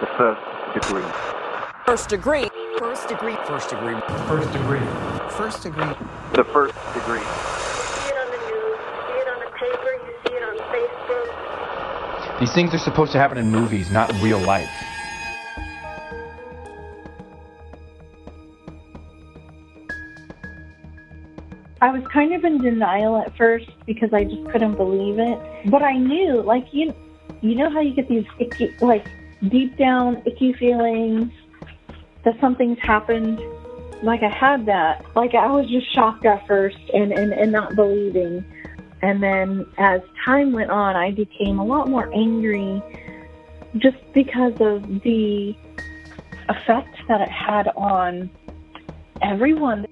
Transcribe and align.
The 0.00 0.06
first 0.06 0.48
degree. 0.74 1.02
First 1.84 2.08
degree. 2.08 2.48
First 2.78 3.08
degree. 3.08 3.34
First 3.48 3.70
degree. 3.70 4.00
First 4.28 4.52
degree. 4.52 4.78
First 5.30 5.62
degree. 5.64 5.92
The 6.34 6.44
first 6.44 6.74
degree. 6.94 7.18
You 7.18 7.26
see 7.26 8.06
it 8.06 8.16
on 8.16 8.30
the 8.30 8.38
news, 8.46 8.78
you 8.78 9.02
see 9.08 9.18
it 9.18 9.28
on 9.28 9.40
the 9.40 9.50
paper, 9.58 9.92
you 10.06 10.14
see 10.24 10.34
it 10.36 10.42
on 10.44 10.56
Facebook. 10.70 12.38
These 12.38 12.52
things 12.52 12.74
are 12.74 12.78
supposed 12.78 13.10
to 13.10 13.18
happen 13.18 13.38
in 13.38 13.50
movies, 13.50 13.90
not 13.90 14.14
in 14.14 14.22
real 14.22 14.38
life. 14.38 14.70
I 21.80 21.90
was 21.90 22.06
kind 22.12 22.34
of 22.34 22.44
in 22.44 22.58
denial 22.58 23.16
at 23.16 23.36
first 23.36 23.68
because 23.84 24.12
I 24.12 24.22
just 24.22 24.48
couldn't 24.50 24.76
believe 24.76 25.18
it. 25.18 25.40
But 25.68 25.82
I 25.82 25.96
knew, 25.96 26.40
like 26.42 26.72
you, 26.72 26.94
you 27.40 27.56
know 27.56 27.68
how 27.68 27.80
you 27.80 27.94
get 27.94 28.08
these 28.08 28.26
icky, 28.38 28.76
like 28.80 29.04
deep 29.46 29.76
down 29.76 30.22
icky 30.26 30.52
feelings 30.54 31.32
that 32.24 32.38
something's 32.40 32.78
happened. 32.80 33.40
Like 34.02 34.22
I 34.22 34.28
had 34.28 34.66
that. 34.66 35.04
Like 35.14 35.34
I 35.34 35.46
was 35.46 35.68
just 35.68 35.92
shocked 35.94 36.24
at 36.24 36.46
first 36.46 36.78
and 36.92 37.12
and, 37.12 37.32
and 37.32 37.52
not 37.52 37.74
believing. 37.76 38.44
And 39.02 39.22
then 39.22 39.64
as 39.78 40.00
time 40.24 40.52
went 40.52 40.70
on, 40.70 40.96
I 40.96 41.12
became 41.12 41.58
a 41.58 41.64
lot 41.64 41.88
more 41.88 42.12
angry, 42.12 42.82
just 43.76 43.98
because 44.12 44.54
of 44.60 45.02
the 45.02 45.56
effect 46.48 46.96
that 47.06 47.20
it 47.20 47.30
had 47.30 47.68
on 47.76 48.30
everyone. 49.22 49.86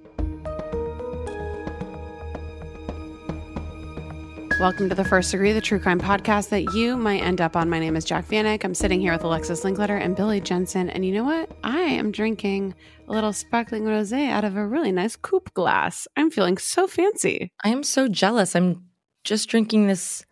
Welcome 4.59 4.89
to 4.89 4.95
the 4.95 5.05
First 5.05 5.33
Degree, 5.33 5.53
the 5.53 5.61
true 5.61 5.79
crime 5.79 6.01
podcast 6.01 6.49
that 6.49 6.73
you 6.75 6.97
might 6.97 7.21
end 7.23 7.43
up 7.43 7.57
on. 7.57 7.69
My 7.69 7.79
name 7.79 7.95
is 7.95 8.07
Jac 8.07 8.27
Vanek. 8.27 8.65
I'm 8.65 8.75
sitting 8.75 9.03
here 9.03 9.13
with 9.13 9.23
Alexis 9.23 9.61
Linkletter 9.65 10.01
and 10.01 10.17
Billy 10.17 10.41
Jensen. 10.41 10.89
And 10.89 11.05
you 11.05 11.13
know 11.13 11.25
what? 11.25 11.51
I 11.63 11.79
am 11.81 12.11
drinking 12.11 12.75
a 13.07 13.13
little 13.13 13.35
sparkling 13.35 13.85
rosé 13.85 14.31
out 14.31 14.45
of 14.45 14.57
a 14.57 14.67
really 14.67 14.93
nice 14.93 15.15
coupe 15.15 15.53
glass. 15.53 16.09
I'm 16.17 16.31
feeling 16.31 16.57
so 16.57 16.87
fancy. 16.87 17.53
I 17.65 17.69
am 17.69 17.83
so 17.83 18.09
jealous. 18.09 18.57
I'm 18.57 18.87
just 19.25 19.51
drinking 19.51 19.89
this 19.89 20.25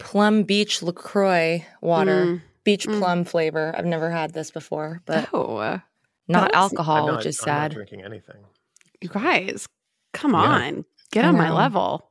Plum 0.00 0.42
Beach 0.42 0.82
LaCroix 0.82 1.64
water, 1.80 2.24
Mm. 2.26 2.42
beach 2.64 2.88
Mm. 2.88 2.98
plum 2.98 3.24
flavor. 3.24 3.72
I've 3.76 3.84
never 3.86 4.10
had 4.10 4.32
this 4.32 4.50
before, 4.50 5.00
but 5.06 5.28
oh, 5.32 5.80
not 6.26 6.50
that's- 6.50 6.54
alcohol, 6.56 6.96
I'm 6.96 7.06
not, 7.06 7.16
which 7.18 7.26
is 7.26 7.40
I'm 7.42 7.46
not 7.48 7.54
sad. 7.62 7.72
drinking 7.72 8.02
anything. 8.02 8.36
you 9.00 9.08
guys, 9.10 9.68
come 10.12 10.32
Yeah. 10.32 10.38
on. 10.38 10.84
Get 11.12 11.24
I 11.24 11.28
on 11.28 11.36
my 11.36 11.50
level. 11.52 12.09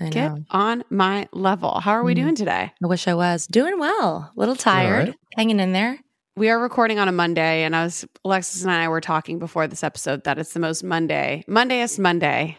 I 0.00 0.08
Get 0.08 0.32
on 0.50 0.82
my 0.90 1.28
level. 1.32 1.80
How 1.80 1.92
are 1.92 2.02
we 2.04 2.12
Mm. 2.14 2.22
doing 2.22 2.34
today? 2.34 2.72
I 2.82 2.86
wish 2.86 3.06
I 3.06 3.14
was 3.14 3.46
doing 3.46 3.78
well. 3.78 4.32
A 4.34 4.40
little 4.40 4.56
tired, 4.56 5.08
right. 5.08 5.16
hanging 5.36 5.60
in 5.60 5.72
there. 5.72 5.98
We 6.36 6.48
are 6.48 6.58
recording 6.58 6.98
on 6.98 7.06
a 7.08 7.12
Monday, 7.12 7.64
and 7.64 7.76
I 7.76 7.84
was 7.84 8.06
Alexis 8.24 8.62
and 8.62 8.70
I 8.70 8.88
were 8.88 9.00
talking 9.02 9.38
before 9.38 9.66
this 9.66 9.84
episode 9.84 10.24
that 10.24 10.38
it's 10.38 10.52
the 10.54 10.60
most 10.60 10.82
Monday, 10.82 11.44
Mondayest 11.48 11.98
Monday. 11.98 12.56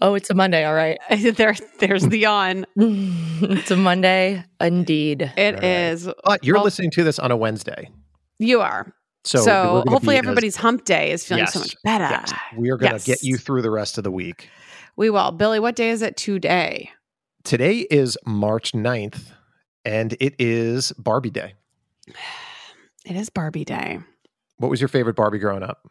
Oh, 0.00 0.14
it's 0.14 0.30
a 0.30 0.34
Monday, 0.34 0.64
all 0.64 0.74
right. 0.74 0.98
there, 1.36 1.56
there's 1.80 2.04
the 2.06 2.18
yawn. 2.18 2.64
it's 2.76 3.72
a 3.72 3.76
Monday, 3.76 4.44
indeed. 4.60 5.22
It 5.36 5.54
Right. 5.54 5.64
is. 5.64 6.08
But 6.24 6.44
you're 6.44 6.54
Well- 6.56 6.64
listening 6.64 6.92
to 6.92 7.02
this 7.02 7.18
on 7.18 7.32
a 7.32 7.36
Wednesday. 7.36 7.90
You 8.38 8.60
are. 8.60 8.92
So, 9.24 9.38
So, 9.40 9.82
hopefully 9.88 10.14
be 10.14 10.18
as- 10.18 10.24
everybody's 10.24 10.56
hump 10.56 10.84
day 10.84 11.10
is 11.10 11.24
feeling 11.26 11.46
so 11.48 11.58
much 11.58 11.74
better. 11.82 12.04
Yes. 12.04 12.32
We 12.56 12.70
are 12.70 12.76
going 12.76 12.90
to 12.92 12.96
Yes. 12.98 13.04
get 13.04 13.22
you 13.24 13.36
through 13.36 13.62
the 13.62 13.70
rest 13.70 13.98
of 13.98 14.04
the 14.04 14.12
week. 14.12 14.48
We 14.98 15.10
will. 15.10 15.30
Billy, 15.30 15.60
what 15.60 15.76
day 15.76 15.90
is 15.90 16.02
it 16.02 16.16
today? 16.16 16.90
Today 17.44 17.86
is 17.88 18.18
March 18.26 18.72
9th, 18.72 19.30
and 19.84 20.16
it 20.18 20.34
is 20.40 20.90
Barbie 20.98 21.30
Day. 21.30 21.54
It 23.04 23.14
is 23.14 23.30
Barbie 23.30 23.64
Day. 23.64 24.00
What 24.56 24.70
was 24.72 24.80
your 24.80 24.88
favorite 24.88 25.14
Barbie 25.14 25.38
growing 25.38 25.62
up? 25.62 25.88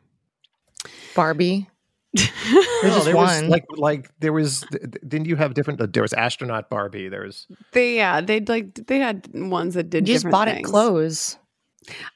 Barbie. 1.16 1.70
There's 2.14 2.30
No, 2.84 2.90
just 2.90 3.06
there 3.06 3.16
was 3.16 3.42
one. 3.42 3.50
like 3.50 3.64
like 3.78 4.12
there 4.20 4.34
was 4.34 4.66
th- 4.72 4.82
th- 4.82 4.94
didn't 5.08 5.28
you 5.28 5.38
have 5.38 5.54
different 5.54 5.94
there 5.94 6.04
was 6.04 6.14
astronaut 6.14 6.70
Barbie 6.70 7.10
there 7.10 7.24
was 7.24 7.48
they 7.74 7.96
yeah, 7.96 8.20
they 8.22 8.40
like 8.42 8.74
they 8.88 9.00
had 9.00 9.28
ones 9.34 9.76
that 9.76 9.90
did 9.90 10.08
you 10.08 10.16
just 10.16 10.26
different 10.26 10.32
bought 10.34 10.48
it 10.50 10.64
clothes. 10.64 11.38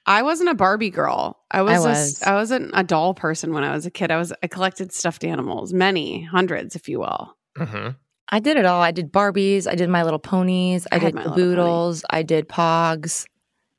I 0.06 0.22
wasn't 0.24 0.50
a 0.50 0.54
Barbie 0.56 0.90
girl. 0.90 1.40
I 1.52 1.62
was, 1.62 1.72
I 1.72 1.76
a 1.76 1.82
was. 1.90 1.98
s- 1.98 2.24
I 2.24 2.34
wasn't 2.34 2.72
a 2.74 2.84
doll 2.84 3.14
person 3.14 3.54
when 3.54 3.64
I 3.64 3.72
was 3.74 3.86
a 3.86 3.92
kid. 3.92 4.12
I 4.12 4.18
was 4.18 4.34
I 4.44 4.48
collected 4.48 4.92
stuffed 4.92 5.24
animals, 5.24 5.74
many, 5.74 6.24
hundreds 6.24 6.76
if 6.76 6.88
you 6.90 7.00
will. 7.00 7.36
Mhm. 7.58 7.96
I 8.34 8.40
did 8.40 8.56
it 8.58 8.66
all. 8.66 8.82
I 8.82 8.92
did 8.92 9.12
Barbies. 9.12 9.68
I 9.68 9.76
did 9.76 9.90
My 9.90 10.04
Little 10.04 10.20
Ponies. 10.20 10.88
I, 10.92 10.96
I 10.96 11.00
did 11.00 11.16
My 11.16 11.24
the 11.24 11.32
Boodles. 11.32 12.06
I 12.10 12.24
did 12.24 12.48
Pogs. 12.48 13.26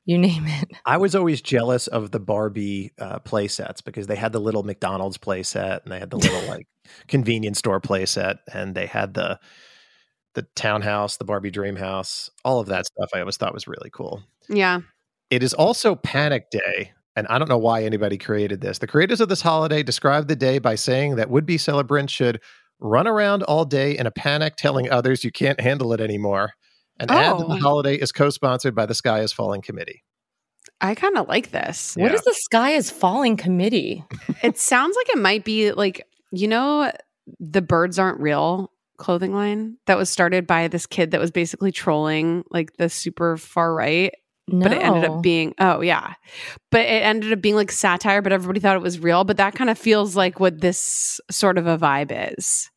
You 0.05 0.17
name 0.17 0.45
it. 0.45 0.69
I 0.85 0.97
was 0.97 1.15
always 1.15 1.41
jealous 1.41 1.87
of 1.87 2.11
the 2.11 2.19
Barbie 2.19 2.91
uh, 2.99 3.19
play 3.19 3.47
sets 3.47 3.81
because 3.81 4.05
they 4.07 4.15
had 4.15 4.31
the 4.33 4.39
little 4.39 4.61
McDonald's 4.63 5.17
play 5.17 5.41
set 5.43 5.83
and 5.83 5.91
they 5.91 5.97
had 5.99 6.09
the 6.11 6.17
little 6.17 6.41
like 6.49 6.67
convenience 7.07 7.57
store 7.59 7.79
play 7.79 8.05
set 8.05 8.37
and 8.53 8.75
they 8.75 8.85
had 8.85 9.13
the 9.13 9.39
the 10.35 10.43
townhouse, 10.55 11.17
the 11.17 11.25
Barbie 11.25 11.51
dream 11.51 11.75
house, 11.75 12.29
all 12.43 12.59
of 12.59 12.67
that 12.67 12.85
stuff 12.87 13.09
I 13.13 13.19
always 13.19 13.37
thought 13.37 13.53
was 13.53 13.67
really 13.67 13.89
cool. 13.91 14.21
Yeah. 14.49 14.79
It 15.33 15.41
is 15.41 15.55
also 15.55 15.95
Panic 15.95 16.51
Day, 16.51 16.91
and 17.15 17.25
I 17.27 17.39
don't 17.39 17.49
know 17.49 17.57
why 17.57 17.83
anybody 17.83 18.19
created 18.19 18.61
this. 18.61 18.77
The 18.77 18.85
creators 18.85 19.19
of 19.19 19.29
this 19.29 19.41
holiday 19.41 19.81
described 19.81 20.27
the 20.27 20.35
day 20.35 20.59
by 20.59 20.75
saying 20.75 21.15
that 21.15 21.31
would 21.31 21.47
be 21.47 21.57
celebrants 21.57 22.13
should 22.13 22.39
run 22.79 23.07
around 23.07 23.41
all 23.41 23.65
day 23.65 23.97
in 23.97 24.05
a 24.05 24.11
panic, 24.11 24.57
telling 24.57 24.91
others 24.91 25.23
you 25.23 25.31
can't 25.31 25.59
handle 25.59 25.91
it 25.91 25.99
anymore. 26.01 26.51
And 26.99 27.09
add 27.09 27.39
that 27.39 27.45
Oh. 27.45 27.47
the 27.47 27.55
holiday 27.55 27.95
is 27.95 28.11
co 28.11 28.29
sponsored 28.29 28.75
by 28.75 28.85
the 28.85 28.93
Sky 28.93 29.21
is 29.21 29.33
Falling 29.33 29.63
Committee. 29.63 30.03
I 30.79 30.93
kind 30.93 31.17
of 31.17 31.27
like 31.27 31.49
this. 31.49 31.95
What 31.95 32.11
Yeah. 32.11 32.17
is 32.17 32.21
the 32.21 32.35
Sky 32.35 32.71
is 32.73 32.91
Falling 32.91 33.35
committee? 33.35 34.05
it 34.43 34.59
sounds 34.59 34.95
like 34.95 35.09
it 35.09 35.17
might 35.17 35.43
be 35.43 35.71
like 35.71 36.05
you 36.31 36.47
know 36.47 36.91
the 37.39 37.63
birds 37.63 37.97
aren't 37.97 38.19
real 38.19 38.71
clothing 38.97 39.33
line 39.33 39.77
that 39.87 39.97
was 39.97 40.11
started 40.11 40.45
by 40.45 40.67
this 40.67 40.85
kid 40.85 41.09
that 41.09 41.19
was 41.19 41.31
basically 41.31 41.71
trolling 41.71 42.43
like 42.51 42.77
the 42.77 42.87
super 42.87 43.35
far 43.37 43.73
right 43.73 44.13
No. 44.49 44.63
but 44.63 44.73
it 44.73 44.81
ended 44.83 45.05
up 45.05 45.21
being 45.21 45.53
oh 45.59 45.79
yeah 45.79 46.15
but 46.69 46.81
it 46.81 47.03
ended 47.03 47.31
up 47.31 47.39
being 47.41 47.55
like 47.55 47.71
satire 47.71 48.21
but 48.21 48.33
everybody 48.33 48.59
thought 48.59 48.75
it 48.75 48.81
was 48.81 48.99
real 48.99 49.23
but 49.23 49.37
that 49.37 49.55
kind 49.55 49.69
of 49.69 49.77
feels 49.77 50.17
like 50.17 50.39
what 50.39 50.59
this 50.59 51.21
sort 51.31 51.57
of 51.57 51.65
a 51.65 51.77
vibe 51.77 52.11
is 52.37 52.69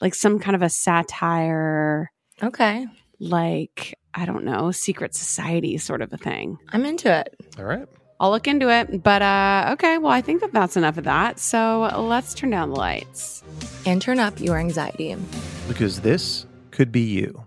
like 0.00 0.14
some 0.14 0.38
kind 0.38 0.54
of 0.54 0.62
a 0.62 0.68
satire 0.68 2.12
okay. 2.40 2.86
like 3.18 3.98
i 4.14 4.24
don't 4.24 4.44
know 4.44 4.70
secret 4.70 5.12
society 5.12 5.76
sort 5.76 6.02
of 6.02 6.12
a 6.12 6.16
thing 6.16 6.56
I'm 6.72 6.84
into 6.86 7.12
it. 7.12 7.34
All 7.58 7.64
right. 7.64 7.88
I'll 8.20 8.30
look 8.30 8.48
into 8.48 8.70
it. 8.70 9.02
But 9.02 9.22
uh, 9.22 9.70
okay, 9.74 9.98
well, 9.98 10.12
I 10.12 10.20
think 10.20 10.40
that 10.40 10.52
that's 10.52 10.76
enough 10.76 10.98
of 10.98 11.04
that. 11.04 11.38
So 11.38 11.82
let's 11.96 12.34
turn 12.34 12.50
down 12.50 12.70
the 12.70 12.76
lights. 12.76 13.42
And 13.86 14.02
turn 14.02 14.18
up 14.18 14.40
your 14.40 14.58
anxiety. 14.58 15.16
Because 15.68 16.00
this 16.00 16.46
could 16.70 16.92
be 16.92 17.00
you. 17.00 17.44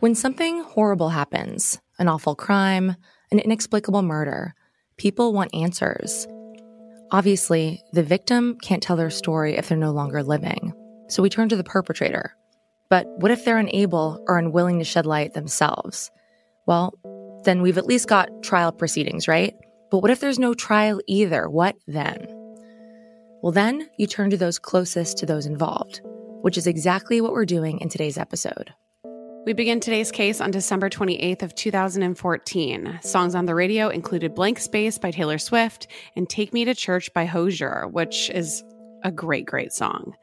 When 0.00 0.14
something 0.14 0.60
horrible 0.62 1.08
happens, 1.08 1.80
an 1.98 2.06
awful 2.06 2.36
crime, 2.36 2.94
an 3.32 3.40
inexplicable 3.40 4.02
murder, 4.02 4.54
people 4.96 5.32
want 5.32 5.52
answers. 5.52 6.28
Obviously, 7.10 7.82
the 7.92 8.04
victim 8.04 8.56
can't 8.62 8.80
tell 8.80 8.94
their 8.94 9.10
story 9.10 9.56
if 9.56 9.68
they're 9.68 9.76
no 9.76 9.90
longer 9.90 10.22
living, 10.22 10.72
so 11.08 11.20
we 11.20 11.28
turn 11.28 11.48
to 11.48 11.56
the 11.56 11.64
perpetrator. 11.64 12.32
But 12.88 13.08
what 13.18 13.32
if 13.32 13.44
they're 13.44 13.58
unable 13.58 14.24
or 14.28 14.38
unwilling 14.38 14.78
to 14.78 14.84
shed 14.84 15.04
light 15.04 15.34
themselves? 15.34 16.12
Well, 16.64 16.94
then 17.42 17.60
we've 17.60 17.78
at 17.78 17.86
least 17.86 18.06
got 18.06 18.30
trial 18.40 18.70
proceedings, 18.70 19.26
right? 19.26 19.56
But 19.90 19.98
what 19.98 20.12
if 20.12 20.20
there's 20.20 20.38
no 20.38 20.54
trial 20.54 21.00
either? 21.08 21.50
What 21.50 21.74
then? 21.88 22.24
Well, 23.42 23.50
then 23.50 23.88
you 23.96 24.06
turn 24.06 24.30
to 24.30 24.36
those 24.36 24.60
closest 24.60 25.18
to 25.18 25.26
those 25.26 25.46
involved, 25.46 26.02
which 26.42 26.56
is 26.56 26.68
exactly 26.68 27.20
what 27.20 27.32
we're 27.32 27.44
doing 27.44 27.80
in 27.80 27.88
today's 27.88 28.16
episode. 28.16 28.72
We 29.44 29.54
begin 29.54 29.80
today's 29.80 30.12
case 30.12 30.40
on 30.40 30.50
December 30.50 30.90
28th 30.90 31.42
of 31.42 31.54
2014. 31.54 32.98
Songs 33.02 33.34
on 33.34 33.46
the 33.46 33.54
radio 33.54 33.88
included 33.88 34.34
Blank 34.34 34.58
Space 34.58 34.98
by 34.98 35.10
Taylor 35.10 35.38
Swift 35.38 35.86
and 36.16 36.28
Take 36.28 36.52
Me 36.52 36.64
to 36.66 36.74
Church 36.74 37.12
by 37.14 37.24
Hozier, 37.24 37.88
which 37.90 38.28
is 38.30 38.62
a 39.04 39.10
great, 39.10 39.46
great 39.46 39.72
song. 39.72 40.14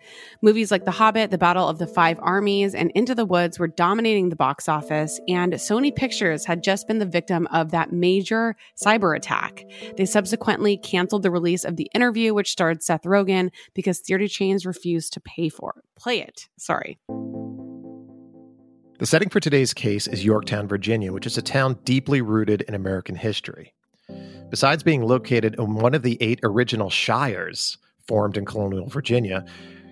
Movies 0.41 0.69
like 0.69 0.85
The 0.85 0.91
Hobbit, 0.91 1.31
The 1.31 1.37
Battle 1.37 1.67
of 1.67 1.79
the 1.79 1.87
Five 1.87 2.19
Armies, 2.21 2.75
and 2.75 2.91
Into 2.91 3.15
the 3.15 3.25
Woods 3.25 3.57
were 3.57 3.67
dominating 3.67 4.29
the 4.29 4.35
box 4.35 4.67
office, 4.69 5.19
and 5.27 5.53
Sony 5.53 5.95
Pictures 5.95 6.45
had 6.45 6.63
just 6.63 6.87
been 6.87 6.99
the 6.99 7.05
victim 7.05 7.47
of 7.47 7.71
that 7.71 7.91
major 7.91 8.55
cyber 8.75 9.15
attack. 9.15 9.65
They 9.97 10.05
subsequently 10.05 10.77
canceled 10.77 11.23
the 11.23 11.31
release 11.31 11.63
of 11.63 11.77
The 11.77 11.89
Interview, 11.95 12.33
which 12.33 12.51
starred 12.51 12.83
Seth 12.83 13.03
Rogen, 13.03 13.49
because 13.73 13.99
theater 13.99 14.27
chains 14.27 14.65
refused 14.65 15.13
to 15.13 15.21
pay 15.21 15.49
for 15.49 15.73
it. 15.77 15.83
Play 15.99 16.19
it. 16.19 16.47
Sorry. 16.57 16.99
The 18.97 19.05
setting 19.05 19.27
for 19.27 19.41
today's 19.41 19.73
case 19.73 20.07
is 20.07 20.23
Yorktown, 20.23 20.69
Virginia, 20.69 21.11
which 21.11 21.25
is 21.25 21.37
a 21.37 21.41
town 21.41 21.77
deeply 21.83 22.21
rooted 22.21 22.61
in 22.61 22.73
American 22.73 23.17
history. 23.17 23.73
Besides 24.49 24.83
being 24.83 25.03
located 25.03 25.55
in 25.59 25.75
one 25.75 25.93
of 25.93 26.01
the 26.01 26.17
eight 26.21 26.39
original 26.43 26.89
shires 26.89 27.77
formed 28.07 28.37
in 28.37 28.45
colonial 28.45 28.87
Virginia, 28.87 29.43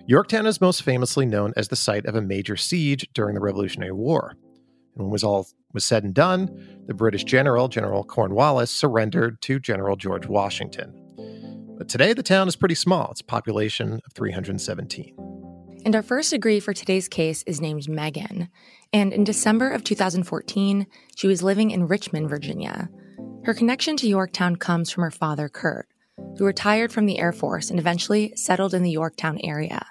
Yorktown 0.06 0.46
is 0.46 0.58
most 0.58 0.82
famously 0.82 1.26
known 1.26 1.52
as 1.54 1.68
the 1.68 1.76
site 1.76 2.06
of 2.06 2.14
a 2.14 2.22
major 2.22 2.56
siege 2.56 3.06
during 3.12 3.34
the 3.34 3.42
Revolutionary 3.42 3.92
War. 3.92 4.36
And 4.94 5.04
when 5.04 5.10
was 5.10 5.22
all 5.22 5.48
was 5.74 5.84
said 5.84 6.04
and 6.04 6.14
done, 6.14 6.84
the 6.86 6.94
British 6.94 7.24
general, 7.24 7.68
General 7.68 8.04
Cornwallis, 8.04 8.70
surrendered 8.70 9.42
to 9.42 9.60
General 9.60 9.96
George 9.96 10.26
Washington. 10.26 10.94
But 11.76 11.90
today 11.90 12.14
the 12.14 12.22
town 12.22 12.48
is 12.48 12.56
pretty 12.56 12.76
small. 12.76 13.10
It's 13.10 13.20
a 13.20 13.24
population 13.24 14.00
of 14.06 14.12
317. 14.14 15.14
And 15.84 15.94
our 15.94 16.02
first 16.02 16.30
degree 16.30 16.60
for 16.60 16.72
today's 16.72 17.08
case 17.08 17.42
is 17.42 17.60
named 17.60 17.90
Megan. 17.90 18.48
And 18.94 19.12
in 19.12 19.24
December 19.24 19.70
of 19.70 19.82
2014, 19.82 20.86
she 21.16 21.26
was 21.26 21.42
living 21.42 21.72
in 21.72 21.88
Richmond, 21.88 22.30
Virginia. 22.30 22.88
Her 23.42 23.52
connection 23.52 23.96
to 23.96 24.08
Yorktown 24.08 24.54
comes 24.54 24.88
from 24.88 25.02
her 25.02 25.10
father, 25.10 25.48
Kurt, 25.48 25.88
who 26.38 26.44
retired 26.44 26.92
from 26.92 27.06
the 27.06 27.18
Air 27.18 27.32
Force 27.32 27.70
and 27.70 27.80
eventually 27.80 28.32
settled 28.36 28.72
in 28.72 28.84
the 28.84 28.92
Yorktown 28.92 29.40
area. 29.42 29.84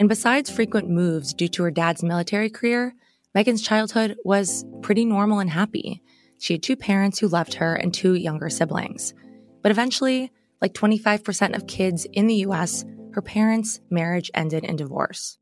And 0.00 0.08
besides 0.08 0.48
frequent 0.48 0.88
moves 0.88 1.34
due 1.34 1.48
to 1.48 1.64
her 1.64 1.70
dad's 1.70 2.02
military 2.02 2.48
career, 2.48 2.94
Megan's 3.34 3.60
childhood 3.60 4.16
was 4.24 4.64
pretty 4.80 5.04
normal 5.04 5.40
and 5.40 5.50
happy. 5.50 6.02
She 6.38 6.54
had 6.54 6.62
two 6.62 6.76
parents 6.76 7.18
who 7.18 7.28
loved 7.28 7.52
her 7.54 7.74
and 7.74 7.92
two 7.92 8.14
younger 8.14 8.48
siblings. 8.48 9.12
But 9.60 9.70
eventually, 9.70 10.32
like 10.62 10.72
25% 10.72 11.54
of 11.54 11.66
kids 11.66 12.06
in 12.14 12.26
the 12.26 12.36
US, 12.46 12.86
her 13.12 13.20
parents' 13.20 13.80
marriage 13.90 14.30
ended 14.32 14.64
in 14.64 14.76
divorce. 14.76 15.36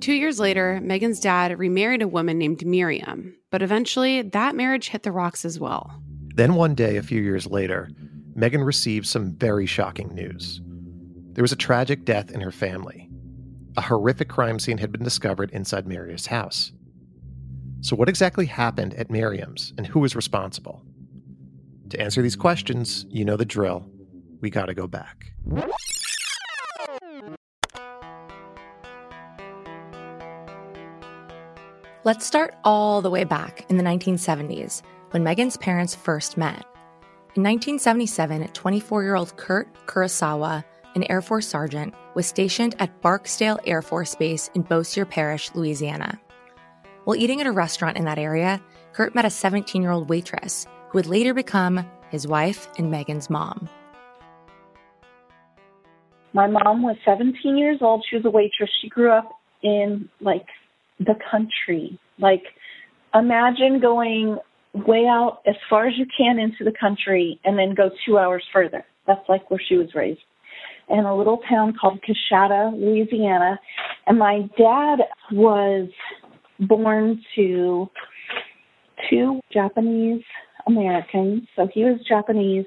Two 0.00 0.12
years 0.12 0.38
later, 0.38 0.80
Megan's 0.82 1.20
dad 1.20 1.58
remarried 1.58 2.02
a 2.02 2.08
woman 2.08 2.38
named 2.38 2.64
Meriam, 2.66 3.34
but 3.50 3.62
eventually 3.62 4.22
that 4.22 4.54
marriage 4.54 4.88
hit 4.88 5.02
the 5.02 5.12
rocks 5.12 5.44
as 5.44 5.58
well. 5.58 6.02
Then 6.34 6.54
one 6.54 6.74
day, 6.74 6.96
a 6.96 7.02
few 7.02 7.22
years 7.22 7.46
later, 7.46 7.88
Megan 8.34 8.62
received 8.62 9.06
some 9.06 9.34
very 9.36 9.64
shocking 9.64 10.14
news. 10.14 10.60
There 11.32 11.42
was 11.42 11.52
a 11.52 11.56
tragic 11.56 12.04
death 12.04 12.30
in 12.30 12.40
her 12.40 12.52
family. 12.52 13.10
A 13.76 13.80
horrific 13.80 14.28
crime 14.28 14.58
scene 14.58 14.78
had 14.78 14.92
been 14.92 15.02
discovered 15.02 15.50
inside 15.50 15.86
Meriam's 15.86 16.26
house. 16.26 16.72
So, 17.80 17.96
what 17.96 18.08
exactly 18.08 18.46
happened 18.46 18.94
at 18.94 19.10
Meriam's 19.10 19.72
and 19.78 19.86
who 19.86 20.00
was 20.00 20.16
responsible? 20.16 20.82
To 21.90 22.00
answer 22.00 22.20
these 22.20 22.36
questions, 22.36 23.06
you 23.08 23.24
know 23.24 23.36
the 23.36 23.44
drill. 23.44 23.88
We 24.40 24.50
gotta 24.50 24.74
go 24.74 24.86
back. 24.86 25.32
Let's 32.06 32.24
start 32.24 32.54
all 32.62 33.02
the 33.02 33.10
way 33.10 33.24
back 33.24 33.66
in 33.68 33.78
the 33.78 33.82
1970s 33.82 34.82
when 35.10 35.24
Megan's 35.24 35.56
parents 35.56 35.92
first 35.92 36.36
met. 36.36 36.64
In 37.34 37.42
1977, 37.42 38.46
24 38.46 39.02
year 39.02 39.16
old 39.16 39.36
Kurt 39.36 39.66
Kurosawa, 39.88 40.62
an 40.94 41.02
Air 41.10 41.20
Force 41.20 41.48
sergeant, 41.48 41.94
was 42.14 42.24
stationed 42.24 42.76
at 42.78 43.02
Barksdale 43.02 43.58
Air 43.66 43.82
Force 43.82 44.14
Base 44.14 44.52
in 44.54 44.62
Bossier 44.62 45.04
Parish, 45.04 45.52
Louisiana. 45.56 46.16
While 47.02 47.16
eating 47.16 47.40
at 47.40 47.48
a 47.48 47.50
restaurant 47.50 47.96
in 47.96 48.04
that 48.04 48.20
area, 48.20 48.62
Kurt 48.92 49.16
met 49.16 49.24
a 49.24 49.30
17 49.30 49.82
year 49.82 49.90
old 49.90 50.08
waitress 50.08 50.68
who 50.90 50.98
would 50.98 51.06
later 51.06 51.34
become 51.34 51.84
his 52.10 52.24
wife 52.24 52.68
and 52.78 52.88
Megan's 52.88 53.28
mom. 53.28 53.68
My 56.34 56.46
mom 56.46 56.84
was 56.84 56.98
17 57.04 57.58
years 57.58 57.78
old. 57.80 58.06
She 58.08 58.14
was 58.14 58.24
a 58.24 58.30
waitress. 58.30 58.70
She 58.80 58.88
grew 58.88 59.10
up 59.10 59.28
in 59.64 60.08
like 60.20 60.46
the 60.98 61.14
country. 61.30 61.98
Like, 62.18 62.42
imagine 63.14 63.80
going 63.80 64.38
way 64.74 65.06
out 65.06 65.40
as 65.46 65.54
far 65.70 65.86
as 65.86 65.94
you 65.96 66.06
can 66.16 66.38
into 66.38 66.64
the 66.64 66.76
country 66.78 67.40
and 67.44 67.58
then 67.58 67.74
go 67.74 67.90
two 68.04 68.18
hours 68.18 68.44
further. 68.52 68.84
That's 69.06 69.26
like 69.28 69.50
where 69.50 69.60
she 69.66 69.76
was 69.76 69.88
raised. 69.94 70.20
In 70.88 71.00
a 71.00 71.16
little 71.16 71.40
town 71.48 71.74
called 71.80 72.00
Coushatta, 72.02 72.72
Louisiana. 72.72 73.58
And 74.06 74.18
my 74.18 74.42
dad 74.56 75.00
was 75.32 75.88
born 76.60 77.22
to 77.34 77.90
two 79.10 79.40
Japanese 79.52 80.22
Americans. 80.66 81.42
So 81.56 81.68
he 81.72 81.84
was 81.84 82.00
Japanese. 82.08 82.66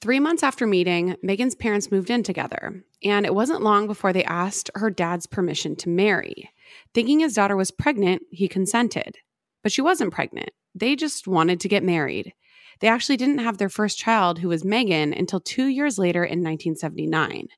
Three 0.00 0.20
months 0.20 0.42
after 0.42 0.66
meeting, 0.66 1.16
Megan's 1.22 1.54
parents 1.54 1.90
moved 1.90 2.10
in 2.10 2.22
together, 2.22 2.84
and 3.02 3.24
it 3.24 3.34
wasn't 3.34 3.62
long 3.62 3.86
before 3.86 4.12
they 4.12 4.24
asked 4.24 4.70
her 4.74 4.90
dad's 4.90 5.26
permission 5.26 5.74
to 5.76 5.88
marry. 5.88 6.50
Thinking 6.96 7.20
his 7.20 7.34
daughter 7.34 7.56
was 7.56 7.70
pregnant, 7.70 8.22
he 8.30 8.48
consented. 8.48 9.18
But 9.62 9.70
she 9.70 9.82
wasn't 9.82 10.14
pregnant. 10.14 10.48
They 10.74 10.96
just 10.96 11.28
wanted 11.28 11.60
to 11.60 11.68
get 11.68 11.84
married. 11.84 12.32
They 12.80 12.88
actually 12.88 13.18
didn't 13.18 13.40
have 13.40 13.58
their 13.58 13.68
first 13.68 13.98
child, 13.98 14.38
who 14.38 14.48
was 14.48 14.64
Megan, 14.64 15.12
until 15.12 15.38
two 15.38 15.66
years 15.66 15.98
later 15.98 16.24
in 16.24 16.42
1979. 16.42 17.48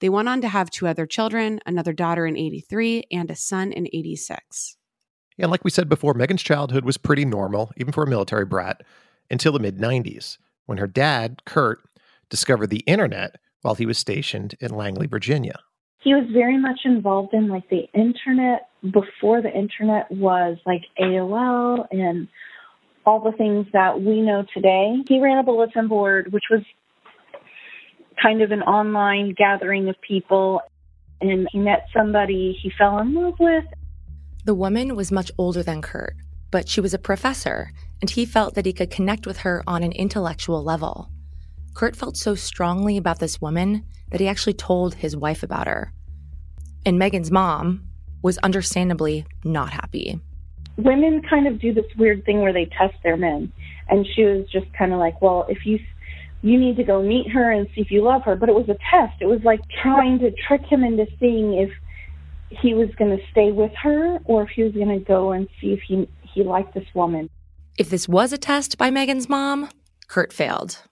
They 0.00 0.10
went 0.10 0.28
on 0.28 0.42
to 0.42 0.48
have 0.48 0.68
two 0.68 0.86
other 0.86 1.06
children, 1.06 1.60
another 1.64 1.94
daughter 1.94 2.26
in 2.26 2.36
83 2.36 3.04
and 3.10 3.30
a 3.30 3.36
son 3.36 3.72
in 3.72 3.86
86. 3.86 4.76
And 5.38 5.50
like 5.50 5.64
we 5.64 5.70
said 5.70 5.88
before, 5.88 6.12
Megan's 6.12 6.42
childhood 6.42 6.84
was 6.84 6.98
pretty 6.98 7.24
normal, 7.24 7.72
even 7.78 7.94
for 7.94 8.04
a 8.04 8.10
military 8.10 8.44
brat, 8.44 8.82
until 9.30 9.52
the 9.52 9.60
mid 9.60 9.78
90s, 9.78 10.36
when 10.66 10.76
her 10.76 10.86
dad, 10.86 11.46
Kurt, 11.46 11.78
discovered 12.28 12.68
the 12.68 12.84
internet 12.86 13.36
while 13.62 13.76
he 13.76 13.86
was 13.86 13.96
stationed 13.96 14.56
in 14.60 14.76
Langley, 14.76 15.06
Virginia. 15.06 15.60
He 16.04 16.12
was 16.12 16.28
very 16.32 16.58
much 16.58 16.80
involved 16.84 17.32
in 17.32 17.48
like 17.48 17.68
the 17.70 17.88
internet 17.94 18.68
before 18.82 19.40
the 19.40 19.50
internet 19.50 20.10
was 20.10 20.58
like 20.66 20.82
AOL 21.00 21.86
and 21.90 22.28
all 23.06 23.20
the 23.20 23.36
things 23.36 23.66
that 23.72 24.02
we 24.02 24.20
know 24.20 24.44
today. 24.52 24.96
He 25.08 25.20
ran 25.20 25.38
a 25.38 25.42
bulletin 25.42 25.88
board, 25.88 26.30
which 26.30 26.44
was 26.50 26.60
kind 28.22 28.42
of 28.42 28.50
an 28.50 28.62
online 28.62 29.34
gathering 29.36 29.88
of 29.88 29.96
people, 30.06 30.60
and 31.22 31.48
he 31.50 31.58
met 31.58 31.86
somebody 31.96 32.58
he 32.62 32.70
fell 32.76 32.98
in 32.98 33.14
love 33.14 33.34
with. 33.40 33.64
The 34.44 34.54
woman 34.54 34.94
was 34.94 35.10
much 35.10 35.30
older 35.38 35.62
than 35.62 35.80
Kurt, 35.80 36.16
but 36.50 36.68
she 36.68 36.82
was 36.82 36.92
a 36.92 36.98
professor, 36.98 37.72
and 38.02 38.10
he 38.10 38.26
felt 38.26 38.54
that 38.54 38.66
he 38.66 38.74
could 38.74 38.90
connect 38.90 39.26
with 39.26 39.38
her 39.38 39.62
on 39.66 39.82
an 39.82 39.92
intellectual 39.92 40.62
level. 40.62 41.08
Kurt 41.74 41.96
felt 41.96 42.16
so 42.16 42.34
strongly 42.36 42.96
about 42.96 43.18
this 43.18 43.40
woman 43.40 43.84
that 44.10 44.20
he 44.20 44.28
actually 44.28 44.54
told 44.54 44.94
his 44.94 45.16
wife 45.16 45.42
about 45.42 45.66
her. 45.66 45.92
And 46.86 46.98
Megan's 46.98 47.32
mom 47.32 47.84
was 48.22 48.38
understandably 48.38 49.26
not 49.44 49.70
happy. 49.70 50.20
Women 50.76 51.22
kind 51.28 51.46
of 51.46 51.60
do 51.60 51.74
this 51.74 51.84
weird 51.98 52.24
thing 52.24 52.40
where 52.40 52.52
they 52.52 52.66
test 52.66 52.94
their 53.02 53.16
men, 53.16 53.52
and 53.88 54.06
she 54.14 54.24
was 54.24 54.46
just 54.50 54.72
kind 54.72 54.92
of 54.92 54.98
like, 54.98 55.20
"Well, 55.20 55.46
if 55.48 55.66
you 55.66 55.78
you 56.42 56.58
need 56.58 56.76
to 56.76 56.84
go 56.84 57.02
meet 57.02 57.30
her 57.30 57.50
and 57.50 57.66
see 57.74 57.80
if 57.80 57.90
you 57.90 58.02
love 58.02 58.22
her," 58.22 58.36
but 58.36 58.48
it 58.48 58.54
was 58.54 58.68
a 58.68 58.76
test. 58.90 59.20
It 59.20 59.26
was 59.26 59.42
like 59.44 59.60
trying 59.82 60.18
to 60.20 60.30
trick 60.46 60.62
him 60.62 60.82
into 60.82 61.06
seeing 61.18 61.54
if 61.54 61.70
he 62.50 62.74
was 62.74 62.88
going 62.96 63.16
to 63.16 63.22
stay 63.30 63.50
with 63.50 63.72
her 63.82 64.18
or 64.24 64.42
if 64.42 64.50
he 64.50 64.62
was 64.62 64.72
going 64.72 64.88
to 64.88 65.04
go 65.04 65.32
and 65.32 65.48
see 65.60 65.72
if 65.72 65.80
he 65.82 66.08
he 66.22 66.42
liked 66.42 66.74
this 66.74 66.86
woman. 66.94 67.30
If 67.78 67.90
this 67.90 68.08
was 68.08 68.32
a 68.32 68.38
test 68.38 68.78
by 68.78 68.90
Megan's 68.90 69.28
mom, 69.28 69.68
Kurt 70.08 70.32
failed. 70.32 70.82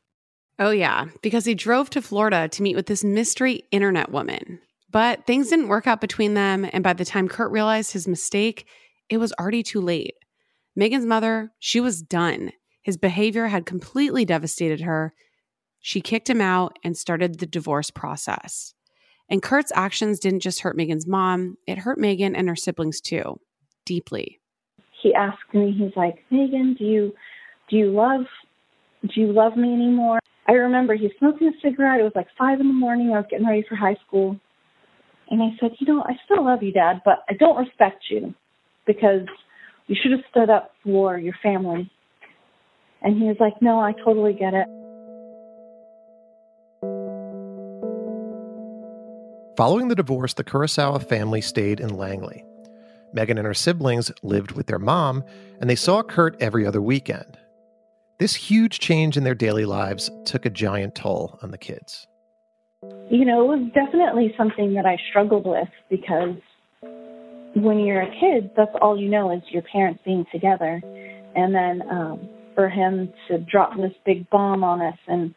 Oh, 0.64 0.70
yeah, 0.70 1.06
because 1.22 1.44
he 1.44 1.56
drove 1.56 1.90
to 1.90 2.00
Florida 2.00 2.46
to 2.46 2.62
meet 2.62 2.76
with 2.76 2.86
this 2.86 3.02
mystery 3.02 3.64
internet 3.72 4.12
woman. 4.12 4.60
But 4.92 5.26
things 5.26 5.48
didn't 5.48 5.66
work 5.66 5.88
out 5.88 6.00
between 6.00 6.34
them, 6.34 6.64
and 6.72 6.84
by 6.84 6.92
the 6.92 7.04
time 7.04 7.26
Kurt 7.26 7.50
realized 7.50 7.90
his 7.90 8.06
mistake, 8.06 8.68
it 9.08 9.16
was 9.16 9.32
already 9.40 9.64
too 9.64 9.80
late. 9.80 10.14
Megan's 10.76 11.04
mother, 11.04 11.50
she 11.58 11.80
was 11.80 12.00
done. 12.00 12.52
His 12.80 12.96
behavior 12.96 13.48
had 13.48 13.66
completely 13.66 14.24
devastated 14.24 14.82
her. 14.82 15.14
She 15.80 16.00
kicked 16.00 16.30
him 16.30 16.40
out 16.40 16.78
and 16.84 16.96
started 16.96 17.40
the 17.40 17.46
divorce 17.46 17.90
process. 17.90 18.72
And 19.28 19.42
Kurt's 19.42 19.72
actions 19.74 20.20
didn't 20.20 20.40
just 20.40 20.60
hurt 20.60 20.76
Megan's 20.76 21.08
mom, 21.08 21.56
it 21.66 21.78
hurt 21.78 21.98
Megan 21.98 22.36
and 22.36 22.48
her 22.48 22.54
siblings 22.54 23.00
too, 23.00 23.40
deeply. 23.84 24.38
He 25.02 25.12
asked 25.12 25.52
me, 25.52 25.74
he's 25.76 25.96
like, 25.96 26.22
Megan, 26.30 26.76
do 26.78 26.84
you 26.84 27.12
do 27.68 27.76
you 27.76 27.90
love 27.90 28.26
do 29.12 29.20
you 29.20 29.32
love 29.32 29.56
me 29.56 29.72
anymore? 29.72 30.20
I 30.52 30.56
remember 30.56 30.94
he 30.94 31.10
smoking 31.18 31.48
a 31.48 31.52
cigarette. 31.62 32.00
It 32.00 32.02
was 32.02 32.12
like 32.14 32.26
five 32.36 32.60
in 32.60 32.68
the 32.68 32.74
morning. 32.74 33.08
I 33.08 33.16
was 33.16 33.24
getting 33.30 33.46
ready 33.46 33.64
for 33.66 33.74
high 33.74 33.96
school. 34.06 34.38
And 35.30 35.42
I 35.42 35.48
said, 35.58 35.70
you 35.78 35.86
know, 35.86 36.02
I 36.02 36.12
still 36.26 36.44
love 36.44 36.62
you, 36.62 36.72
Dad, 36.72 37.00
but 37.06 37.24
I 37.30 37.32
don't 37.32 37.56
respect 37.56 38.04
you 38.10 38.34
because 38.86 39.22
you 39.86 39.96
should 40.00 40.12
have 40.12 40.20
stood 40.30 40.50
up 40.50 40.72
for 40.84 41.16
your 41.16 41.32
family. 41.42 41.90
And 43.00 43.16
he 43.16 43.24
was 43.24 43.38
like, 43.40 43.62
no, 43.62 43.80
I 43.80 43.92
totally 44.04 44.34
get 44.34 44.52
it. 44.52 44.66
Following 49.56 49.88
the 49.88 49.94
divorce, 49.94 50.34
the 50.34 50.44
Kurosawa 50.44 51.08
family 51.08 51.40
stayed 51.40 51.80
in 51.80 51.96
Langley. 51.96 52.44
Megan 53.14 53.38
and 53.38 53.46
her 53.46 53.54
siblings 53.54 54.12
lived 54.22 54.52
with 54.52 54.66
their 54.66 54.78
mom, 54.78 55.24
and 55.62 55.70
they 55.70 55.76
saw 55.76 56.02
Kurt 56.02 56.36
every 56.42 56.66
other 56.66 56.82
weekend. 56.82 57.38
This 58.22 58.36
huge 58.36 58.78
change 58.78 59.16
in 59.16 59.24
their 59.24 59.34
daily 59.34 59.64
lives 59.64 60.08
took 60.24 60.46
a 60.46 60.50
giant 60.50 60.94
toll 60.94 61.40
on 61.42 61.50
the 61.50 61.58
kids. 61.58 62.06
You 63.10 63.24
know, 63.24 63.42
it 63.42 63.58
was 63.58 63.68
definitely 63.74 64.32
something 64.38 64.74
that 64.74 64.86
I 64.86 64.96
struggled 65.10 65.44
with 65.44 65.66
because 65.90 66.36
when 67.56 67.80
you're 67.80 68.02
a 68.02 68.20
kid, 68.20 68.52
that's 68.56 68.70
all 68.80 68.96
you 68.96 69.10
know 69.10 69.32
is 69.32 69.42
your 69.48 69.62
parents 69.62 70.02
being 70.04 70.24
together. 70.30 70.80
And 71.34 71.52
then 71.52 71.82
um, 71.90 72.28
for 72.54 72.68
him 72.68 73.12
to 73.26 73.38
drop 73.38 73.76
this 73.76 73.90
big 74.06 74.30
bomb 74.30 74.62
on 74.62 74.80
us, 74.82 74.98
and 75.08 75.34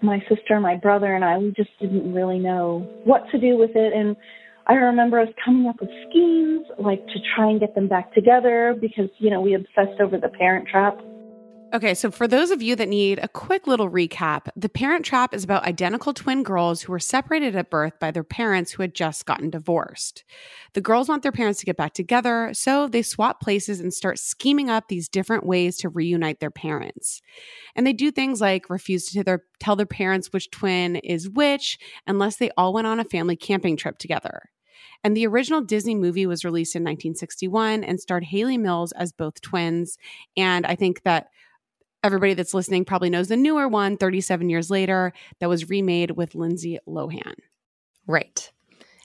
my 0.00 0.20
sister, 0.26 0.58
my 0.58 0.78
brother, 0.78 1.14
and 1.14 1.22
I, 1.22 1.36
we 1.36 1.52
just 1.54 1.78
didn't 1.78 2.14
really 2.14 2.38
know 2.38 2.88
what 3.04 3.24
to 3.32 3.38
do 3.38 3.58
with 3.58 3.72
it. 3.74 3.92
And 3.92 4.16
I 4.66 4.74
remember 4.74 5.18
us 5.20 5.28
coming 5.44 5.66
up 5.66 5.80
with 5.80 5.90
schemes, 6.08 6.66
like 6.78 7.04
to 7.06 7.18
try 7.34 7.50
and 7.50 7.60
get 7.60 7.74
them 7.74 7.88
back 7.88 8.12
together 8.14 8.76
because, 8.80 9.08
you 9.18 9.30
know, 9.30 9.40
we 9.40 9.54
obsessed 9.54 10.00
over 10.00 10.18
the 10.18 10.28
parent 10.28 10.68
trap. 10.68 10.98
Okay, 11.72 11.94
so 11.94 12.10
for 12.10 12.26
those 12.26 12.50
of 12.50 12.60
you 12.60 12.74
that 12.74 12.88
need 12.88 13.20
a 13.20 13.28
quick 13.28 13.68
little 13.68 13.88
recap, 13.88 14.48
The 14.56 14.68
Parent 14.68 15.04
Trap 15.04 15.32
is 15.32 15.44
about 15.44 15.64
identical 15.64 16.12
twin 16.12 16.42
girls 16.42 16.82
who 16.82 16.90
were 16.90 16.98
separated 16.98 17.54
at 17.54 17.70
birth 17.70 17.92
by 18.00 18.10
their 18.10 18.24
parents 18.24 18.72
who 18.72 18.82
had 18.82 18.92
just 18.92 19.24
gotten 19.24 19.50
divorced. 19.50 20.24
The 20.72 20.80
girls 20.80 21.08
want 21.08 21.22
their 21.22 21.30
parents 21.30 21.60
to 21.60 21.66
get 21.66 21.76
back 21.76 21.94
together, 21.94 22.50
so 22.54 22.88
they 22.88 23.02
swap 23.02 23.40
places 23.40 23.78
and 23.78 23.94
start 23.94 24.18
scheming 24.18 24.68
up 24.68 24.88
these 24.88 25.08
different 25.08 25.46
ways 25.46 25.76
to 25.78 25.88
reunite 25.88 26.40
their 26.40 26.50
parents. 26.50 27.22
And 27.76 27.86
they 27.86 27.92
do 27.92 28.10
things 28.10 28.40
like 28.40 28.68
refuse 28.68 29.06
to 29.12 29.22
their, 29.22 29.44
tell 29.60 29.76
their 29.76 29.86
parents 29.86 30.32
which 30.32 30.50
twin 30.50 30.96
is 30.96 31.30
which 31.30 31.78
unless 32.04 32.36
they 32.36 32.50
all 32.56 32.72
went 32.72 32.88
on 32.88 32.98
a 32.98 33.04
family 33.04 33.36
camping 33.36 33.76
trip 33.76 33.98
together. 33.98 34.50
And 35.04 35.16
the 35.16 35.26
original 35.26 35.60
Disney 35.60 35.94
movie 35.94 36.26
was 36.26 36.44
released 36.44 36.74
in 36.74 36.82
1961 36.82 37.84
and 37.84 38.00
starred 38.00 38.24
Hayley 38.24 38.58
Mills 38.58 38.90
as 38.92 39.12
both 39.12 39.40
twins. 39.40 39.98
And 40.36 40.66
I 40.66 40.74
think 40.74 41.02
that 41.04 41.28
everybody 42.02 42.34
that's 42.34 42.54
listening 42.54 42.84
probably 42.84 43.10
knows 43.10 43.28
the 43.28 43.36
newer 43.36 43.68
one 43.68 43.96
37 43.96 44.48
years 44.48 44.70
later 44.70 45.12
that 45.38 45.48
was 45.48 45.68
remade 45.68 46.12
with 46.12 46.34
Lindsay 46.34 46.78
Lohan. 46.86 47.34
Right. 48.06 48.50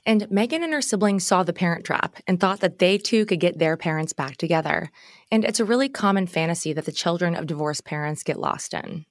And 0.05 0.29
Megan 0.29 0.63
and 0.63 0.71
her 0.71 0.81
siblings 0.81 1.25
saw 1.25 1.43
the 1.43 1.53
parent 1.53 1.83
trap 1.83 2.17
and 2.27 2.39
thought 2.39 2.59
that 2.59 2.77
they 2.77 2.97
too 2.97 3.25
could 3.25 3.39
get 3.39 3.57
their 3.57 3.75
parents 3.75 4.13
back 4.13 4.37
together. 4.37 4.91
And 5.31 5.43
it's 5.43 5.59
a 5.59 5.65
really 5.65 5.89
common 5.89 6.27
fantasy 6.27 6.73
that 6.73 6.85
the 6.85 6.91
children 6.91 7.35
of 7.35 7.47
divorced 7.47 7.85
parents 7.85 8.21
get 8.21 8.39
lost 8.39 8.73
in. 8.73 9.05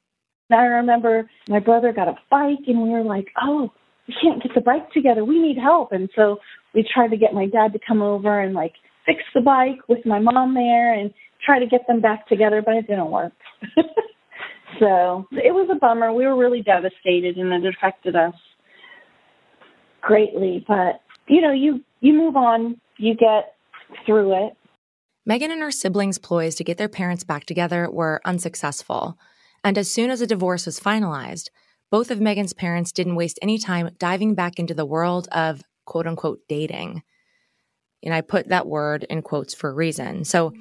I 0.53 0.65
remember 0.67 1.29
my 1.49 1.59
brother 1.59 1.93
got 1.93 2.07
a 2.07 2.15
bike 2.31 2.59
and 2.69 2.81
we 2.83 2.91
were 2.91 3.03
like, 3.03 3.29
oh, 3.43 3.73
we 4.07 4.15
can't 4.23 4.43
get 4.43 4.55
the 4.55 4.61
bike 4.61 4.91
together. 4.93 5.25
We 5.25 5.41
need 5.41 5.59
help. 5.59 5.91
And 5.91 6.09
so 6.15 6.39
we 6.75 6.87
tried 6.95 7.09
to 7.09 7.17
get 7.17 7.35
my 7.35 7.47
dad 7.47 7.73
to 7.73 7.81
come 7.87 8.03
over 8.03 8.41
and 8.41 8.55
like 8.55 8.75
fix 9.07 9.21
the 9.35 9.41
bike 9.41 9.79
with 9.89 10.05
my 10.07 10.21
mom 10.21 10.55
there 10.55 10.93
and 10.93 11.13
try 11.45 11.59
to 11.59 11.67
get 11.67 11.87
them 11.87 12.01
back 12.01 12.27
together, 12.27 12.63
but 12.65 12.75
it 12.75 12.87
didn't 12.87 13.11
work. 13.11 13.33
so 14.81 15.27
it 15.33 15.53
was 15.53 15.69
a 15.71 15.79
bummer. 15.79 16.13
We 16.13 16.27
were 16.27 16.37
really 16.37 16.63
devastated 16.63 17.37
and 17.37 17.53
it 17.53 17.75
affected 17.75 18.17
us 18.17 18.35
greatly. 20.01 20.65
But 20.67 21.01
you 21.29 21.41
know, 21.41 21.53
you 21.53 21.83
you 22.01 22.13
move 22.13 22.37
on, 22.37 22.81
you 22.99 23.15
get 23.15 23.55
through 24.07 24.47
it. 24.47 24.55
Megan 25.27 25.51
and 25.51 25.63
her 25.63 25.71
siblings' 25.71 26.19
ploys 26.19 26.55
to 26.57 26.65
get 26.65 26.77
their 26.77 26.89
parents 26.89 27.25
back 27.25 27.47
together 27.47 27.91
were 27.91 28.21
unsuccessful. 28.25 29.19
And 29.63 29.79
as 29.79 29.91
soon 29.91 30.11
as 30.11 30.21
a 30.21 30.27
divorce 30.27 30.67
was 30.67 30.79
finalized, 30.79 31.49
both 31.91 32.11
of 32.11 32.21
Megan's 32.21 32.53
parents 32.53 32.93
didn't 32.93 33.15
waste 33.15 33.39
any 33.41 33.57
time 33.59 33.91
diving 33.99 34.35
back 34.35 34.59
into 34.59 34.75
the 34.75 34.85
world 34.85 35.29
of 35.33 35.63
quote 35.87 36.07
unquote 36.07 36.41
dating. 36.49 37.03
And 38.03 38.13
I 38.13 38.21
put 38.21 38.49
that 38.49 38.67
word 38.67 39.05
in 39.09 39.23
quotes 39.23 39.55
for 39.55 39.71
a 39.71 39.75
reason. 39.75 40.25
So 40.25 40.53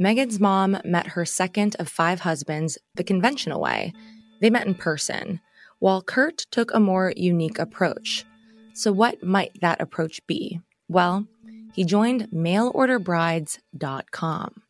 Megan's 0.00 0.40
mom 0.40 0.78
met 0.82 1.08
her 1.08 1.26
second 1.26 1.76
of 1.78 1.86
five 1.86 2.20
husbands 2.20 2.78
the 2.94 3.04
conventional 3.04 3.60
way. 3.60 3.92
They 4.40 4.48
met 4.48 4.66
in 4.66 4.74
person, 4.74 5.40
while 5.78 6.00
Kurt 6.00 6.46
took 6.50 6.72
a 6.72 6.80
more 6.80 7.12
unique 7.18 7.58
approach. 7.58 8.24
So, 8.72 8.92
what 8.92 9.22
might 9.22 9.60
that 9.60 9.78
approach 9.78 10.26
be? 10.26 10.62
Well, 10.88 11.26
he 11.74 11.84
joined 11.84 12.28
mailorderbrides.com. 12.32 14.62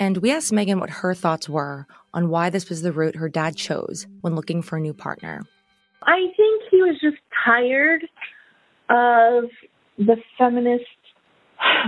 And 0.00 0.16
we 0.16 0.32
asked 0.32 0.52
Megan 0.52 0.80
what 0.80 0.90
her 0.90 1.14
thoughts 1.14 1.48
were 1.48 1.86
on 2.12 2.28
why 2.28 2.50
this 2.50 2.68
was 2.68 2.82
the 2.82 2.90
route 2.90 3.14
her 3.14 3.28
dad 3.28 3.54
chose 3.54 4.08
when 4.20 4.34
looking 4.34 4.62
for 4.62 4.78
a 4.78 4.80
new 4.80 4.94
partner. 4.94 5.44
I 6.02 6.26
think 6.36 6.62
he 6.72 6.78
was 6.78 6.96
just 7.00 7.18
tired 7.44 8.02
of 8.88 9.44
the 9.96 10.16
feminist 10.36 10.86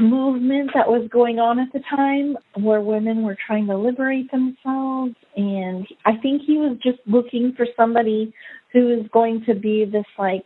movement 0.01 0.71
that 0.75 0.87
was 0.87 1.09
going 1.11 1.39
on 1.39 1.59
at 1.59 1.73
the 1.73 1.81
time 1.95 2.37
where 2.63 2.81
women 2.81 3.23
were 3.23 3.37
trying 3.47 3.67
to 3.67 3.77
liberate 3.77 4.31
themselves 4.31 5.15
and 5.37 5.87
I 6.05 6.17
think 6.23 6.43
he 6.47 6.59
was 6.59 6.77
just 6.83 6.99
looking 7.07 7.55
for 7.57 7.67
somebody 7.77 8.33
who 8.73 8.87
was 8.87 9.07
going 9.13 9.45
to 9.47 9.55
be 9.55 9.85
this 9.85 10.05
like 10.19 10.45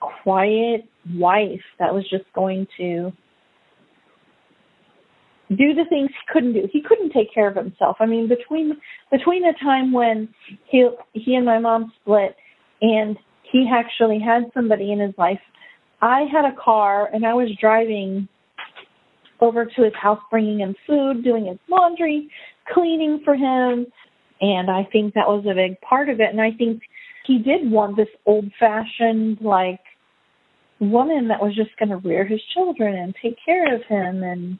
quiet 0.00 0.84
wife 1.14 1.60
that 1.78 1.92
was 1.92 2.04
just 2.10 2.24
going 2.34 2.66
to 2.76 3.12
do 5.50 5.74
the 5.74 5.84
things 5.88 6.10
he 6.10 6.32
couldn't 6.32 6.52
do. 6.52 6.68
He 6.70 6.82
couldn't 6.82 7.10
take 7.10 7.32
care 7.32 7.48
of 7.48 7.56
himself. 7.56 7.96
I 8.00 8.06
mean, 8.06 8.28
between 8.28 8.76
between 9.10 9.42
the 9.42 9.54
time 9.62 9.92
when 9.92 10.28
he 10.66 10.88
he 11.12 11.34
and 11.34 11.46
my 11.46 11.58
mom 11.58 11.92
split 12.00 12.36
and 12.82 13.16
he 13.50 13.68
actually 13.72 14.20
had 14.20 14.44
somebody 14.52 14.92
in 14.92 15.00
his 15.00 15.14
life 15.16 15.40
I 16.00 16.22
had 16.30 16.44
a 16.44 16.54
car 16.62 17.08
and 17.12 17.26
I 17.26 17.34
was 17.34 17.50
driving 17.60 18.28
over 19.40 19.64
to 19.64 19.82
his 19.82 19.92
house, 20.00 20.20
bringing 20.30 20.60
him 20.60 20.74
food, 20.86 21.24
doing 21.24 21.46
his 21.46 21.58
laundry, 21.68 22.30
cleaning 22.72 23.20
for 23.24 23.34
him. 23.34 23.86
And 24.40 24.70
I 24.70 24.88
think 24.90 25.14
that 25.14 25.26
was 25.26 25.44
a 25.50 25.54
big 25.54 25.80
part 25.80 26.08
of 26.08 26.20
it. 26.20 26.30
And 26.30 26.40
I 26.40 26.52
think 26.52 26.82
he 27.26 27.38
did 27.38 27.70
want 27.70 27.96
this 27.96 28.08
old 28.26 28.50
fashioned, 28.58 29.38
like, 29.40 29.80
woman 30.80 31.28
that 31.28 31.42
was 31.42 31.56
just 31.56 31.76
going 31.78 31.88
to 31.88 32.08
rear 32.08 32.24
his 32.24 32.40
children 32.54 32.96
and 32.96 33.14
take 33.20 33.36
care 33.44 33.74
of 33.74 33.82
him. 33.88 34.22
And, 34.22 34.58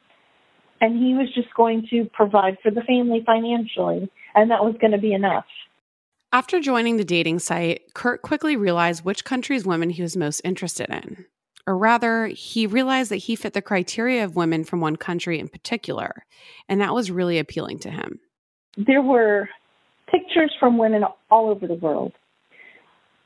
and 0.81 0.99
he 0.99 1.15
was 1.15 1.33
just 1.35 1.55
going 1.57 1.87
to 1.91 2.07
provide 2.13 2.57
for 2.63 2.73
the 2.73 2.83
family 2.83 3.23
financially. 3.25 4.11
And 4.35 4.51
that 4.51 4.65
was 4.65 4.75
going 4.81 4.93
to 4.93 4.99
be 4.99 5.13
enough. 5.13 5.47
After 6.31 6.61
joining 6.61 6.99
the 6.99 7.07
dating 7.07 7.39
site, 7.39 7.95
Kurt 7.95 8.21
quickly 8.21 8.55
realized 8.55 9.03
which 9.03 9.25
country's 9.25 9.65
women 9.65 9.89
he 9.89 10.03
was 10.03 10.15
most 10.15 10.43
interested 10.45 10.91
in. 10.91 11.25
Or 11.67 11.75
rather, 11.77 12.27
he 12.27 12.67
realized 12.67 13.11
that 13.11 13.17
he 13.17 13.35
fit 13.35 13.55
the 13.55 13.63
criteria 13.63 14.25
of 14.25 14.37
women 14.37 14.65
from 14.65 14.83
one 14.83 14.97
country 14.97 15.39
in 15.39 15.49
particular, 15.49 16.27
and 16.69 16.83
that 16.83 16.93
was 16.93 17.11
really 17.11 17.39
appealing 17.39 17.79
to 17.81 17.91
him. 17.91 18.21
There 18.77 19.01
were 19.01 19.49
pictures 20.11 20.55
from 20.61 20.77
women 20.77 21.03
all 21.31 21.49
over 21.49 21.67
the 21.67 21.75
world, 21.75 22.13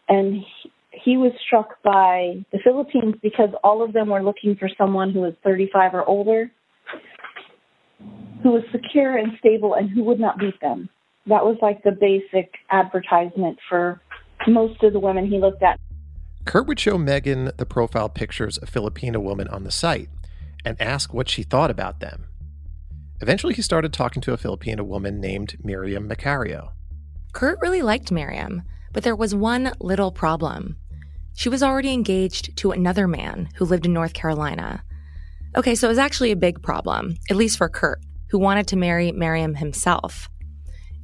and 0.08 0.34
he, 0.34 0.72
he 0.92 1.16
was 1.16 1.32
struck 1.44 1.82
by 1.82 2.44
the 2.52 2.60
Philippines 2.62 3.16
because 3.20 3.50
all 3.64 3.82
of 3.82 3.92
them 3.92 4.10
were 4.10 4.22
looking 4.22 4.54
for 4.54 4.68
someone 4.78 5.10
who 5.10 5.22
was 5.22 5.34
35 5.42 5.94
or 5.94 6.04
older, 6.04 6.52
who 8.44 8.52
was 8.52 8.62
secure 8.70 9.16
and 9.16 9.32
stable, 9.40 9.74
and 9.74 9.90
who 9.90 10.04
would 10.04 10.20
not 10.20 10.38
beat 10.38 10.60
them 10.60 10.88
that 11.26 11.44
was 11.44 11.56
like 11.62 11.82
the 11.82 11.92
basic 11.92 12.54
advertisement 12.70 13.58
for 13.68 14.00
most 14.46 14.82
of 14.82 14.92
the 14.92 15.00
women 15.00 15.26
he 15.26 15.38
looked 15.38 15.62
at. 15.62 15.78
Kurt 16.44 16.66
would 16.66 16.80
show 16.80 16.98
Megan 16.98 17.52
the 17.56 17.66
profile 17.66 18.08
pictures 18.08 18.58
of 18.58 18.68
Filipino 18.68 19.20
women 19.20 19.46
on 19.48 19.62
the 19.62 19.70
site 19.70 20.08
and 20.64 20.80
ask 20.80 21.14
what 21.14 21.28
she 21.28 21.42
thought 21.42 21.70
about 21.70 22.00
them. 22.00 22.26
Eventually, 23.20 23.54
he 23.54 23.62
started 23.62 23.92
talking 23.92 24.20
to 24.22 24.32
a 24.32 24.36
Filipino 24.36 24.82
woman 24.82 25.20
named 25.20 25.56
Meriam 25.62 26.08
Macario. 26.08 26.72
Kurt 27.32 27.60
really 27.62 27.82
liked 27.82 28.10
Meriam, 28.10 28.62
but 28.92 29.04
there 29.04 29.14
was 29.14 29.34
one 29.34 29.72
little 29.80 30.10
problem. 30.10 30.76
She 31.34 31.48
was 31.48 31.62
already 31.62 31.92
engaged 31.92 32.56
to 32.58 32.72
another 32.72 33.06
man 33.06 33.48
who 33.54 33.64
lived 33.64 33.86
in 33.86 33.92
North 33.92 34.12
Carolina. 34.12 34.82
Okay, 35.56 35.74
so 35.76 35.86
it 35.86 35.90
was 35.90 35.98
actually 35.98 36.32
a 36.32 36.36
big 36.36 36.62
problem, 36.62 37.16
at 37.30 37.36
least 37.36 37.58
for 37.58 37.68
Kurt, 37.68 38.00
who 38.30 38.38
wanted 38.38 38.66
to 38.68 38.76
marry 38.76 39.12
Meriam 39.12 39.54
himself. 39.54 40.28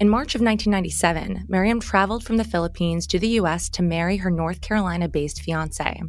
In 0.00 0.08
March 0.08 0.36
of 0.36 0.40
1997, 0.40 1.46
Meriam 1.48 1.80
traveled 1.80 2.22
from 2.22 2.36
the 2.36 2.44
Philippines 2.44 3.04
to 3.08 3.18
the 3.18 3.40
US 3.40 3.68
to 3.70 3.82
marry 3.82 4.18
her 4.18 4.30
North 4.30 4.60
Carolina 4.60 5.08
based 5.08 5.42
fiance. 5.42 6.00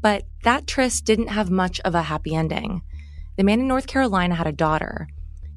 But 0.00 0.24
that 0.42 0.66
tryst 0.66 1.04
didn't 1.04 1.28
have 1.28 1.50
much 1.50 1.80
of 1.80 1.94
a 1.94 2.02
happy 2.02 2.34
ending. 2.34 2.80
The 3.36 3.44
man 3.44 3.60
in 3.60 3.68
North 3.68 3.86
Carolina 3.86 4.34
had 4.34 4.46
a 4.46 4.52
daughter, 4.52 5.06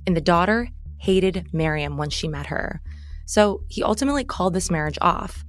and 0.06 0.14
the 0.16 0.22
daughter 0.22 0.68
hated 0.98 1.48
Meriam 1.54 1.96
once 1.96 2.14
she 2.14 2.28
met 2.28 2.48
her. 2.48 2.82
So 3.26 3.64
he 3.70 3.82
ultimately 3.82 4.26
called 4.26 4.54
this 4.54 4.70
marriage 4.70 4.98
off. 5.00 5.46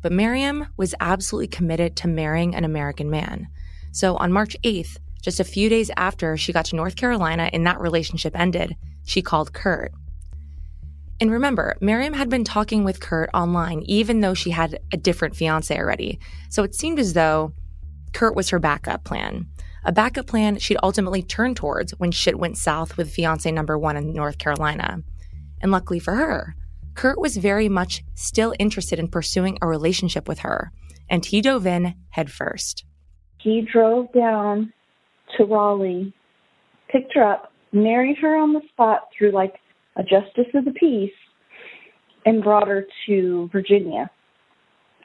But 0.00 0.12
Meriam 0.12 0.68
was 0.78 0.94
absolutely 0.98 1.48
committed 1.48 1.94
to 1.96 2.08
marrying 2.08 2.54
an 2.54 2.64
American 2.64 3.10
man. 3.10 3.48
So 3.92 4.16
on 4.16 4.32
March 4.32 4.56
8th, 4.64 4.96
just 5.20 5.40
a 5.40 5.44
few 5.44 5.68
days 5.68 5.90
after 5.98 6.38
she 6.38 6.54
got 6.54 6.64
to 6.66 6.76
North 6.76 6.96
Carolina 6.96 7.50
and 7.52 7.66
that 7.66 7.80
relationship 7.80 8.38
ended, 8.38 8.76
she 9.04 9.20
called 9.20 9.52
Kurt. 9.52 9.92
And 11.20 11.30
remember, 11.30 11.76
Meriam 11.80 12.14
had 12.14 12.28
been 12.28 12.44
talking 12.44 12.84
with 12.84 13.00
Kurt 13.00 13.30
online, 13.32 13.82
even 13.82 14.20
though 14.20 14.34
she 14.34 14.50
had 14.50 14.80
a 14.92 14.96
different 14.96 15.36
fiance 15.36 15.76
already. 15.76 16.18
So 16.50 16.62
it 16.64 16.74
seemed 16.74 16.98
as 16.98 17.12
though 17.12 17.52
Kurt 18.12 18.34
was 18.34 18.50
her 18.50 18.58
backup 18.58 19.04
plan. 19.04 19.46
A 19.84 19.92
backup 19.92 20.26
plan 20.26 20.58
she'd 20.58 20.78
ultimately 20.82 21.22
turn 21.22 21.54
towards 21.54 21.92
when 21.98 22.10
shit 22.10 22.38
went 22.38 22.56
south 22.56 22.96
with 22.96 23.12
fiance 23.12 23.50
number 23.50 23.78
one 23.78 23.96
in 23.96 24.12
North 24.12 24.38
Carolina. 24.38 25.02
And 25.60 25.70
luckily 25.70 25.98
for 25.98 26.14
her, 26.14 26.56
Kurt 26.94 27.20
was 27.20 27.36
very 27.36 27.68
much 27.68 28.02
still 28.14 28.54
interested 28.58 28.98
in 28.98 29.08
pursuing 29.08 29.58
a 29.60 29.66
relationship 29.66 30.28
with 30.28 30.40
her, 30.40 30.72
and 31.08 31.24
he 31.24 31.40
dove 31.40 31.66
in 31.66 31.94
headfirst. 32.10 32.84
He 33.38 33.60
drove 33.60 34.12
down 34.12 34.72
to 35.36 35.44
Raleigh, 35.44 36.14
picked 36.88 37.14
her 37.14 37.24
up, 37.24 37.52
married 37.72 38.16
her 38.18 38.36
on 38.36 38.52
the 38.52 38.62
spot 38.72 39.08
through 39.16 39.32
like 39.32 39.54
a 39.96 40.02
justice 40.02 40.52
of 40.54 40.64
the 40.64 40.72
peace, 40.72 41.12
and 42.26 42.42
brought 42.42 42.68
her 42.68 42.86
to 43.06 43.48
Virginia 43.52 44.10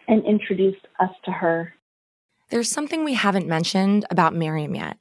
and 0.08 0.26
introduced 0.26 0.88
us 1.00 1.12
to 1.26 1.32
her. 1.32 1.74
There's 2.50 2.72
something 2.72 3.04
we 3.04 3.14
haven't 3.14 3.48
mentioned 3.48 4.06
about 4.10 4.34
Meriam 4.34 4.76
yet. 4.76 4.98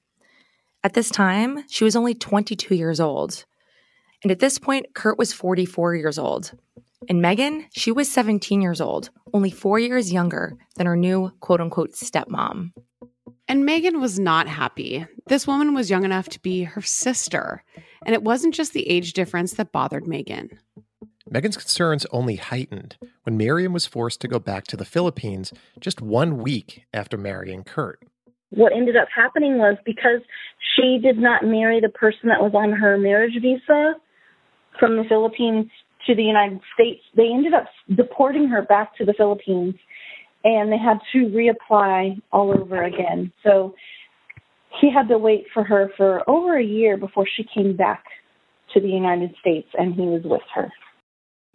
At 0.85 0.95
this 0.95 1.11
time, 1.11 1.65
she 1.69 1.85
was 1.85 1.97
only 1.97 2.15
22 2.15 2.75
years 2.75 3.01
old. 3.01 3.45
And 4.23 4.31
at 4.31 4.41
this 4.41 4.59
point, 4.59 4.95
Kurt 4.95 5.19
was 5.19 5.33
44 5.33 5.95
years 5.95 6.19
old. 6.19 6.53
And 7.09 7.23
Megan, 7.23 7.67
she 7.75 7.93
was 7.93 8.11
17 8.11 8.61
years 8.61 8.81
old, 8.81 9.11
only 9.33 9.51
four 9.51 9.79
years 9.79 10.13
younger 10.13 10.57
than 10.77 10.87
her 10.87 10.97
new 10.97 11.33
quote 11.41 11.61
unquote 11.61 11.93
stepmom. 11.93 12.73
And 13.49 13.65
Megan 13.65 14.01
was 14.01 14.19
not 14.19 14.47
happy. 14.47 15.07
This 15.27 15.47
woman 15.47 15.75
was 15.75 15.89
young 15.89 16.05
enough 16.05 16.29
to 16.31 16.41
be 16.41 16.65
her 16.65 16.83
sister. 16.83 17.65
And 18.05 18.15
it 18.15 18.23
wasn't 18.23 18.55
just 18.55 18.75
the 18.75 18.89
age 18.89 19.15
difference 19.15 19.55
that 19.55 19.73
bothered 19.73 20.07
Megan. 20.07 20.51
Megan's 21.31 21.57
concerns 21.57 22.07
only 22.13 22.37
heightened 22.37 22.97
when 23.23 23.39
Meriam 23.39 23.73
was 23.73 23.87
forced 23.87 24.21
to 24.21 24.29
go 24.29 24.39
back 24.39 24.65
to 24.65 24.77
the 24.77 24.85
Philippines 24.85 25.53
just 25.81 26.03
one 26.03 26.39
week 26.39 26.85
after 26.93 27.17
marrying 27.17 27.65
Kurt. 27.65 28.03
What 28.51 28.73
ended 28.73 28.97
up 28.97 29.09
happening 29.15 29.59
was 29.59 29.77
because 29.85 30.21
she 30.77 30.99
did 31.03 31.19
not 31.19 31.45
marry 31.45 31.81
the 31.81 31.91
person 31.91 32.29
that 32.29 32.41
was 32.41 32.53
on 32.55 32.73
her 32.73 32.99
marriage 32.99 33.35
visa 33.41 33.95
from 34.79 34.97
the 34.97 35.05
Philippines 35.09 35.67
to 36.07 36.15
the 36.15 36.23
United 36.23 36.61
States, 36.75 37.03
they 37.15 37.29
ended 37.31 37.53
up 37.53 37.67
deporting 37.95 38.49
her 38.49 38.63
back 38.63 38.97
to 38.97 39.05
the 39.05 39.13
Philippines 39.13 39.75
and 40.45 40.73
they 40.73 40.79
had 40.79 40.99
to 41.13 41.27
reapply 41.27 42.21
all 42.33 42.51
over 42.51 42.83
again. 42.83 43.33
So 43.43 43.75
he 44.81 44.93
had 44.93 45.09
to 45.09 45.19
wait 45.19 45.47
for 45.53 45.65
her 45.65 45.91
for 45.97 46.29
over 46.29 46.57
a 46.59 46.65
year 46.65 46.97
before 46.97 47.27
she 47.27 47.45
came 47.55 47.77
back 47.77 48.05
to 48.75 48.81
the 48.81 48.89
United 48.89 49.35
States 49.41 49.69
and 49.75 49.95
he 49.95 50.03
was 50.03 50.23
with 50.25 50.43
her. 50.55 50.71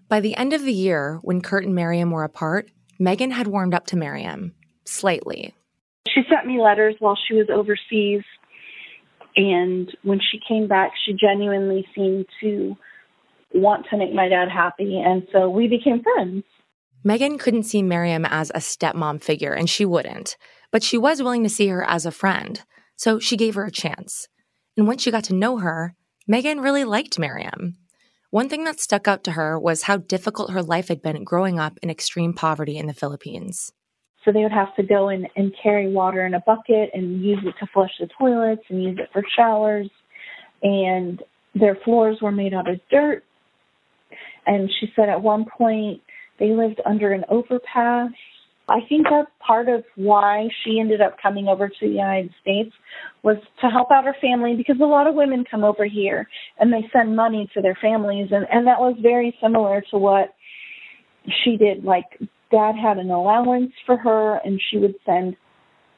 By 0.09 0.19
the 0.19 0.35
end 0.35 0.53
of 0.53 0.63
the 0.63 0.73
year, 0.73 1.19
when 1.21 1.41
Kurt 1.41 1.65
and 1.65 1.73
Meriam 1.73 2.11
were 2.11 2.23
apart, 2.23 2.69
Megan 2.99 3.31
had 3.31 3.47
warmed 3.47 3.73
up 3.73 3.87
to 3.87 3.95
Meriam, 3.95 4.53
slightly. 4.85 5.53
She 6.07 6.21
sent 6.29 6.45
me 6.45 6.61
letters 6.61 6.95
while 6.99 7.17
she 7.27 7.33
was 7.33 7.47
overseas, 7.49 8.23
and 9.35 9.89
when 10.03 10.19
she 10.19 10.39
came 10.47 10.67
back, 10.67 10.91
she 11.05 11.13
genuinely 11.13 11.87
seemed 11.95 12.25
to 12.41 12.75
want 13.53 13.85
to 13.89 13.97
make 13.97 14.13
my 14.13 14.27
dad 14.27 14.49
happy, 14.49 14.99
and 14.99 15.23
so 15.31 15.49
we 15.49 15.67
became 15.67 16.03
friends. 16.03 16.43
Megan 17.03 17.37
couldn't 17.37 17.63
see 17.63 17.83
Meriam 17.83 18.25
as 18.29 18.49
a 18.51 18.59
stepmom 18.59 19.21
figure, 19.21 19.53
and 19.53 19.69
she 19.69 19.83
wouldn't, 19.85 20.37
but 20.71 20.83
she 20.83 20.97
was 20.97 21.21
willing 21.21 21.43
to 21.43 21.49
see 21.49 21.67
her 21.67 21.83
as 21.83 22.05
a 22.05 22.11
friend, 22.11 22.63
so 22.95 23.19
she 23.19 23.35
gave 23.35 23.55
her 23.55 23.65
a 23.65 23.71
chance. 23.71 24.27
And 24.77 24.87
once 24.87 25.01
she 25.01 25.11
got 25.11 25.25
to 25.25 25.35
know 25.35 25.57
her, 25.57 25.95
Megan 26.27 26.61
really 26.61 26.85
liked 26.85 27.19
Meriam. 27.19 27.75
One 28.29 28.49
thing 28.49 28.63
that 28.63 28.79
stuck 28.79 29.07
out 29.07 29.23
to 29.25 29.31
her 29.33 29.59
was 29.59 29.83
how 29.83 29.97
difficult 29.97 30.51
her 30.51 30.63
life 30.63 30.87
had 30.87 31.01
been 31.01 31.23
growing 31.23 31.59
up 31.59 31.77
in 31.83 31.89
extreme 31.89 32.33
poverty 32.33 32.77
in 32.77 32.87
the 32.87 32.93
Philippines. 32.93 33.71
So 34.23 34.31
they 34.31 34.41
would 34.41 34.53
have 34.53 34.73
to 34.77 34.83
go 34.83 35.09
in 35.09 35.27
and 35.35 35.53
carry 35.61 35.91
water 35.91 36.25
in 36.25 36.33
a 36.33 36.39
bucket 36.39 36.89
and 36.93 37.21
use 37.21 37.39
it 37.45 37.53
to 37.59 37.67
flush 37.73 37.91
the 37.99 38.07
toilets 38.17 38.63
and 38.69 38.81
use 38.81 38.97
it 38.97 39.09
for 39.11 39.21
showers. 39.37 39.89
And 40.63 41.21
their 41.53 41.75
floors 41.83 42.19
were 42.21 42.31
made 42.31 42.53
out 42.53 42.69
of 42.69 42.79
dirt. 42.89 43.23
And 44.47 44.69
she 44.79 44.87
said 44.95 45.09
at 45.09 45.21
one 45.21 45.45
point 45.57 46.01
they 46.39 46.51
lived 46.51 46.81
under 46.85 47.11
an 47.11 47.23
overpass 47.29 48.11
I 48.69 48.79
think 48.87 49.07
that's 49.09 49.29
part 49.45 49.67
of 49.67 49.83
why 49.95 50.47
she 50.63 50.79
ended 50.79 51.01
up 51.01 51.17
coming 51.21 51.47
over 51.47 51.67
to 51.67 51.75
the 51.81 51.87
United 51.87 52.31
States 52.41 52.71
was 53.21 53.35
to 53.61 53.67
help 53.67 53.91
out 53.91 54.05
her 54.05 54.15
family 54.21 54.55
because 54.55 54.77
a 54.81 54.85
lot 54.85 55.07
of 55.07 55.15
women 55.15 55.43
come 55.49 55.63
over 55.65 55.85
here 55.85 56.29
and 56.59 56.71
they 56.71 56.87
send 56.93 57.15
money 57.15 57.49
to 57.53 57.61
their 57.61 57.77
families 57.81 58.29
and, 58.31 58.45
and 58.49 58.65
that 58.67 58.79
was 58.79 58.95
very 59.01 59.37
similar 59.41 59.83
to 59.91 59.97
what 59.97 60.33
she 61.43 61.57
did. 61.57 61.83
Like 61.83 62.05
dad 62.51 62.75
had 62.81 62.97
an 62.99 63.09
allowance 63.09 63.73
for 63.85 63.97
her 63.97 64.37
and 64.45 64.61
she 64.71 64.77
would 64.77 64.95
send 65.05 65.35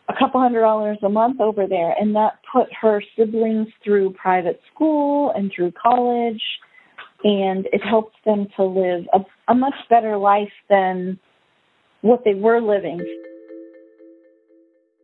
a 0.10 0.14
couple 0.18 0.42
hundred 0.42 0.62
dollars 0.62 0.98
a 1.04 1.10
month 1.10 1.40
over 1.42 1.68
there 1.68 1.94
and 2.00 2.16
that 2.16 2.40
put 2.52 2.68
her 2.82 3.02
siblings 3.16 3.68
through 3.84 4.14
private 4.14 4.60
school 4.74 5.32
and 5.36 5.52
through 5.56 5.72
college 5.72 6.42
and 7.24 7.68
it 7.72 7.82
helped 7.84 8.16
them 8.26 8.48
to 8.56 8.64
live 8.64 9.04
a, 9.14 9.20
a 9.48 9.56
much 9.56 9.76
better 9.90 10.18
life 10.18 10.52
than 10.70 11.20
what 12.02 12.24
they 12.24 12.34
were 12.34 12.62
living. 12.62 13.02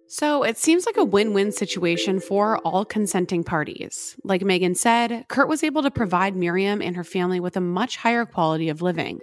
So 0.07 0.43
it 0.43 0.57
seems 0.57 0.85
like 0.85 0.97
a 0.97 1.05
win 1.05 1.33
win 1.33 1.53
situation 1.53 2.19
for 2.19 2.57
all 2.59 2.83
consenting 2.83 3.45
parties. 3.45 4.17
Like 4.25 4.41
Megan 4.41 4.75
said, 4.75 5.25
Kurt 5.29 5.47
was 5.47 5.63
able 5.63 5.83
to 5.83 5.89
provide 5.89 6.35
Meriam 6.35 6.85
and 6.85 6.97
her 6.97 7.03
family 7.05 7.39
with 7.39 7.55
a 7.55 7.61
much 7.61 7.95
higher 7.95 8.25
quality 8.25 8.67
of 8.67 8.81
living. 8.81 9.21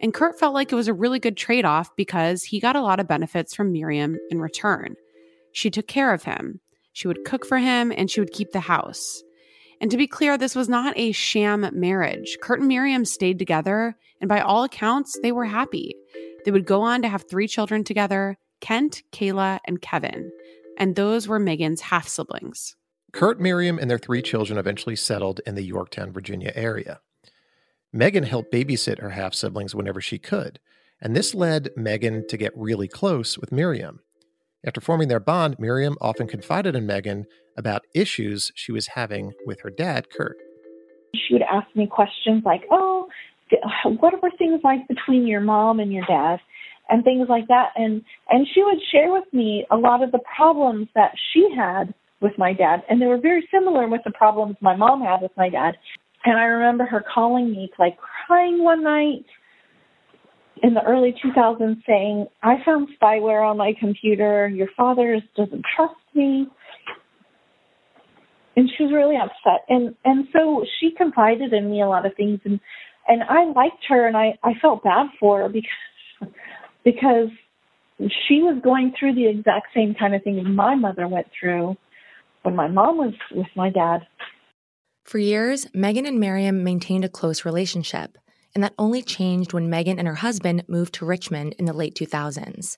And 0.00 0.14
Kurt 0.14 0.38
felt 0.38 0.54
like 0.54 0.70
it 0.70 0.76
was 0.76 0.86
a 0.88 0.94
really 0.94 1.18
good 1.18 1.36
trade 1.36 1.64
off 1.64 1.94
because 1.96 2.44
he 2.44 2.60
got 2.60 2.76
a 2.76 2.80
lot 2.80 3.00
of 3.00 3.08
benefits 3.08 3.54
from 3.54 3.72
Meriam 3.72 4.18
in 4.30 4.40
return. 4.40 4.94
She 5.52 5.68
took 5.68 5.88
care 5.88 6.14
of 6.14 6.22
him, 6.22 6.60
she 6.92 7.08
would 7.08 7.24
cook 7.24 7.44
for 7.44 7.58
him, 7.58 7.92
and 7.94 8.10
she 8.10 8.20
would 8.20 8.32
keep 8.32 8.52
the 8.52 8.60
house. 8.60 9.22
And 9.80 9.90
to 9.90 9.96
be 9.96 10.06
clear, 10.06 10.36
this 10.36 10.54
was 10.54 10.68
not 10.68 10.92
a 10.96 11.12
sham 11.12 11.68
marriage. 11.72 12.36
Kurt 12.42 12.60
and 12.60 12.68
Meriam 12.68 13.06
stayed 13.06 13.38
together, 13.38 13.96
and 14.20 14.28
by 14.28 14.40
all 14.40 14.64
accounts, 14.64 15.18
they 15.22 15.32
were 15.32 15.46
happy. 15.46 15.94
They 16.44 16.50
would 16.50 16.66
go 16.66 16.82
on 16.82 17.02
to 17.02 17.08
have 17.08 17.24
three 17.28 17.48
children 17.48 17.84
together 17.84 18.36
Kent, 18.60 19.02
Kayla, 19.10 19.58
and 19.66 19.80
Kevin. 19.80 20.30
And 20.76 20.94
those 20.94 21.26
were 21.26 21.38
Megan's 21.38 21.80
half 21.80 22.08
siblings. 22.08 22.76
Kurt, 23.12 23.40
Meriam, 23.40 23.78
and 23.78 23.90
their 23.90 23.98
three 23.98 24.22
children 24.22 24.58
eventually 24.58 24.96
settled 24.96 25.40
in 25.46 25.54
the 25.54 25.64
Yorktown, 25.64 26.12
Virginia 26.12 26.52
area. 26.54 27.00
Megan 27.92 28.24
helped 28.24 28.52
babysit 28.52 29.00
her 29.00 29.10
half 29.10 29.34
siblings 29.34 29.74
whenever 29.74 30.00
she 30.00 30.18
could, 30.18 30.60
and 31.00 31.16
this 31.16 31.34
led 31.34 31.70
Megan 31.76 32.26
to 32.28 32.36
get 32.36 32.52
really 32.56 32.86
close 32.86 33.38
with 33.38 33.50
Meriam. 33.50 34.00
After 34.64 34.80
forming 34.80 35.08
their 35.08 35.20
bond, 35.20 35.58
Meriam 35.58 35.96
often 36.00 36.26
confided 36.26 36.76
in 36.76 36.86
Megan 36.86 37.26
about 37.56 37.86
issues 37.94 38.52
she 38.54 38.72
was 38.72 38.88
having 38.88 39.32
with 39.46 39.60
her 39.62 39.70
dad, 39.70 40.08
Kurt. 40.10 40.36
She 41.14 41.34
would 41.34 41.42
ask 41.42 41.66
me 41.74 41.86
questions 41.86 42.42
like, 42.44 42.62
Oh, 42.70 43.08
what 43.98 44.22
were 44.22 44.30
things 44.38 44.60
like 44.62 44.86
between 44.86 45.26
your 45.26 45.40
mom 45.40 45.80
and 45.80 45.92
your 45.92 46.04
dad 46.06 46.38
and 46.88 47.04
things 47.04 47.28
like 47.28 47.46
that 47.48 47.70
and 47.76 48.02
and 48.28 48.46
she 48.52 48.62
would 48.62 48.78
share 48.92 49.12
with 49.12 49.24
me 49.32 49.64
a 49.70 49.76
lot 49.76 50.02
of 50.02 50.12
the 50.12 50.20
problems 50.36 50.88
that 50.94 51.12
she 51.32 51.48
had 51.56 51.94
with 52.20 52.32
my 52.36 52.52
dad 52.52 52.82
and 52.88 53.00
they 53.00 53.06
were 53.06 53.20
very 53.20 53.46
similar 53.50 53.88
with 53.88 54.02
the 54.04 54.10
problems 54.10 54.56
my 54.60 54.76
mom 54.76 55.00
had 55.00 55.22
with 55.22 55.30
my 55.36 55.48
dad 55.48 55.76
and 56.24 56.38
i 56.38 56.44
remember 56.44 56.84
her 56.84 57.02
calling 57.12 57.50
me 57.50 57.70
like 57.78 57.96
crying 58.26 58.62
one 58.62 58.82
night 58.82 59.24
in 60.62 60.74
the 60.74 60.82
early 60.82 61.14
2000s 61.24 61.82
saying 61.86 62.26
i 62.42 62.56
found 62.64 62.88
spyware 63.00 63.48
on 63.48 63.56
my 63.56 63.72
computer. 63.78 64.48
Your 64.48 64.68
father 64.76 65.20
doesn't 65.36 65.64
trust 65.76 65.94
me. 66.14 66.46
And 68.56 68.68
she 68.76 68.84
was 68.84 68.92
really 68.92 69.16
upset. 69.16 69.64
And 69.68 69.94
and 70.04 70.26
so 70.32 70.64
she 70.78 70.90
confided 70.90 71.52
in 71.52 71.70
me 71.70 71.82
a 71.82 71.88
lot 71.88 72.06
of 72.06 72.14
things. 72.14 72.40
And 72.44 72.60
and 73.08 73.22
I 73.22 73.44
liked 73.44 73.84
her 73.88 74.06
and 74.06 74.16
I, 74.16 74.38
I 74.42 74.52
felt 74.60 74.84
bad 74.84 75.06
for 75.18 75.40
her 75.40 75.48
because 75.48 76.32
because 76.84 77.28
she 77.98 78.42
was 78.42 78.60
going 78.62 78.94
through 78.98 79.14
the 79.14 79.28
exact 79.28 79.68
same 79.74 79.94
kind 79.94 80.14
of 80.14 80.22
thing 80.22 80.42
my 80.54 80.74
mother 80.74 81.06
went 81.06 81.26
through 81.38 81.76
when 82.42 82.56
my 82.56 82.68
mom 82.68 82.96
was 82.96 83.14
with 83.32 83.46
my 83.54 83.70
dad. 83.70 84.06
For 85.04 85.18
years, 85.18 85.66
Megan 85.74 86.06
and 86.06 86.18
Meriam 86.18 86.62
maintained 86.62 87.04
a 87.04 87.08
close 87.08 87.44
relationship, 87.44 88.16
and 88.54 88.64
that 88.64 88.74
only 88.78 89.02
changed 89.02 89.52
when 89.52 89.70
Megan 89.70 89.98
and 89.98 90.08
her 90.08 90.16
husband 90.16 90.64
moved 90.68 90.94
to 90.94 91.06
Richmond 91.06 91.54
in 91.58 91.64
the 91.64 91.72
late 91.72 91.94
2000s. 91.94 92.76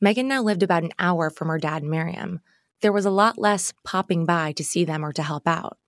Megan 0.00 0.26
now 0.26 0.42
lived 0.42 0.62
about 0.62 0.82
an 0.82 0.92
hour 0.98 1.30
from 1.30 1.48
her 1.48 1.58
dad 1.58 1.82
Meriam. 1.82 2.40
There 2.80 2.92
was 2.92 3.04
a 3.04 3.10
lot 3.10 3.38
less 3.38 3.72
popping 3.84 4.24
by 4.24 4.52
to 4.52 4.64
see 4.64 4.84
them 4.84 5.04
or 5.04 5.12
to 5.12 5.22
help 5.22 5.46
out. 5.46 5.78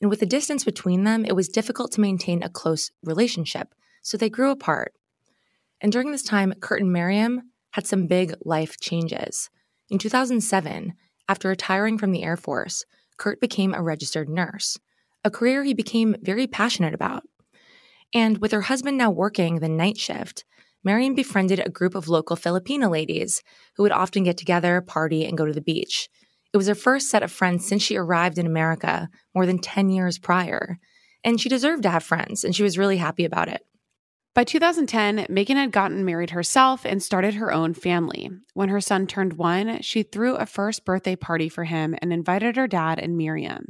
And 0.00 0.10
with 0.10 0.20
the 0.20 0.26
distance 0.26 0.64
between 0.64 1.04
them, 1.04 1.24
it 1.24 1.36
was 1.36 1.48
difficult 1.48 1.92
to 1.92 2.00
maintain 2.00 2.42
a 2.42 2.48
close 2.48 2.90
relationship, 3.02 3.74
so 4.02 4.16
they 4.16 4.28
grew 4.28 4.50
apart. 4.50 4.92
And 5.80 5.92
during 5.92 6.10
this 6.10 6.22
time, 6.22 6.52
Kurt 6.60 6.80
and 6.80 6.92
Meriam 6.92 7.42
had 7.72 7.86
some 7.86 8.06
big 8.06 8.34
life 8.44 8.78
changes. 8.80 9.50
In 9.90 9.98
2007, 9.98 10.94
after 11.28 11.48
retiring 11.48 11.98
from 11.98 12.12
the 12.12 12.22
Air 12.22 12.36
Force, 12.36 12.84
Kurt 13.16 13.40
became 13.40 13.72
a 13.72 13.82
registered 13.82 14.28
nurse, 14.28 14.78
a 15.24 15.30
career 15.30 15.62
he 15.64 15.74
became 15.74 16.16
very 16.20 16.46
passionate 16.46 16.94
about. 16.94 17.24
And 18.14 18.38
with 18.38 18.52
her 18.52 18.62
husband 18.62 18.96
now 18.96 19.10
working 19.10 19.58
the 19.58 19.68
night 19.68 19.98
shift, 19.98 20.44
Meriam 20.84 21.14
befriended 21.14 21.58
a 21.58 21.70
group 21.70 21.94
of 21.94 22.08
local 22.08 22.36
Filipino 22.36 22.88
ladies 22.88 23.42
who 23.76 23.82
would 23.82 23.92
often 23.92 24.22
get 24.22 24.38
together, 24.38 24.80
party, 24.80 25.26
and 25.26 25.36
go 25.36 25.44
to 25.44 25.52
the 25.52 25.60
beach. 25.60 26.08
It 26.52 26.56
was 26.56 26.68
her 26.68 26.74
first 26.76 27.10
set 27.10 27.24
of 27.24 27.32
friends 27.32 27.66
since 27.66 27.82
she 27.82 27.96
arrived 27.96 28.38
in 28.38 28.46
America 28.46 29.08
more 29.34 29.44
than 29.44 29.58
10 29.58 29.90
years 29.90 30.18
prior. 30.18 30.78
And 31.24 31.40
she 31.40 31.48
deserved 31.48 31.82
to 31.82 31.90
have 31.90 32.04
friends, 32.04 32.44
and 32.44 32.54
she 32.54 32.62
was 32.62 32.78
really 32.78 32.98
happy 32.98 33.24
about 33.24 33.48
it. 33.48 33.62
By 34.34 34.44
2010, 34.44 35.26
Megan 35.28 35.56
had 35.56 35.72
gotten 35.72 36.04
married 36.04 36.30
herself 36.30 36.84
and 36.84 37.02
started 37.02 37.34
her 37.34 37.52
own 37.52 37.72
family. 37.72 38.30
When 38.52 38.68
her 38.68 38.80
son 38.80 39.06
turned 39.06 39.34
one, 39.34 39.80
she 39.80 40.02
threw 40.02 40.34
a 40.34 40.44
first 40.44 40.84
birthday 40.84 41.16
party 41.16 41.48
for 41.48 41.64
him 41.64 41.96
and 42.02 42.12
invited 42.12 42.56
her 42.56 42.66
dad 42.66 42.98
and 42.98 43.16
Meriam. 43.16 43.68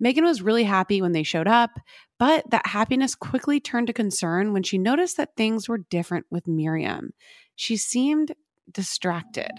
Megan 0.00 0.24
was 0.24 0.42
really 0.42 0.64
happy 0.64 1.02
when 1.02 1.12
they 1.12 1.22
showed 1.22 1.46
up, 1.46 1.70
but 2.18 2.50
that 2.50 2.66
happiness 2.66 3.14
quickly 3.14 3.60
turned 3.60 3.86
to 3.88 3.92
concern 3.92 4.52
when 4.52 4.62
she 4.62 4.78
noticed 4.78 5.18
that 5.18 5.36
things 5.36 5.68
were 5.68 5.84
different 5.90 6.26
with 6.30 6.46
Meriam. 6.46 7.10
She 7.54 7.76
seemed 7.76 8.32
distracted. 8.72 9.52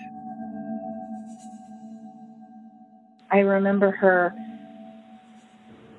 I 3.31 3.39
remember 3.39 3.91
her 3.91 4.33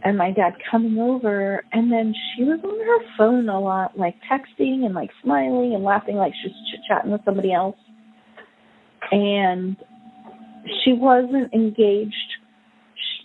and 0.04 0.18
my 0.18 0.32
dad 0.32 0.54
coming 0.70 0.98
over, 0.98 1.64
and 1.72 1.92
then 1.92 2.12
she 2.34 2.42
was 2.42 2.58
on 2.64 2.86
her 2.86 3.16
phone 3.16 3.48
a 3.48 3.60
lot, 3.60 3.96
like 3.96 4.16
texting 4.30 4.84
and 4.84 4.94
like 4.94 5.10
smiling 5.22 5.74
and 5.74 5.84
laughing 5.84 6.16
like 6.16 6.32
she's 6.42 6.52
chit 6.70 6.80
chatting 6.88 7.12
with 7.12 7.20
somebody 7.24 7.52
else. 7.52 7.76
And 9.12 9.76
she 10.82 10.92
wasn't 10.92 11.52
engaged 11.54 12.31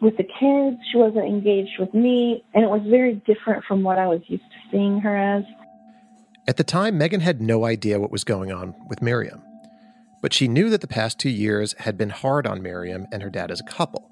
with 0.02 0.18
the 0.18 0.24
kids, 0.24 0.78
she 0.92 0.98
wasn't 0.98 1.26
engaged 1.26 1.80
with 1.80 1.94
me, 1.94 2.44
and 2.54 2.64
it 2.64 2.70
was 2.70 2.82
very 2.88 3.16
different 3.26 3.64
from 3.66 3.84
what 3.84 3.98
I 3.98 4.08
was 4.08 4.22
used 4.28 4.44
to 4.44 4.72
seeing 4.72 5.00
her 5.00 5.16
as. 5.16 5.44
At 6.48 6.58
the 6.58 6.64
time, 6.64 6.98
Megan 6.98 7.22
had 7.22 7.42
no 7.42 7.66
idea 7.66 8.00
what 8.00 8.12
was 8.12 8.24
going 8.24 8.52
on 8.52 8.74
with 8.90 9.02
Meriam, 9.02 9.42
but 10.22 10.34
she 10.34 10.48
knew 10.48 10.70
that 10.70 10.82
the 10.82 10.88
past 10.88 11.20
two 11.20 11.30
years 11.30 11.74
had 11.80 11.98
been 11.98 12.10
hard 12.10 12.48
on 12.48 12.62
Meriam 12.62 13.06
and 13.12 13.22
her 13.22 13.30
dad 13.30 13.52
as 13.52 13.60
a 13.60 13.66
couple. 13.66 14.10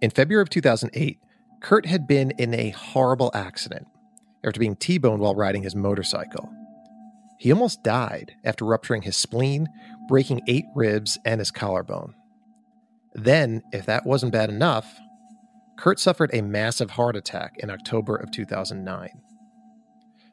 In 0.00 0.10
February 0.10 0.42
of 0.42 0.50
2008, 0.50 1.18
Kurt 1.60 1.86
had 1.86 2.06
been 2.06 2.30
in 2.38 2.54
a 2.54 2.70
horrible 2.70 3.32
accident 3.34 3.88
after 4.44 4.60
being 4.60 4.76
T 4.76 4.98
boned 4.98 5.20
while 5.20 5.34
riding 5.34 5.64
his 5.64 5.74
motorcycle. 5.74 6.48
He 7.38 7.52
almost 7.52 7.82
died 7.82 8.34
after 8.44 8.64
rupturing 8.64 9.02
his 9.02 9.16
spleen, 9.16 9.68
breaking 10.08 10.42
eight 10.46 10.66
ribs, 10.74 11.18
and 11.24 11.40
his 11.40 11.50
collarbone. 11.50 12.14
Then, 13.18 13.62
if 13.72 13.86
that 13.86 14.06
wasn't 14.06 14.32
bad 14.32 14.48
enough, 14.48 15.00
Kurt 15.76 15.98
suffered 15.98 16.30
a 16.32 16.42
massive 16.42 16.90
heart 16.90 17.16
attack 17.16 17.56
in 17.58 17.70
October 17.70 18.16
of 18.16 18.30
2009. 18.30 19.10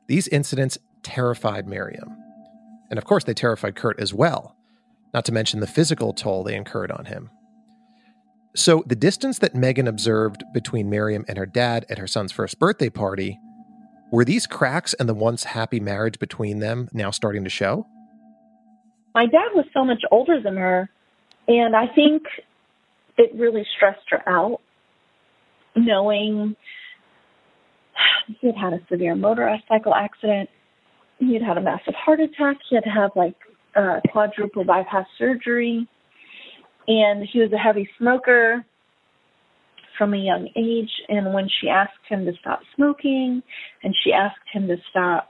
These 0.08 0.28
incidents 0.28 0.78
terrified 1.04 1.68
Meriam. 1.68 2.16
And 2.90 2.98
of 2.98 3.06
course, 3.06 3.24
they 3.24 3.34
terrified 3.34 3.76
Kurt 3.76 4.00
as 4.00 4.14
well, 4.14 4.56
not 5.14 5.26
to 5.26 5.32
mention 5.32 5.60
the 5.60 5.68
physical 5.68 6.14
toll 6.14 6.44
they 6.44 6.56
incurred 6.56 6.92
on 6.92 7.06
him. 7.06 7.30
So, 8.56 8.84
the 8.86 8.96
distance 8.96 9.40
that 9.40 9.56
Megan 9.56 9.88
observed 9.88 10.44
between 10.54 10.90
Meriam 10.90 11.26
and 11.28 11.38
her 11.38 11.46
dad 11.46 11.86
at 11.90 11.98
her 11.98 12.08
son's 12.08 12.32
first 12.32 12.58
birthday 12.58 12.90
party 12.90 13.40
were 14.12 14.24
these 14.24 14.48
cracks 14.48 14.94
and 14.94 15.10
the 15.10 15.14
once 15.14 15.44
happy 15.44 15.80
marriage 15.80 16.20
between 16.20 16.60
them 16.60 16.88
now 16.94 17.12
starting 17.12 17.44
to 17.44 17.50
show? 17.50 17.88
My 19.14 19.26
dad 19.26 19.50
was 19.54 19.66
so 19.74 19.84
much 19.84 20.04
older 20.12 20.40
than 20.42 20.56
her, 20.56 20.90
and 21.48 21.76
I 21.76 21.88
think 21.88 22.24
it 23.18 23.32
really 23.36 23.66
stressed 23.76 24.06
her 24.10 24.28
out 24.28 24.60
knowing 25.76 26.56
he 28.28 28.48
had 28.48 28.56
had 28.56 28.74
a 28.74 28.80
severe 28.90 29.16
motorcycle 29.16 29.94
accident. 29.94 30.50
He 31.20 31.34
had 31.34 31.44
had 31.44 31.58
a 31.58 31.62
massive 31.62 31.94
heart 31.94 32.20
attack. 32.20 32.58
He 32.70 32.76
had 32.76 32.84
to 32.84 32.90
have 32.90 33.12
like 33.16 33.36
uh, 33.76 34.00
quadruple 34.12 34.64
bypass 34.64 35.06
surgery. 35.18 35.88
And 36.88 37.28
he 37.32 37.40
was 37.40 37.52
a 37.54 37.58
heavy 37.58 37.90
smoker 37.98 38.66
from 39.98 40.14
a 40.14 40.18
young 40.18 40.50
age. 40.56 40.92
And 41.08 41.34
when 41.34 41.48
she 41.62 41.70
asked 41.70 41.94
him 42.08 42.26
to 42.26 42.34
stop 42.40 42.60
smoking 42.76 43.42
and 43.84 43.96
she 44.04 44.12
asked 44.12 44.36
him 44.52 44.68
to 44.68 44.76
stop 44.90 45.30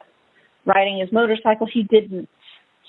riding 0.65 1.00
his 1.00 1.12
motorcycle, 1.12 1.67
he 1.71 1.84
didn't. 1.84 2.30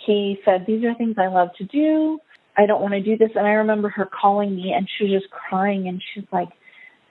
He 0.07 0.39
said, 0.45 0.65
These 0.67 0.85
are 0.85 0.95
things 0.95 1.17
I 1.19 1.29
love 1.29 1.49
to 1.59 1.65
do. 1.65 2.19
I 2.57 2.67
don't 2.67 2.81
want 2.81 2.95
to 2.95 3.03
do 3.03 3.17
this. 3.17 3.31
And 3.35 3.47
I 3.47 3.53
remember 3.53 3.89
her 3.91 4.07
calling 4.07 4.57
me 4.57 4.73
and 4.77 4.89
she 4.97 5.05
was 5.05 5.21
just 5.21 5.33
crying 5.33 5.89
and 5.89 6.03
she's 6.15 6.25
like, 6.33 6.49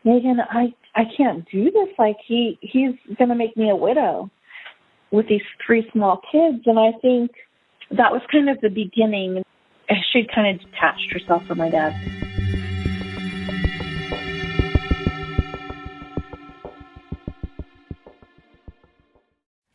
Megan, 0.03 0.37
I 0.39 0.73
I 0.95 1.03
can't 1.17 1.45
do 1.51 1.65
this. 1.65 1.89
Like 1.97 2.17
he 2.27 2.57
he's 2.61 2.95
gonna 3.17 3.35
make 3.35 3.57
me 3.57 3.69
a 3.69 3.75
widow 3.75 4.29
with 5.11 5.27
these 5.27 5.41
three 5.65 5.87
small 5.91 6.21
kids. 6.31 6.63
And 6.65 6.79
I 6.79 6.91
think 7.01 7.31
that 7.91 8.11
was 8.11 8.21
kind 8.31 8.49
of 8.49 8.59
the 8.61 8.69
beginning. 8.69 9.43
She 10.11 10.23
kind 10.33 10.55
of 10.55 10.65
detached 10.65 11.11
herself 11.11 11.43
from 11.47 11.59
my 11.59 11.69
dad. 11.69 11.93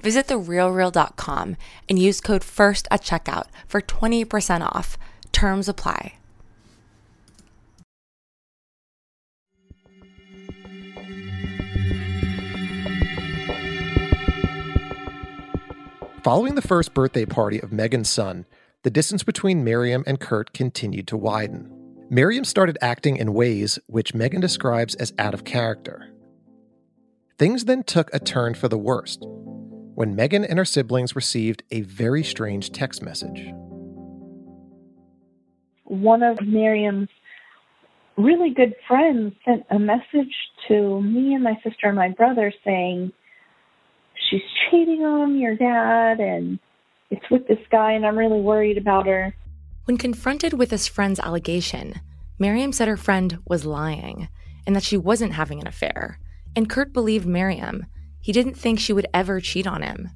Visit 0.00 0.28
therealreal.com 0.28 1.56
and 1.88 1.98
use 1.98 2.20
code 2.20 2.44
FIRST 2.44 2.88
at 2.90 3.02
checkout 3.02 3.46
for 3.66 3.80
20% 3.80 4.60
off. 4.62 4.96
Terms 5.32 5.68
apply. 5.68 6.14
Following 16.24 16.56
the 16.56 16.62
first 16.62 16.92
birthday 16.92 17.24
party 17.24 17.58
of 17.60 17.72
Megan's 17.72 18.10
son, 18.10 18.44
the 18.82 18.90
distance 18.90 19.22
between 19.22 19.64
Meriam 19.64 20.04
and 20.06 20.20
Kurt 20.20 20.52
continued 20.52 21.08
to 21.08 21.16
widen. 21.16 21.70
Meriam 22.10 22.44
started 22.44 22.76
acting 22.82 23.16
in 23.16 23.32
ways 23.32 23.78
which 23.86 24.14
Megan 24.14 24.40
describes 24.40 24.94
as 24.96 25.12
out 25.18 25.32
of 25.32 25.44
character. 25.44 26.10
Things 27.38 27.64
then 27.64 27.82
took 27.82 28.12
a 28.12 28.18
turn 28.18 28.54
for 28.54 28.68
the 28.68 28.76
worst 28.76 29.24
when 29.98 30.14
Megan 30.14 30.44
and 30.44 30.60
her 30.60 30.64
siblings 30.64 31.16
received 31.16 31.64
a 31.72 31.80
very 31.80 32.22
strange 32.22 32.70
text 32.70 33.02
message. 33.02 33.52
One 35.86 36.22
of 36.22 36.38
Meriam's 36.38 37.08
really 38.16 38.54
good 38.54 38.76
friends 38.86 39.34
sent 39.44 39.66
a 39.70 39.78
message 39.80 40.32
to 40.68 41.02
me 41.02 41.34
and 41.34 41.42
my 41.42 41.54
sister 41.64 41.88
and 41.88 41.96
my 41.96 42.10
brother 42.10 42.52
saying, 42.64 43.10
She's 44.30 44.42
cheating 44.70 45.04
on 45.04 45.36
your 45.36 45.56
dad 45.56 46.20
and 46.20 46.60
it's 47.10 47.28
with 47.28 47.48
this 47.48 47.58
guy 47.68 47.90
and 47.90 48.06
I'm 48.06 48.16
really 48.16 48.40
worried 48.40 48.78
about 48.78 49.08
her. 49.08 49.34
When 49.86 49.96
confronted 49.96 50.52
with 50.52 50.68
this 50.68 50.86
friend's 50.86 51.18
allegation, 51.18 52.00
Meriam 52.38 52.72
said 52.72 52.86
her 52.86 52.96
friend 52.96 53.40
was 53.48 53.66
lying 53.66 54.28
and 54.64 54.76
that 54.76 54.84
she 54.84 54.96
wasn't 54.96 55.32
having 55.32 55.60
an 55.60 55.66
affair. 55.66 56.20
And 56.54 56.70
Kurt 56.70 56.92
believed 56.92 57.26
Meriam. 57.26 57.86
He 58.20 58.32
didn't 58.32 58.54
think 58.54 58.78
she 58.78 58.92
would 58.92 59.06
ever 59.14 59.40
cheat 59.40 59.66
on 59.66 59.82
him. 59.82 60.10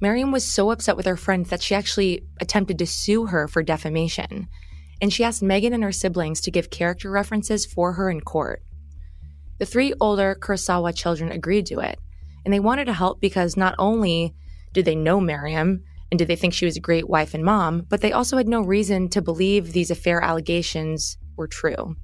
Meriam 0.00 0.32
was 0.32 0.44
so 0.44 0.70
upset 0.70 0.96
with 0.96 1.06
her 1.06 1.16
friend 1.16 1.46
that 1.46 1.62
she 1.62 1.74
actually 1.74 2.26
attempted 2.40 2.78
to 2.78 2.86
sue 2.86 3.26
her 3.26 3.48
for 3.48 3.62
defamation. 3.62 4.48
And 5.00 5.12
she 5.12 5.24
asked 5.24 5.42
Megan 5.42 5.72
and 5.72 5.82
her 5.82 5.92
siblings 5.92 6.40
to 6.42 6.50
give 6.50 6.70
character 6.70 7.10
references 7.10 7.64
for 7.64 7.92
her 7.94 8.10
in 8.10 8.20
court. 8.20 8.62
The 9.58 9.66
three 9.66 9.94
older 10.00 10.36
Kurosawa 10.38 10.94
children 10.94 11.30
agreed 11.30 11.66
to 11.66 11.80
it, 11.80 11.98
and 12.44 12.52
they 12.52 12.60
wanted 12.60 12.86
to 12.86 12.92
help 12.92 13.20
because 13.20 13.56
not 13.56 13.74
only 13.78 14.34
did 14.72 14.84
they 14.84 14.96
know 14.96 15.20
Meriam 15.20 15.82
and 16.10 16.18
did 16.18 16.28
they 16.28 16.36
think 16.36 16.52
she 16.52 16.66
was 16.66 16.76
a 16.76 16.80
great 16.80 17.08
wife 17.08 17.34
and 17.34 17.44
mom, 17.44 17.86
but 17.88 18.00
they 18.00 18.12
also 18.12 18.36
had 18.36 18.48
no 18.48 18.60
reason 18.60 19.08
to 19.10 19.22
believe 19.22 19.72
these 19.72 19.90
affair 19.90 20.20
allegations 20.20 21.16
were 21.36 21.48
true, 21.48 21.96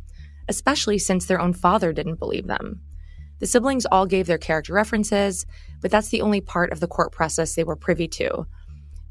especially 0.48 0.98
since 0.98 1.26
their 1.26 1.40
own 1.40 1.52
father 1.52 1.92
didn't 1.92 2.18
believe 2.18 2.46
them. 2.46 2.80
The 3.40 3.46
siblings 3.46 3.86
all 3.86 4.06
gave 4.06 4.26
their 4.26 4.38
character 4.38 4.72
references, 4.72 5.46
but 5.80 5.90
that's 5.90 6.10
the 6.10 6.20
only 6.20 6.40
part 6.40 6.72
of 6.72 6.80
the 6.80 6.86
court 6.86 7.10
process 7.10 7.54
they 7.54 7.64
were 7.64 7.76
privy 7.76 8.06
to. 8.08 8.46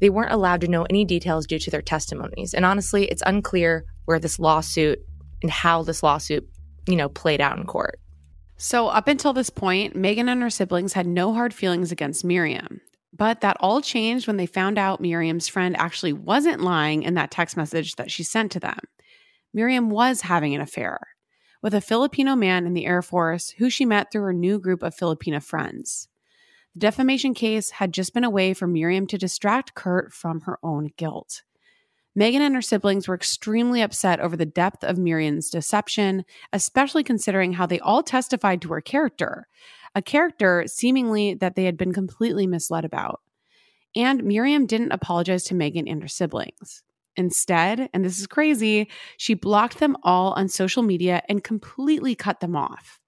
They 0.00 0.08
weren't 0.08 0.32
allowed 0.32 0.62
to 0.62 0.68
know 0.68 0.86
any 0.88 1.04
details 1.04 1.46
due 1.46 1.58
to 1.58 1.70
their 1.70 1.82
testimonies. 1.82 2.54
And 2.54 2.64
honestly, 2.64 3.04
it's 3.06 3.22
unclear 3.26 3.84
where 4.06 4.18
this 4.18 4.38
lawsuit 4.38 4.98
and 5.42 5.50
how 5.50 5.82
this 5.82 6.02
lawsuit, 6.02 6.48
you 6.88 6.96
know, 6.96 7.08
played 7.08 7.40
out 7.40 7.58
in 7.58 7.66
court. 7.66 8.00
So, 8.56 8.88
up 8.88 9.08
until 9.08 9.32
this 9.32 9.50
point, 9.50 9.96
Megan 9.96 10.28
and 10.28 10.42
her 10.42 10.50
siblings 10.50 10.92
had 10.92 11.06
no 11.06 11.32
hard 11.32 11.52
feelings 11.52 11.92
against 11.92 12.24
Meriam. 12.24 12.80
But 13.12 13.40
that 13.40 13.56
all 13.60 13.80
changed 13.80 14.26
when 14.26 14.36
they 14.36 14.46
found 14.46 14.78
out 14.78 15.02
Meriam's 15.02 15.48
friend 15.48 15.76
actually 15.76 16.12
wasn't 16.12 16.60
lying 16.60 17.02
in 17.02 17.14
that 17.14 17.30
text 17.30 17.56
message 17.56 17.96
that 17.96 18.10
she 18.10 18.22
sent 18.22 18.52
to 18.52 18.60
them. 18.60 18.78
Meriam 19.56 19.88
was 19.88 20.20
having 20.20 20.54
an 20.54 20.60
affair 20.60 21.00
with 21.62 21.74
a 21.74 21.80
Filipino 21.80 22.34
man 22.34 22.66
in 22.66 22.74
the 22.74 22.86
Air 22.86 23.02
Force 23.02 23.50
who 23.50 23.70
she 23.70 23.84
met 23.84 24.10
through 24.10 24.22
her 24.22 24.32
new 24.32 24.58
group 24.58 24.82
of 24.82 24.96
Filipina 24.96 25.42
friends. 25.42 26.08
The 26.74 26.80
defamation 26.80 27.34
case 27.34 27.70
had 27.70 27.92
just 27.92 28.14
been 28.14 28.24
a 28.24 28.30
way 28.30 28.54
for 28.54 28.66
Meriam 28.66 29.06
to 29.08 29.18
distract 29.18 29.74
Kurt 29.74 30.12
from 30.12 30.42
her 30.42 30.58
own 30.62 30.90
guilt. 30.96 31.42
Megan 32.14 32.42
and 32.42 32.54
her 32.54 32.62
siblings 32.62 33.06
were 33.06 33.14
extremely 33.14 33.82
upset 33.82 34.20
over 34.20 34.36
the 34.36 34.46
depth 34.46 34.82
of 34.82 34.98
Meriam's 34.98 35.50
deception, 35.50 36.24
especially 36.52 37.04
considering 37.04 37.52
how 37.52 37.66
they 37.66 37.78
all 37.80 38.02
testified 38.02 38.60
to 38.62 38.72
her 38.72 38.80
character, 38.80 39.46
a 39.94 40.02
character 40.02 40.64
seemingly 40.66 41.34
that 41.34 41.54
they 41.54 41.64
had 41.64 41.76
been 41.76 41.92
completely 41.92 42.46
misled 42.46 42.84
about. 42.84 43.20
And 43.94 44.22
Meriam 44.22 44.66
didn't 44.66 44.92
apologize 44.92 45.44
to 45.44 45.54
Megan 45.54 45.88
and 45.88 46.02
her 46.02 46.08
siblings. 46.08 46.82
Instead, 47.16 47.88
and 47.92 48.04
this 48.04 48.18
is 48.18 48.26
crazy, 48.26 48.88
she 49.16 49.34
blocked 49.34 49.78
them 49.78 49.96
all 50.02 50.32
on 50.32 50.48
social 50.48 50.82
media 50.82 51.22
and 51.28 51.44
completely 51.44 52.14
cut 52.14 52.40
them 52.40 52.56
off. 52.56 53.00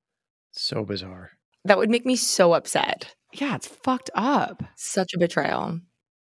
So 0.53 0.85
bizarre. 0.85 1.31
That 1.65 1.79
would 1.79 1.91
make 1.91 2.05
me 2.05 2.17
so 2.17 2.55
upset. 2.55 3.15
Yeah, 3.33 3.55
it's 3.55 3.69
fucked 3.69 4.11
up. 4.15 4.62
Such 4.77 5.15
a 5.15 5.19
betrayal. 5.19 5.81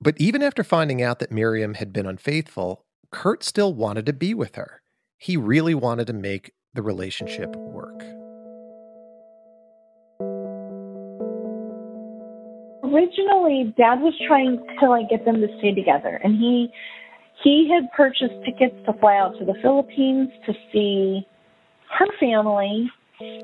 But 0.00 0.20
even 0.20 0.42
after 0.42 0.62
finding 0.62 1.02
out 1.02 1.18
that 1.20 1.30
Meriam 1.30 1.76
had 1.76 1.92
been 1.92 2.06
unfaithful, 2.06 2.84
Kurt 3.10 3.42
still 3.42 3.72
wanted 3.72 4.06
to 4.06 4.12
be 4.12 4.34
with 4.34 4.56
her. 4.56 4.82
He 5.16 5.36
really 5.36 5.74
wanted 5.74 6.06
to 6.08 6.12
make 6.12 6.52
the 6.74 6.82
relationship 6.82 7.54
work. 7.56 8.02
Originally, 12.84 13.72
Dad 13.76 14.00
was 14.00 14.14
trying 14.26 14.58
to 14.80 14.88
like 14.88 15.08
get 15.08 15.24
them 15.24 15.40
to 15.40 15.48
stay 15.58 15.74
together, 15.74 16.20
and 16.22 16.34
he 16.34 16.68
he 17.42 17.70
had 17.72 17.90
purchased 17.96 18.34
tickets 18.44 18.74
to 18.86 18.92
fly 19.00 19.16
out 19.16 19.38
to 19.38 19.44
the 19.44 19.54
Philippines 19.62 20.30
to 20.46 20.52
see 20.72 21.26
her 21.98 22.06
family 22.18 22.88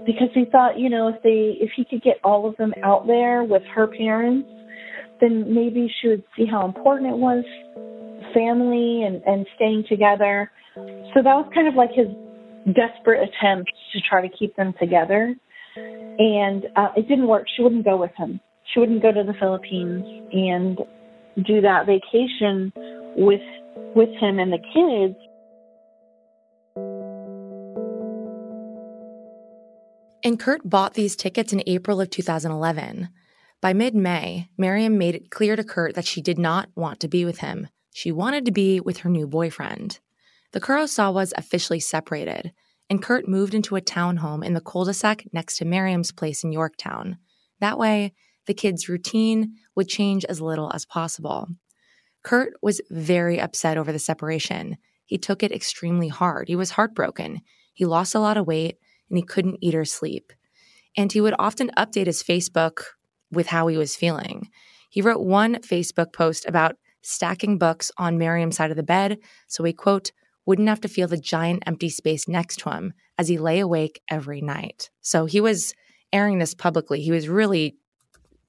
because 0.06 0.28
he 0.34 0.44
thought, 0.50 0.78
you 0.78 0.88
know, 0.88 1.08
if 1.08 1.22
they 1.22 1.56
if 1.62 1.70
he 1.76 1.84
could 1.84 2.02
get 2.02 2.16
all 2.24 2.48
of 2.48 2.56
them 2.56 2.72
out 2.82 3.06
there 3.06 3.44
with 3.44 3.62
her 3.74 3.86
parents, 3.86 4.48
then 5.20 5.54
maybe 5.54 5.92
she 6.00 6.08
would 6.08 6.24
see 6.36 6.46
how 6.46 6.64
important 6.64 7.10
it 7.10 7.16
was 7.16 7.44
family 8.34 9.02
and 9.04 9.22
and 9.26 9.46
staying 9.56 9.84
together. 9.88 10.50
So 10.74 11.22
that 11.22 11.34
was 11.34 11.50
kind 11.54 11.68
of 11.68 11.74
like 11.74 11.90
his 11.92 12.08
desperate 12.74 13.28
attempt 13.28 13.70
to 13.92 14.00
try 14.08 14.26
to 14.26 14.28
keep 14.36 14.54
them 14.56 14.74
together. 14.78 15.34
And 15.76 16.64
uh, 16.76 16.88
it 16.96 17.08
didn't 17.08 17.28
work. 17.28 17.46
She 17.56 17.62
wouldn't 17.62 17.84
go 17.84 17.96
with 17.96 18.10
him. 18.16 18.40
She 18.72 18.80
wouldn't 18.80 19.02
go 19.02 19.12
to 19.12 19.22
the 19.22 19.34
Philippines 19.38 20.04
and 20.32 20.78
do 21.46 21.60
that 21.60 21.86
vacation 21.86 22.72
with 23.16 23.40
with 23.94 24.10
him 24.20 24.38
and 24.38 24.52
the 24.52 24.58
kids. 24.58 25.16
And 30.24 30.38
Kurt 30.38 30.68
bought 30.68 30.94
these 30.94 31.16
tickets 31.16 31.52
in 31.52 31.62
April 31.66 32.00
of 32.00 32.10
2011. 32.10 33.08
By 33.60 33.72
mid 33.72 33.94
May, 33.94 34.48
Meriam 34.58 34.98
made 34.98 35.14
it 35.14 35.30
clear 35.30 35.56
to 35.56 35.64
Kurt 35.64 35.94
that 35.94 36.04
she 36.04 36.20
did 36.20 36.38
not 36.38 36.68
want 36.74 37.00
to 37.00 37.08
be 37.08 37.24
with 37.24 37.38
him. 37.38 37.68
She 37.92 38.12
wanted 38.12 38.44
to 38.44 38.52
be 38.52 38.78
with 38.80 38.98
her 38.98 39.10
new 39.10 39.26
boyfriend. 39.26 40.00
The 40.52 40.60
Kurosawas 40.60 41.32
officially 41.36 41.80
separated, 41.80 42.52
and 42.88 43.02
Kurt 43.02 43.28
moved 43.28 43.54
into 43.54 43.76
a 43.76 43.80
townhome 43.80 44.44
in 44.44 44.54
the 44.54 44.60
cul 44.60 44.84
de 44.84 44.94
sac 44.94 45.24
next 45.32 45.58
to 45.58 45.64
Meriam's 45.64 46.12
place 46.12 46.44
in 46.44 46.52
Yorktown. 46.52 47.18
That 47.60 47.78
way, 47.78 48.14
the 48.46 48.54
kids' 48.54 48.88
routine 48.88 49.56
would 49.74 49.88
change 49.88 50.24
as 50.24 50.40
little 50.40 50.72
as 50.72 50.86
possible. 50.86 51.48
Kurt 52.22 52.54
was 52.62 52.80
very 52.90 53.40
upset 53.40 53.78
over 53.78 53.92
the 53.92 53.98
separation. 53.98 54.76
He 55.04 55.18
took 55.18 55.42
it 55.42 55.52
extremely 55.52 56.08
hard. 56.08 56.48
He 56.48 56.56
was 56.56 56.70
heartbroken. 56.70 57.40
He 57.72 57.84
lost 57.84 58.14
a 58.14 58.20
lot 58.20 58.36
of 58.36 58.46
weight 58.46 58.76
and 59.08 59.16
he 59.16 59.22
couldn't 59.22 59.58
eat 59.60 59.74
or 59.74 59.84
sleep. 59.84 60.32
And 60.96 61.12
he 61.12 61.20
would 61.20 61.34
often 61.38 61.70
update 61.76 62.06
his 62.06 62.22
Facebook 62.22 62.82
with 63.30 63.46
how 63.46 63.68
he 63.68 63.76
was 63.76 63.96
feeling. 63.96 64.48
He 64.90 65.02
wrote 65.02 65.20
one 65.20 65.56
Facebook 65.56 66.12
post 66.12 66.46
about 66.46 66.76
stacking 67.02 67.58
books 67.58 67.92
on 67.96 68.18
Meriam's 68.18 68.56
side 68.56 68.70
of 68.70 68.76
the 68.76 68.82
bed 68.82 69.18
so 69.46 69.64
he, 69.64 69.72
quote, 69.72 70.12
wouldn't 70.44 70.68
have 70.68 70.80
to 70.80 70.88
feel 70.88 71.08
the 71.08 71.18
giant 71.18 71.62
empty 71.66 71.90
space 71.90 72.26
next 72.26 72.58
to 72.60 72.70
him 72.70 72.94
as 73.18 73.28
he 73.28 73.38
lay 73.38 73.60
awake 73.60 74.00
every 74.08 74.40
night. 74.40 74.90
So 75.02 75.26
he 75.26 75.40
was 75.40 75.74
airing 76.12 76.38
this 76.38 76.54
publicly. 76.54 77.02
He 77.02 77.10
was 77.10 77.28
really 77.28 77.76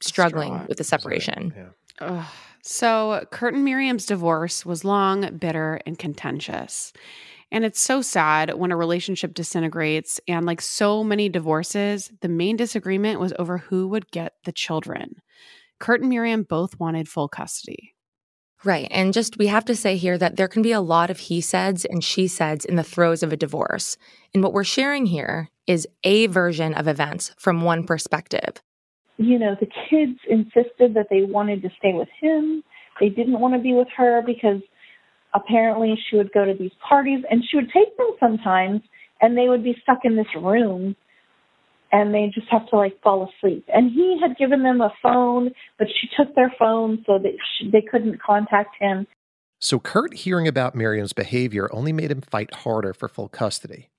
struggling 0.01 0.53
Distraught. 0.53 0.69
with 0.69 0.77
the 0.77 0.83
separation. 0.85 1.53
Yeah. 2.01 2.25
So, 2.63 3.25
Kurt 3.31 3.53
and 3.53 3.65
Meriam's 3.65 4.05
divorce 4.05 4.65
was 4.65 4.83
long, 4.83 5.37
bitter, 5.37 5.79
and 5.85 5.97
contentious. 5.97 6.91
And 7.51 7.65
it's 7.65 7.79
so 7.79 8.01
sad 8.01 8.53
when 8.53 8.71
a 8.71 8.77
relationship 8.77 9.33
disintegrates. 9.33 10.19
And 10.27 10.45
like 10.45 10.61
so 10.61 11.03
many 11.03 11.29
divorces, 11.29 12.11
the 12.21 12.29
main 12.29 12.57
disagreement 12.57 13.19
was 13.19 13.33
over 13.39 13.57
who 13.57 13.87
would 13.87 14.11
get 14.11 14.33
the 14.43 14.51
children. 14.51 15.15
Kurt 15.79 16.01
and 16.01 16.11
Meriam 16.11 16.43
both 16.43 16.79
wanted 16.79 17.07
full 17.07 17.27
custody. 17.27 17.95
Right. 18.65 18.89
And 18.91 19.13
just 19.13 19.37
we 19.37 19.47
have 19.47 19.63
to 19.65 19.75
say 19.75 19.95
here 19.95 20.17
that 20.17 20.35
there 20.35 20.49
can 20.49 20.61
be 20.61 20.73
a 20.73 20.81
lot 20.81 21.09
of 21.09 21.17
he 21.17 21.39
saids 21.39 21.85
and 21.85 22.03
she 22.03 22.27
saids 22.27 22.65
in 22.65 22.75
the 22.75 22.83
throes 22.83 23.23
of 23.23 23.31
a 23.31 23.37
divorce. 23.37 23.95
And 24.33 24.43
what 24.43 24.51
we're 24.51 24.65
sharing 24.65 25.05
here 25.05 25.49
is 25.65 25.87
a 26.03 26.27
version 26.27 26.73
of 26.73 26.87
events 26.87 27.31
from 27.37 27.61
one 27.61 27.85
perspective. 27.85 28.61
You 29.19 29.37
know, 29.37 29.55
the 29.59 29.67
kids 29.89 30.17
insisted 30.29 30.93
that 30.93 31.07
they 31.09 31.23
wanted 31.23 31.61
to 31.63 31.69
stay 31.77 31.91
with 31.93 32.07
him. 32.21 32.63
They 33.01 33.09
didn't 33.09 33.39
want 33.39 33.53
to 33.53 33.59
be 33.59 33.73
with 33.73 33.89
her 33.97 34.23
because 34.25 34.61
apparently 35.35 35.99
she 36.09 36.15
would 36.15 36.31
go 36.31 36.45
to 36.45 36.53
these 36.57 36.71
parties 36.87 37.23
and 37.29 37.43
she 37.43 37.57
would 37.57 37.69
take 37.73 37.95
them 37.97 38.15
sometimes 38.17 38.81
and 39.21 39.37
they 39.37 39.49
would 39.49 39.63
be 39.63 39.75
stuck 39.83 39.99
in 40.05 40.15
this 40.15 40.33
room 40.41 40.95
and 41.91 42.13
they 42.13 42.31
just 42.33 42.47
have 42.49 42.67
to 42.69 42.77
like 42.77 43.01
fall 43.01 43.29
asleep. 43.29 43.65
And 43.73 43.91
he 43.91 44.17
had 44.21 44.37
given 44.37 44.63
them 44.63 44.79
a 44.79 44.93
phone, 45.03 45.51
but 45.77 45.87
she 45.87 46.07
took 46.17 46.33
their 46.35 46.53
phone 46.57 47.03
so 47.05 47.17
that 47.17 47.33
she, 47.57 47.69
they 47.69 47.81
couldn't 47.81 48.21
contact 48.21 48.75
him. 48.79 49.05
So 49.59 49.79
Kurt 49.79 50.13
hearing 50.13 50.47
about 50.47 50.75
Meriam's 50.75 51.11
behavior 51.13 51.69
only 51.73 51.91
made 51.91 52.11
him 52.11 52.21
fight 52.21 52.53
harder 52.53 52.93
for 52.93 53.09
full 53.09 53.27
custody. 53.27 53.89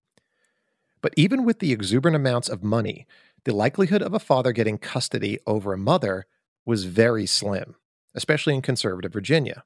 But 1.03 1.13
even 1.17 1.45
with 1.45 1.59
the 1.59 1.73
exuberant 1.73 2.17
amounts 2.17 2.49
of 2.49 2.63
money, 2.63 3.07
the 3.45 3.55
likelihood 3.55 4.03
of 4.03 4.15
a 4.15 4.19
father 4.19 4.53
getting 4.53 4.79
custody 4.79 5.39
over 5.47 5.73
a 5.73 5.79
mother 5.79 6.27
was 6.67 6.85
very 6.85 7.27
slim, 7.27 7.77
especially 8.15 8.55
in 8.55 8.63
conservative 8.63 9.13
Virginia. 9.13 9.65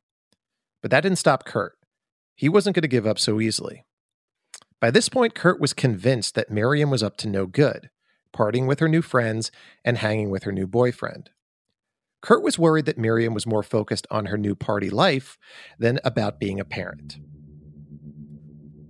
But 0.82 0.90
that 0.90 1.00
didn't 1.00 1.18
stop 1.18 1.44
Kurt. 1.44 1.76
He 2.34 2.48
wasn't 2.48 2.76
going 2.76 2.82
to 2.82 2.88
give 2.88 3.06
up 3.06 3.18
so 3.18 3.40
easily. 3.40 3.84
By 4.80 4.90
this 4.90 5.08
point, 5.08 5.34
Kurt 5.34 5.60
was 5.60 5.72
convinced 5.72 6.34
that 6.34 6.50
Meriam 6.50 6.90
was 6.90 7.02
up 7.02 7.16
to 7.18 7.28
no 7.28 7.46
good, 7.46 7.90
partying 8.34 8.66
with 8.66 8.80
her 8.80 8.88
new 8.88 9.02
friends 9.02 9.50
and 9.84 9.98
hanging 9.98 10.30
with 10.30 10.42
her 10.42 10.52
new 10.52 10.66
boyfriend. 10.66 11.30
Kurt 12.20 12.42
was 12.42 12.58
worried 12.58 12.87
that 12.87 12.98
Meriam 12.98 13.34
was 13.34 13.46
more 13.46 13.62
focused 13.62 14.06
on 14.10 14.26
her 14.26 14.38
new 14.38 14.54
party 14.54 14.90
life 14.90 15.38
than 15.78 16.00
about 16.04 16.40
being 16.40 16.58
a 16.58 16.64
parent. 16.64 17.18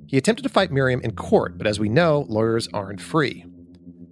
He 0.07 0.17
attempted 0.17 0.43
to 0.43 0.49
fight 0.49 0.71
Meriam 0.71 1.01
in 1.01 1.17
court, 1.17 1.59
but 1.59 1.67
as 1.67 1.81
we 1.81 1.89
know, 1.89 2.27
lawyers 2.29 2.69
aren't 2.73 3.01
free. 3.01 3.45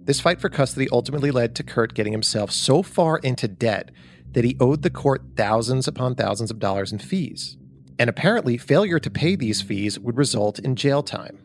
This 0.05 0.19
fight 0.19 0.41
for 0.41 0.49
custody 0.49 0.87
ultimately 0.91 1.31
led 1.31 1.55
to 1.55 1.63
Kurt 1.63 1.93
getting 1.93 2.13
himself 2.13 2.51
so 2.51 2.83
far 2.83 3.17
into 3.19 3.47
debt 3.47 3.91
that 4.31 4.43
he 4.43 4.57
owed 4.59 4.81
the 4.81 4.89
court 4.89 5.21
thousands 5.35 5.87
upon 5.87 6.15
thousands 6.15 6.51
of 6.51 6.59
dollars 6.59 6.91
in 6.91 6.99
fees 6.99 7.57
and 7.99 8.09
apparently 8.09 8.57
failure 8.57 8.99
to 8.99 9.09
pay 9.09 9.35
these 9.35 9.61
fees 9.61 9.99
would 9.99 10.17
result 10.17 10.59
in 10.59 10.75
jail 10.75 11.03
time. 11.03 11.39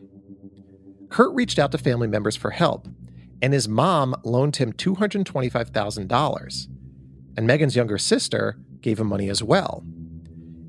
Kurt 1.09 1.33
reached 1.33 1.59
out 1.59 1.71
to 1.71 1.77
family 1.77 2.07
members 2.07 2.35
for 2.35 2.51
help, 2.51 2.87
and 3.41 3.53
his 3.53 3.67
mom 3.67 4.15
loaned 4.23 4.57
him 4.57 4.73
$225,000, 4.73 6.67
and 7.37 7.47
Megan's 7.47 7.75
younger 7.75 7.97
sister 7.97 8.57
gave 8.81 8.99
him 8.99 9.07
money 9.07 9.29
as 9.29 9.41
well. 9.43 9.83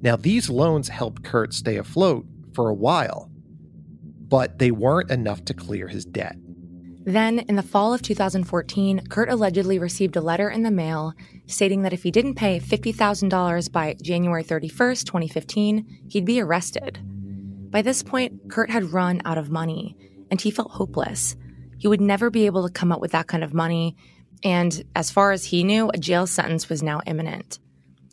Now, 0.02 0.16
these 0.16 0.48
loans 0.48 0.88
helped 0.88 1.24
Kurt 1.24 1.52
stay 1.52 1.76
afloat 1.76 2.26
for 2.54 2.68
a 2.68 2.74
while, 2.74 3.30
but 4.28 4.58
they 4.58 4.70
weren't 4.70 5.10
enough 5.10 5.44
to 5.46 5.54
clear 5.54 5.88
his 5.88 6.04
debt. 6.04 6.36
Then, 7.02 7.38
in 7.40 7.56
the 7.56 7.62
fall 7.62 7.94
of 7.94 8.02
2014, 8.02 9.06
Kurt 9.08 9.30
allegedly 9.30 9.78
received 9.78 10.16
a 10.16 10.20
letter 10.20 10.50
in 10.50 10.62
the 10.62 10.70
mail 10.70 11.14
stating 11.46 11.82
that 11.82 11.94
if 11.94 12.02
he 12.02 12.10
didn't 12.10 12.34
pay 12.34 12.60
$50,000 12.60 13.72
by 13.72 13.96
January 14.02 14.44
31st, 14.44 15.04
2015, 15.06 16.02
he'd 16.08 16.26
be 16.26 16.40
arrested. 16.40 17.00
By 17.70 17.80
this 17.82 18.02
point, 18.02 18.50
Kurt 18.50 18.70
had 18.70 18.92
run 18.92 19.22
out 19.24 19.38
of 19.38 19.50
money, 19.50 19.96
and 20.30 20.40
he 20.40 20.50
felt 20.50 20.72
hopeless. 20.72 21.36
He 21.78 21.88
would 21.88 22.02
never 22.02 22.28
be 22.28 22.44
able 22.44 22.66
to 22.66 22.72
come 22.72 22.92
up 22.92 23.00
with 23.00 23.12
that 23.12 23.28
kind 23.28 23.42
of 23.42 23.54
money, 23.54 23.96
and 24.44 24.84
as 24.94 25.10
far 25.10 25.32
as 25.32 25.46
he 25.46 25.64
knew, 25.64 25.90
a 25.94 25.98
jail 25.98 26.26
sentence 26.26 26.68
was 26.68 26.82
now 26.82 27.00
imminent. 27.06 27.58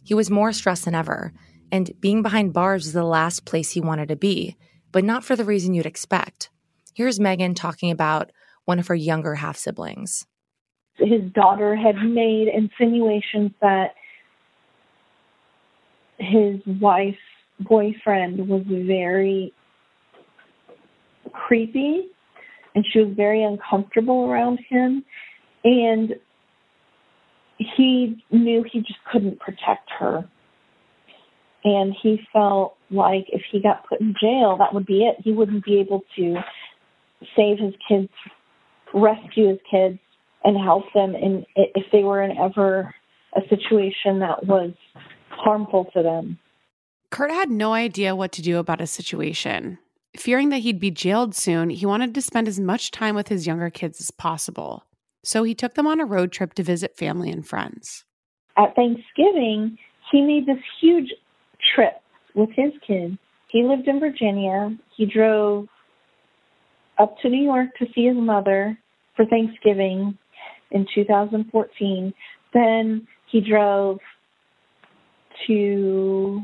He 0.04 0.14
was 0.14 0.30
more 0.30 0.54
stressed 0.54 0.86
than 0.86 0.96
ever, 0.96 1.34
and 1.72 1.92
being 2.00 2.22
behind 2.22 2.54
bars 2.54 2.86
was 2.86 2.94
the 2.94 3.04
last 3.04 3.44
place 3.44 3.72
he 3.72 3.82
wanted 3.82 4.08
to 4.08 4.16
be, 4.16 4.56
but 4.94 5.04
not 5.04 5.26
for 5.26 5.36
the 5.36 5.44
reason 5.44 5.74
you'd 5.74 5.86
expect. 5.86 6.50
Here's 6.94 7.20
Megan 7.20 7.54
talking 7.54 7.92
about 7.92 8.32
one 8.68 8.80
of 8.80 8.88
her 8.88 8.96
younger 8.96 9.36
half 9.36 9.56
siblings. 9.56 10.26
His 10.98 11.22
daughter 11.34 11.74
had 11.74 11.96
made 11.96 12.50
insinuations 12.50 13.52
that 13.62 13.96
his 16.18 16.60
wife's 16.82 17.18
boyfriend 17.62 18.50
was 18.50 18.64
very 18.68 19.54
creepy 21.32 22.08
and 22.76 22.86
she 22.92 23.00
was 23.00 23.14
very 23.16 23.42
uncomfortable 23.42 24.26
around 24.30 24.60
him. 24.70 25.06
And 25.64 26.16
he 27.58 28.22
knew 28.32 28.66
he 28.70 28.80
just 28.80 29.00
couldn't 29.10 29.40
protect 29.40 29.90
her. 29.98 30.28
And 31.64 31.96
he 32.04 32.20
felt 32.34 32.76
like 32.92 33.28
if 33.30 33.44
he 33.50 33.62
got 33.62 33.88
put 33.88 34.02
in 34.02 34.14
jail 34.22 34.58
that 34.60 34.74
would 34.74 34.86
be 34.86 35.06
it. 35.06 35.16
He 35.24 35.32
wouldn't 35.32 35.64
be 35.64 35.80
able 35.80 36.02
to 36.18 36.36
save 37.36 37.60
his 37.60 37.74
kids 37.88 38.10
rescue 38.94 39.50
his 39.50 39.60
kids 39.70 40.00
and 40.44 40.58
help 40.58 40.86
them 40.94 41.16
in 41.16 41.46
if 41.56 41.86
they 41.92 42.04
were 42.04 42.22
in 42.22 42.38
ever 42.38 42.94
a 43.36 43.42
situation 43.50 44.20
that 44.20 44.46
was 44.46 44.72
harmful 45.30 45.86
to 45.94 46.02
them. 46.02 46.40
Kurt 47.12 47.32
had 47.32 47.50
no 47.50 47.74
idea 47.74 48.16
what 48.16 48.32
to 48.34 48.42
do 48.42 48.58
about 48.58 48.80
his 48.80 48.92
situation. 48.92 49.78
Fearing 50.16 50.50
that 50.50 50.60
he'd 50.60 50.80
be 50.80 50.92
jailed 50.92 51.36
soon, 51.36 51.70
he 51.70 51.86
wanted 51.86 52.14
to 52.16 52.22
spend 52.22 52.48
as 52.48 52.60
much 52.60 52.92
time 52.92 53.16
with 53.16 53.28
his 53.28 53.46
younger 53.46 53.70
kids 53.70 54.00
as 54.00 54.12
possible. 54.12 54.84
So 55.24 55.44
he 55.44 55.54
took 55.54 55.76
them 55.76 55.88
on 55.88 56.00
a 56.00 56.06
road 56.06 56.32
trip 56.32 56.54
to 56.56 56.64
visit 56.64 56.98
family 56.98 57.30
and 57.30 57.46
friends. 57.46 58.04
At 58.58 58.76
Thanksgiving, 58.76 59.78
he 60.12 60.22
made 60.22 60.46
this 60.46 60.64
huge 60.82 61.14
trip 61.76 62.02
with 62.34 62.50
his 62.56 62.72
kids. 62.86 63.18
He 63.50 63.64
lived 63.64 63.88
in 63.88 64.00
Virginia. 64.00 64.76
He 64.96 65.06
drove 65.06 65.68
up 67.00 67.18
to 67.20 67.30
New 67.30 67.44
York 67.44 67.70
to 67.80 67.86
see 67.94 68.06
his 68.06 68.18
mother 68.18 68.78
for 69.16 69.26
Thanksgiving 69.26 70.18
in 70.72 70.88
2014. 70.94 72.14
Then 72.54 73.08
he 73.32 73.42
drove 73.42 74.00
to 75.48 76.42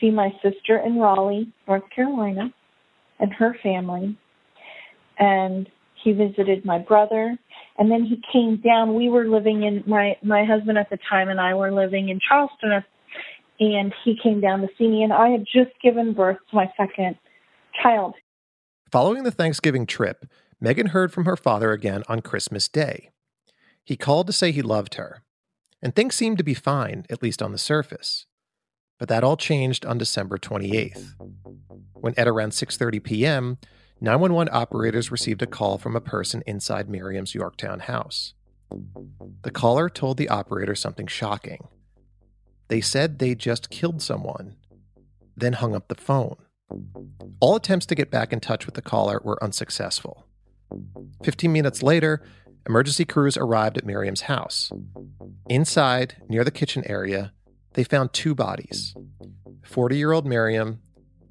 see 0.00 0.10
my 0.10 0.30
sister 0.42 0.78
in 0.78 0.98
Raleigh, 0.98 1.52
North 1.66 1.84
Carolina, 1.94 2.52
and 3.20 3.32
her 3.32 3.56
family. 3.62 4.16
And 5.18 5.68
he 6.02 6.12
visited 6.12 6.64
my 6.64 6.78
brother. 6.78 7.36
And 7.78 7.90
then 7.90 8.04
he 8.04 8.20
came 8.32 8.56
down. 8.56 8.94
We 8.94 9.08
were 9.08 9.26
living 9.26 9.62
in 9.62 9.84
my 9.86 10.16
my 10.22 10.44
husband 10.44 10.78
at 10.78 10.90
the 10.90 10.98
time 11.08 11.28
and 11.28 11.40
I 11.40 11.54
were 11.54 11.72
living 11.72 12.08
in 12.08 12.20
Charleston 12.28 12.82
and 13.60 13.94
he 14.04 14.18
came 14.20 14.40
down 14.40 14.60
to 14.60 14.68
see 14.76 14.88
me 14.88 15.02
and 15.02 15.12
I 15.12 15.28
had 15.28 15.44
just 15.44 15.70
given 15.82 16.12
birth 16.12 16.38
to 16.50 16.56
my 16.56 16.72
second 16.76 17.16
child. 17.82 18.14
Following 18.92 19.22
the 19.22 19.30
Thanksgiving 19.30 19.86
trip, 19.86 20.26
Megan 20.60 20.88
heard 20.88 21.14
from 21.14 21.24
her 21.24 21.34
father 21.34 21.72
again 21.72 22.02
on 22.08 22.20
Christmas 22.20 22.68
Day. 22.68 23.08
He 23.82 23.96
called 23.96 24.26
to 24.26 24.34
say 24.34 24.52
he 24.52 24.60
loved 24.60 24.96
her, 24.96 25.22
and 25.80 25.96
things 25.96 26.14
seemed 26.14 26.36
to 26.36 26.44
be 26.44 26.52
fine, 26.52 27.06
at 27.08 27.22
least 27.22 27.40
on 27.40 27.52
the 27.52 27.58
surface. 27.58 28.26
But 28.98 29.08
that 29.08 29.24
all 29.24 29.38
changed 29.38 29.86
on 29.86 29.96
December 29.96 30.36
28th, 30.36 31.14
when 31.94 32.12
at 32.18 32.28
around 32.28 32.50
6:30 32.50 33.02
p.m., 33.02 33.56
911 34.02 34.52
operators 34.54 35.10
received 35.10 35.40
a 35.40 35.46
call 35.46 35.78
from 35.78 35.96
a 35.96 36.00
person 36.00 36.42
inside 36.46 36.90
Meriam's 36.90 37.34
Yorktown 37.34 37.80
house. 37.80 38.34
The 39.42 39.50
caller 39.50 39.88
told 39.88 40.18
the 40.18 40.28
operator 40.28 40.74
something 40.74 41.06
shocking. 41.06 41.66
They 42.68 42.82
said 42.82 43.18
they 43.18 43.34
just 43.34 43.70
killed 43.70 44.02
someone, 44.02 44.56
then 45.34 45.54
hung 45.54 45.74
up 45.74 45.88
the 45.88 45.94
phone. 45.94 46.36
All 47.40 47.56
attempts 47.56 47.86
to 47.86 47.94
get 47.94 48.10
back 48.10 48.32
in 48.32 48.40
touch 48.40 48.66
with 48.66 48.74
the 48.74 48.82
caller 48.82 49.20
were 49.24 49.42
unsuccessful. 49.42 50.26
Fifteen 51.22 51.52
minutes 51.52 51.82
later, 51.82 52.22
emergency 52.66 53.04
crews 53.04 53.36
arrived 53.36 53.78
at 53.78 53.84
Meriam's 53.84 54.22
house. 54.22 54.70
Inside, 55.48 56.16
near 56.28 56.44
the 56.44 56.50
kitchen 56.50 56.82
area, 56.86 57.32
they 57.74 57.84
found 57.84 58.12
two 58.12 58.34
bodies 58.34 58.94
40 59.62 59.96
year 59.96 60.12
old 60.12 60.26
Meriam 60.26 60.78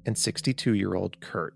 and 0.04 0.18
62 0.18 0.74
year 0.74 0.94
old 0.94 1.20
Kurt. 1.20 1.54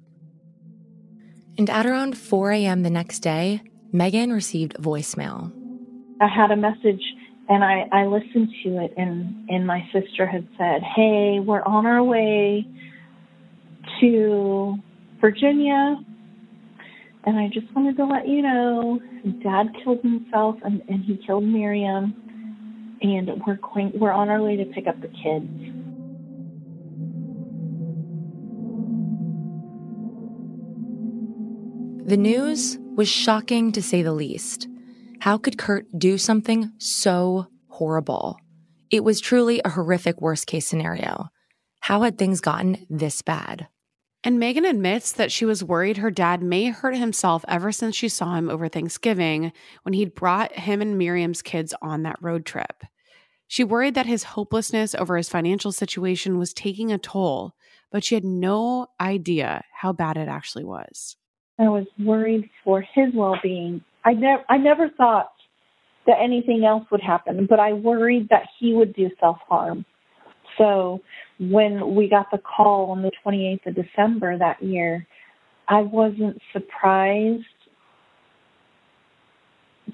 And 1.58 1.70
at 1.70 1.86
around 1.86 2.18
4 2.18 2.52
a.m. 2.52 2.82
the 2.82 2.90
next 2.90 3.20
day, 3.20 3.62
Megan 3.92 4.32
received 4.32 4.74
a 4.74 4.78
voicemail. 4.78 5.52
I 6.20 6.28
had 6.28 6.50
a 6.50 6.56
message 6.56 7.02
and 7.48 7.64
I, 7.64 7.88
I 7.92 8.06
listened 8.06 8.48
to 8.64 8.84
it 8.84 8.92
and, 8.96 9.48
and 9.48 9.66
my 9.66 9.88
sister 9.92 10.26
had 10.26 10.46
said, 10.58 10.82
Hey, 10.82 11.40
we're 11.40 11.62
on 11.62 11.86
our 11.86 12.02
way 12.02 12.66
to 14.00 14.76
Virginia. 15.20 15.96
And 17.24 17.38
I 17.38 17.48
just 17.52 17.66
wanted 17.74 17.96
to 17.96 18.04
let 18.04 18.28
you 18.28 18.42
know, 18.42 19.00
Dad 19.42 19.66
killed 19.82 20.00
himself 20.02 20.56
and, 20.64 20.82
and 20.88 21.04
he 21.04 21.18
killed 21.26 21.44
Meriam, 21.44 22.14
and 23.02 23.30
we're 23.46 23.56
going, 23.56 23.92
we're 23.94 24.12
on 24.12 24.28
our 24.28 24.40
way 24.40 24.56
to 24.56 24.64
pick 24.64 24.86
up 24.86 25.00
the 25.00 25.08
kids. 25.08 25.50
The 32.08 32.16
news 32.16 32.78
was 32.94 33.08
shocking 33.08 33.72
to 33.72 33.82
say 33.82 34.02
the 34.02 34.12
least. 34.12 34.68
How 35.18 35.36
could 35.36 35.58
Kurt 35.58 35.86
do 35.98 36.18
something 36.18 36.70
so 36.78 37.48
horrible. 37.76 38.38
It 38.90 39.04
was 39.04 39.20
truly 39.20 39.60
a 39.62 39.68
horrific 39.68 40.22
worst 40.22 40.46
case 40.46 40.66
scenario. 40.66 41.28
How 41.80 42.02
had 42.02 42.16
things 42.16 42.40
gotten 42.40 42.86
this 42.88 43.20
bad? 43.20 43.68
And 44.26 44.40
Megan 44.40 44.64
admits 44.64 45.12
that 45.12 45.30
she 45.30 45.44
was 45.44 45.62
worried 45.62 45.98
her 45.98 46.10
dad 46.10 46.42
may 46.42 46.70
hurt 46.70 46.96
himself 46.96 47.44
ever 47.46 47.70
since 47.70 47.94
she 47.94 48.08
saw 48.08 48.34
him 48.34 48.50
over 48.50 48.66
Thanksgiving 48.66 49.52
when 49.84 49.92
he'd 49.92 50.16
brought 50.16 50.50
him 50.50 50.82
and 50.82 50.98
Meriam's 50.98 51.42
kids 51.42 51.72
on 51.80 52.02
that 52.02 52.20
road 52.20 52.44
trip. 52.44 52.82
She 53.46 53.62
worried 53.62 53.94
that 53.94 54.06
his 54.06 54.24
hopelessness 54.24 54.96
over 54.96 55.16
his 55.16 55.28
financial 55.28 55.70
situation 55.70 56.38
was 56.38 56.52
taking 56.52 56.90
a 56.90 56.98
toll, 56.98 57.54
but 57.92 58.02
she 58.02 58.16
had 58.16 58.24
no 58.24 58.88
idea 59.00 59.62
how 59.72 59.92
bad 59.92 60.16
it 60.16 60.26
actually 60.26 60.64
was. 60.64 61.14
I 61.60 61.68
was 61.68 61.86
worried 61.96 62.50
for 62.64 62.80
his 62.80 63.14
well-being. 63.14 63.80
I 64.04 64.14
never, 64.14 64.42
I 64.48 64.56
never 64.56 64.88
thought 64.88 65.30
that 66.08 66.16
anything 66.20 66.64
else 66.64 66.82
would 66.90 67.00
happen, 67.00 67.46
but 67.48 67.60
I 67.60 67.74
worried 67.74 68.26
that 68.30 68.48
he 68.58 68.72
would 68.72 68.92
do 68.92 69.08
self-harm. 69.20 69.84
So 70.58 71.00
when 71.38 71.94
we 71.94 72.08
got 72.08 72.30
the 72.30 72.38
call 72.38 72.90
on 72.90 73.02
the 73.02 73.10
28th 73.24 73.66
of 73.66 73.74
December 73.74 74.38
that 74.38 74.62
year, 74.62 75.06
I 75.68 75.82
wasn't 75.82 76.40
surprised 76.52 77.44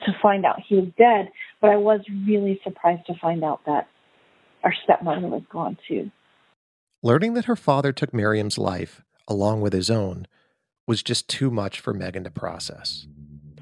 to 0.05 0.13
find 0.23 0.45
out 0.45 0.61
he 0.67 0.77
was 0.77 0.89
dead, 0.97 1.31
but 1.61 1.71
I 1.71 1.77
was 1.77 2.01
really 2.27 2.61
surprised 2.65 3.07
to 3.07 3.15
find 3.21 3.45
out 3.45 3.61
that 3.67 3.89
our 4.65 4.73
stepmother 4.85 5.27
was 5.27 5.43
gone 5.51 5.77
too. 5.89 6.11
Learning 7.03 7.35
that 7.35 7.47
her 7.47 7.57
father 7.57 7.93
took 7.93 8.15
Meriam's 8.15 8.59
life, 8.59 9.03
along 9.27 9.61
with 9.61 9.73
his 9.73 9.91
own, 9.91 10.27
was 10.87 11.03
just 11.03 11.29
too 11.29 11.51
much 11.51 11.81
for 11.81 11.93
Megan 11.93 12.25
to 12.25 12.31
process. 12.31 13.07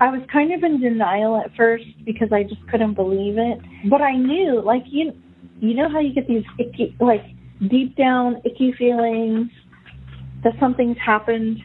I 0.00 0.10
was 0.10 0.22
kind 0.32 0.52
of 0.52 0.62
in 0.62 0.80
denial 0.80 1.36
at 1.36 1.54
first 1.56 1.84
because 2.04 2.32
I 2.32 2.42
just 2.42 2.66
couldn't 2.68 2.94
believe 2.94 3.36
it. 3.36 3.60
But 3.88 4.00
I 4.00 4.16
knew, 4.16 4.62
like 4.62 4.84
you, 4.86 5.12
you 5.60 5.74
know 5.74 5.90
how 5.90 6.00
you 6.00 6.14
get 6.14 6.26
these 6.26 6.44
icky, 6.58 6.96
like 7.00 7.22
deep 7.68 7.96
down 7.96 8.40
icky 8.44 8.72
feelings 8.78 9.50
that 10.44 10.52
something's 10.58 10.98
happened. 10.98 11.58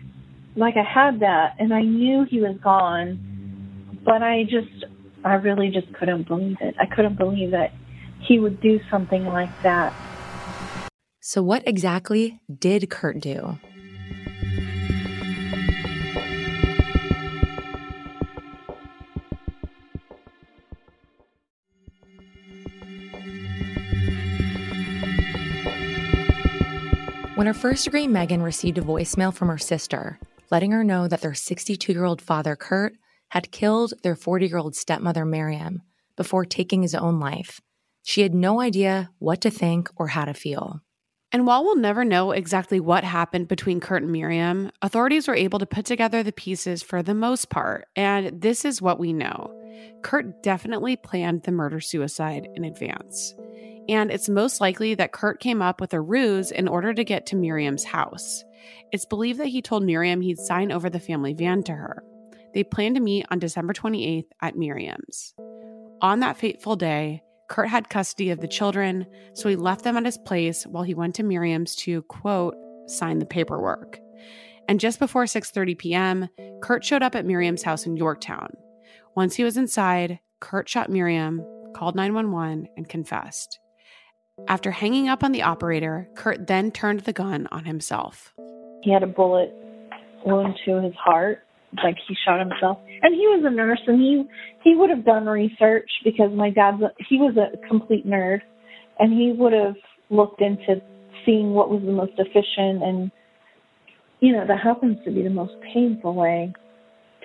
Like 0.56 0.76
I 0.78 0.84
had 0.84 1.20
that, 1.20 1.56
and 1.60 1.74
I 1.74 1.82
knew 1.82 2.26
he 2.30 2.40
was 2.40 2.58
gone, 2.64 4.00
but 4.06 4.22
I 4.22 4.44
just, 4.44 4.86
I 5.24 5.34
really 5.34 5.70
just 5.70 5.92
couldn't 5.94 6.28
believe 6.28 6.58
it. 6.62 6.76
I 6.80 6.86
couldn't 6.86 7.18
believe 7.18 7.52
that 7.52 7.72
he 8.22 8.40
would 8.40 8.62
do 8.62 8.80
something 8.90 9.26
like 9.26 9.50
that. 9.64 9.94
So, 11.20 11.42
what 11.42 11.68
exactly 11.68 12.40
did 12.60 12.90
Kurt 12.90 13.20
do? 13.20 13.58
When 27.36 27.48
her 27.48 27.54
first 27.54 27.84
degree 27.84 28.08
Megan 28.08 28.42
received 28.42 28.78
a 28.78 28.82
voicemail 28.82 29.34
from 29.34 29.50
her 29.50 29.58
sister, 29.58 30.20
letting 30.52 30.72
her 30.72 30.86
know 30.86 31.10
that 31.10 31.20
their 31.20 31.34
62 31.34 31.92
year 31.92 32.06
old 32.06 32.22
father, 32.22 32.56
Kurt, 32.56 32.94
had 33.28 33.52
killed 33.52 33.94
their 34.04 34.16
40 34.16 34.48
year 34.48 34.58
old 34.58 34.74
stepmother, 34.74 35.26
Meriam, 35.26 35.82
before 36.16 36.46
taking 36.46 36.82
his 36.82 36.96
own 36.96 37.20
life, 37.20 37.60
she 38.04 38.22
had 38.22 38.34
no 38.34 38.62
idea 38.62 39.10
what 39.20 39.42
to 39.42 39.52
think 39.52 39.90
or 39.98 40.08
how 40.08 40.24
to 40.24 40.34
feel. 40.34 40.80
And 41.34 41.46
while 41.46 41.66
we'll 41.66 41.76
never 41.76 42.06
know 42.06 42.32
exactly 42.32 42.80
what 42.80 43.04
happened 43.04 43.50
between 43.50 43.82
Kurt 43.82 44.04
and 44.04 44.16
Meriam, 44.16 44.72
authorities 44.82 45.28
were 45.28 45.36
able 45.36 45.60
to 45.60 45.66
put 45.66 45.86
together 45.86 46.24
the 46.24 46.32
pieces 46.32 46.82
for 46.82 47.04
the 47.04 47.14
most 47.14 47.50
part, 47.50 47.86
and 47.98 48.40
this 48.42 48.64
is 48.64 48.82
what 48.82 48.98
we 48.98 49.12
know. 49.12 49.52
Kurt 50.04 50.42
definitely 50.42 50.96
planned 50.96 51.44
the 51.44 51.52
murder 51.52 51.82
suicide 51.82 52.48
in 52.56 52.64
advance. 52.64 53.36
And 53.88 54.12
it's 54.12 54.30
most 54.30 54.60
likely 54.62 54.96
that 54.96 55.12
Kurt 55.12 55.40
came 55.40 55.62
up 55.62 55.80
with 55.80 55.94
a 55.94 56.02
ruse 56.02 56.52
in 56.52 56.68
order 56.68 56.94
to 56.94 57.04
get 57.04 57.28
to 57.28 57.36
Meriam's 57.36 57.84
house. 57.84 58.44
It's 58.92 59.06
believed 59.06 59.40
that 59.40 59.48
he 59.48 59.62
told 59.62 59.84
Meriam 59.84 60.22
he'd 60.22 60.40
sign 60.40 60.72
over 60.72 60.90
the 60.90 61.00
family 61.00 61.34
van 61.34 61.64
to 61.64 61.74
her. 61.74 62.04
They 62.54 62.64
planned 62.64 62.96
to 62.96 63.02
meet 63.02 63.26
on 63.30 63.40
December 63.40 63.74
28th 63.74 64.28
at 64.42 64.56
Meriam's. 64.56 65.36
On 66.02 66.22
that 66.22 66.38
fateful 66.38 66.76
day, 66.76 67.22
Kurt 67.48 67.70
had 67.70 67.90
custody 67.90 68.32
of 68.32 68.40
the 68.40 68.48
children, 68.48 69.06
so 69.34 69.50
he 69.50 69.56
left 69.56 69.84
them 69.84 69.98
at 69.98 70.06
his 70.06 70.18
place 70.18 70.66
while 70.66 70.84
he 70.84 70.96
went 70.96 71.16
to 71.16 71.24
Meriam's 71.24 71.76
to, 71.78 72.02
quote, 72.04 72.56
sign 72.88 73.20
the 73.20 73.26
paperwork. 73.26 74.00
And 74.68 74.80
just 74.80 74.98
before 74.98 75.26
6:30 75.26 75.78
p.m., 75.78 76.30
Kurt 76.62 76.84
showed 76.84 77.04
up 77.04 77.14
at 77.14 77.26
Meriam's 77.26 77.62
house 77.62 77.86
in 77.86 77.98
Yorktown. 77.98 78.50
Once 79.16 79.36
he 79.36 79.44
was 79.44 79.58
inside, 79.58 80.20
Kurt 80.40 80.68
shot 80.68 80.90
Meriam, 80.90 81.46
called 81.76 81.96
911, 81.96 82.68
and 82.76 82.90
confessed. 82.90 83.60
After 84.48 84.72
hanging 84.72 85.08
up 85.08 85.24
on 85.24 85.32
the 85.32 85.42
operator, 85.42 86.08
Kurt 86.16 86.48
then 86.48 86.72
turned 86.72 87.02
the 87.02 87.14
gun 87.14 87.48
on 87.52 87.66
himself. 87.66 88.34
He 88.84 88.92
had 88.92 89.02
a 89.02 89.08
bullet 89.08 89.54
wound 90.26 90.56
to 90.66 90.82
his 90.82 90.94
heart, 90.96 91.40
like 91.84 91.96
he 92.08 92.16
shot 92.26 92.40
himself. 92.40 92.78
And 93.02 93.16
he 93.16 93.22
was 93.28 93.44
a 93.46 93.50
nurse, 93.50 93.82
and 93.88 94.00
he 94.00 94.24
he 94.64 94.76
would 94.76 94.90
have 94.90 95.06
done 95.06 95.26
research 95.26 95.90
because 96.04 96.32
my 96.34 96.50
dad's 96.50 96.82
a, 96.82 96.92
he 97.10 97.18
was 97.18 97.36
a 97.38 97.58
complete 97.68 98.06
nerd, 98.06 98.42
and 99.00 99.14
he 99.14 99.34
would 99.38 99.54
have 99.54 99.76
looked 100.10 100.42
into 100.42 100.82
seeing 101.26 101.54
what 101.54 101.70
was 101.70 101.82
the 101.82 101.92
most 101.92 102.14
efficient 102.18 102.84
and 102.84 103.12
you 104.20 104.32
know 104.32 104.46
that 104.46 104.60
happens 104.60 104.98
to 105.04 105.12
be 105.12 105.24
the 105.24 105.30
most 105.30 105.54
painful 105.74 106.14
way 106.14 106.54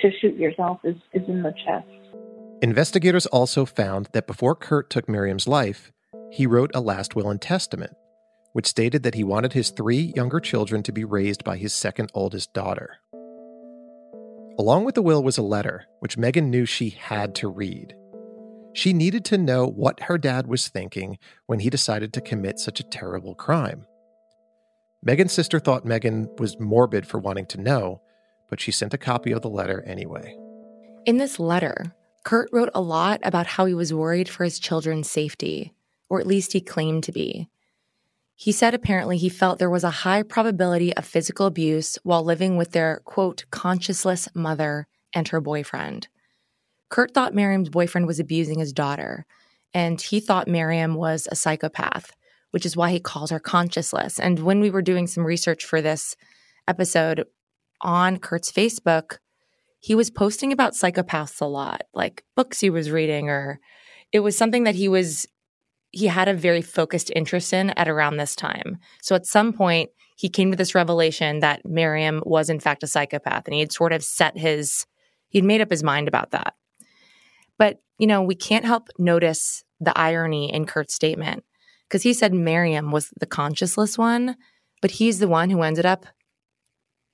to 0.01 0.11
shoot 0.21 0.35
yourself 0.37 0.81
is 0.85 0.97
is 1.13 1.23
in 1.29 1.43
the 1.43 1.53
chest. 1.67 1.87
Investigators 2.63 3.27
also 3.27 3.67
found 3.67 4.09
that 4.13 4.27
before 4.27 4.55
Kurt 4.55 4.89
took 4.89 5.09
Meriam's 5.09 5.47
life, 5.47 5.93
he 6.31 6.47
wrote 6.47 6.71
a 6.75 6.81
last 6.81 7.15
will 7.15 7.31
and 7.31 7.41
testament, 7.41 7.93
which 8.53 8.67
stated 8.67 9.03
that 9.03 9.15
he 9.15 9.25
wanted 9.25 9.53
his 9.53 9.71
three 9.71 10.13
younger 10.17 10.41
children 10.41 10.83
to 10.83 10.93
be 10.93 11.05
raised 11.05 11.45
by 11.45 11.57
his 11.57 11.73
second 11.73 12.11
oldest 12.15 12.53
daughter. 12.53 12.99
Along 14.59 14.85
with 14.85 14.95
the 14.95 15.03
will 15.03 15.23
was 15.23 15.39
a 15.39 15.43
letter, 15.43 15.87
which 16.01 16.19
Megan 16.19 16.51
knew 16.51 16.67
she 16.67 16.91
had 16.91 17.35
to 17.37 17.49
read. 17.49 17.95
She 18.73 18.93
needed 18.93 19.25
to 19.27 19.39
know 19.39 19.67
what 19.67 20.01
her 20.05 20.19
dad 20.19 20.47
was 20.47 20.69
thinking 20.69 21.19
when 21.47 21.61
he 21.61 21.71
decided 21.71 22.13
to 22.13 22.21
commit 22.21 22.59
such 22.61 22.79
a 22.79 22.85
terrible 22.85 23.35
crime. 23.35 23.87
Megan's 25.03 25.33
sister 25.33 25.59
thought 25.59 25.85
Megan 25.85 26.29
was 26.39 26.61
morbid 26.61 27.07
for 27.07 27.19
wanting 27.19 27.47
to 27.47 27.61
know, 27.61 28.03
but 28.49 28.61
she 28.61 28.71
sent 28.71 28.95
a 28.95 28.99
copy 28.99 29.33
of 29.33 29.43
the 29.43 29.49
letter 29.49 29.83
anyway. 29.87 30.37
In 31.07 31.17
this 31.17 31.41
letter, 31.41 31.95
Kurt 32.23 32.51
wrote 32.53 32.71
a 32.75 32.83
lot 32.83 33.21
about 33.23 33.47
how 33.47 33.65
he 33.65 33.75
was 33.75 33.95
worried 33.95 34.29
for 34.29 34.45
his 34.45 34.59
children's 34.59 35.11
safety, 35.11 35.73
or 36.11 36.21
at 36.21 36.27
least 36.27 36.53
he 36.53 36.61
claimed 36.61 37.05
to 37.05 37.13
be. 37.13 37.49
He 38.35 38.53
said 38.53 38.75
apparently 38.75 39.17
he 39.17 39.29
felt 39.29 39.59
there 39.59 39.71
was 39.71 39.85
a 39.85 39.91
high 39.91 40.23
probability 40.23 40.95
of 40.97 41.05
physical 41.05 41.47
abuse 41.47 41.99
while 42.03 42.25
living 42.25 42.57
with 42.57 42.73
their, 42.73 43.01
quote, 43.05 43.45
conscienceless 43.51 44.35
mother 44.35 44.87
and 45.15 45.29
her 45.29 45.41
boyfriend. 45.41 46.09
Kurt 46.89 47.15
thought 47.15 47.35
Meriam's 47.35 47.69
boyfriend 47.69 48.07
was 48.07 48.19
abusing 48.19 48.59
his 48.59 48.73
daughter, 48.73 49.25
and 49.73 50.01
he 50.01 50.21
thought 50.21 50.49
Meriam 50.49 50.95
was 50.95 51.29
a 51.31 51.37
psychopath, 51.37 52.13
which 52.51 52.67
is 52.67 52.77
why 52.77 52.91
he 52.91 52.99
calls 52.99 53.31
her 53.31 53.39
conscienceless. 53.39 54.19
And 54.19 54.41
when 54.41 54.61
we 54.61 54.71
were 54.71 54.83
doing 54.83 55.07
some 55.07 55.25
research 55.25 55.65
for 55.65 55.81
this 55.81 56.17
episode 56.67 57.27
on 57.81 58.19
Kurt's 58.19 58.51
Facebook, 58.51 59.19
he 59.79 59.95
was 59.95 60.11
posting 60.11 60.53
about 60.53 60.73
psychopaths 60.73 61.41
a 61.41 61.47
lot, 61.47 61.83
like 61.95 62.25
books 62.37 62.61
he 62.61 62.71
was 62.71 62.91
reading, 62.91 63.29
or 63.29 63.61
it 64.13 64.21
was 64.21 64.37
something 64.37 64.65
that 64.65 64.75
he 64.75 64.89
was 64.89 65.27
he 65.91 66.07
had 66.07 66.29
a 66.29 66.35
very 66.35 66.63
focused 66.63 67.11
interest 67.15 67.53
in 67.53 67.71
at 67.71 67.89
around 67.89 68.17
this 68.17 68.37
time. 68.37 68.79
So 69.03 69.15
at 69.15 69.27
some 69.27 69.53
point, 69.53 69.91
he 70.17 70.29
came 70.29 70.51
to 70.51 70.57
this 70.57 70.75
revelation 70.75 71.41
that 71.41 71.65
Meriam 71.65 72.23
was 72.27 72.51
in 72.51 72.61
fact 72.61 72.83
a 72.83 72.87
psychopath, 72.87 73.47
and 73.47 73.55
he 73.55 73.61
had 73.61 73.73
sort 73.73 73.93
of 73.93 74.05
set 74.05 74.37
his, 74.37 74.87
he'd 75.29 75.45
made 75.45 75.61
up 75.61 75.71
his 75.71 75.83
mind 75.83 76.09
about 76.09 76.31
that. 76.31 76.55
But, 77.59 77.81
you 77.99 78.07
know, 78.07 78.23
we 78.23 78.35
can't 78.35 78.65
help 78.65 78.89
notice 78.99 79.65
the 79.81 79.97
irony 79.99 80.53
in 80.53 80.67
Kurt's 80.67 80.95
statement 80.95 81.45
because 81.89 82.03
he 82.03 82.13
said 82.13 82.33
Meriam 82.33 82.93
was 82.93 83.11
the 83.19 83.27
conscienceless 83.27 83.99
one, 83.99 84.37
but 84.81 84.93
he's 84.93 85.19
the 85.19 85.29
one 85.29 85.51
who 85.51 85.63
ended 85.63 85.87
up 85.87 86.07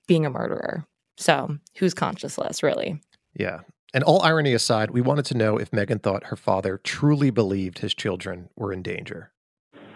being 0.06 0.26
a 0.26 0.30
murderer. 0.30 0.84
So 1.16 1.56
who's 1.76 1.94
conscienceless, 1.94 2.62
really? 2.62 3.00
Yeah. 3.34 3.60
And 3.96 4.04
all 4.04 4.20
irony 4.20 4.52
aside, 4.52 4.90
we 4.90 5.00
wanted 5.00 5.24
to 5.24 5.38
know 5.38 5.56
if 5.56 5.72
Megan 5.72 6.00
thought 6.00 6.24
her 6.24 6.36
father 6.36 6.78
truly 6.84 7.30
believed 7.30 7.78
his 7.78 7.94
children 7.94 8.50
were 8.54 8.70
in 8.70 8.82
danger. 8.82 9.32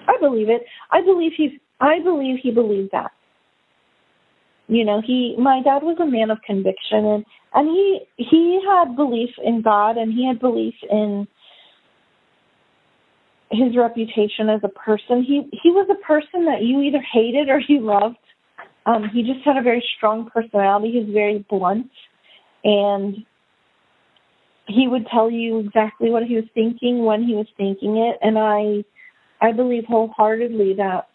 I 0.09 0.16
believe 0.18 0.48
it. 0.48 0.62
I 0.90 1.03
believe 1.03 1.32
he's. 1.36 1.51
I 1.82 1.98
believe 2.03 2.38
he 2.42 2.51
believed 2.51 2.92
that. 2.92 3.11
You 4.68 4.86
know, 4.86 5.03
he. 5.07 5.36
My 5.38 5.61
dad 5.62 5.82
was 5.82 5.98
a 6.01 6.07
man 6.07 6.30
of 6.30 6.38
conviction, 6.46 7.05
and 7.05 7.26
and 7.53 7.68
he 7.68 8.01
he 8.16 8.59
had 8.66 8.96
belief 8.96 9.28
in 9.44 9.61
God, 9.61 9.98
and 9.98 10.14
he 10.14 10.26
had 10.26 10.40
belief 10.40 10.76
in 10.90 11.28
his 13.51 13.76
reputation 13.76 14.48
as 14.48 14.62
a 14.64 14.68
person. 14.68 15.22
He 15.22 15.46
he 15.62 15.70
was 15.72 15.86
a 15.90 16.07
person 16.07 16.46
that 16.46 16.62
you 16.62 16.80
either 16.80 17.05
hated 17.12 17.51
or 17.51 17.61
you 17.68 17.80
loved. 17.80 18.16
Um, 18.86 19.11
he 19.12 19.22
just 19.24 19.44
had 19.44 19.59
a 19.59 19.62
very 19.62 19.84
strong 19.98 20.30
personality. 20.32 20.90
He 20.90 21.01
was 21.01 21.12
very 21.12 21.44
blunt, 21.51 21.90
and 22.64 23.26
he 24.71 24.89
would 24.89 25.07
tell 25.07 25.31
you 25.31 25.59
exactly 25.59 26.11
what 26.11 26.25
he 26.25 26.37
was 26.37 26.45
thinking 26.55 27.05
when 27.05 27.23
he 27.23 27.35
was 27.35 27.47
thinking 27.57 27.97
it 27.97 28.16
and 28.23 28.39
I 28.39 28.85
I 29.41 29.53
believe 29.53 29.85
wholeheartedly 29.87 30.75
that 30.75 31.09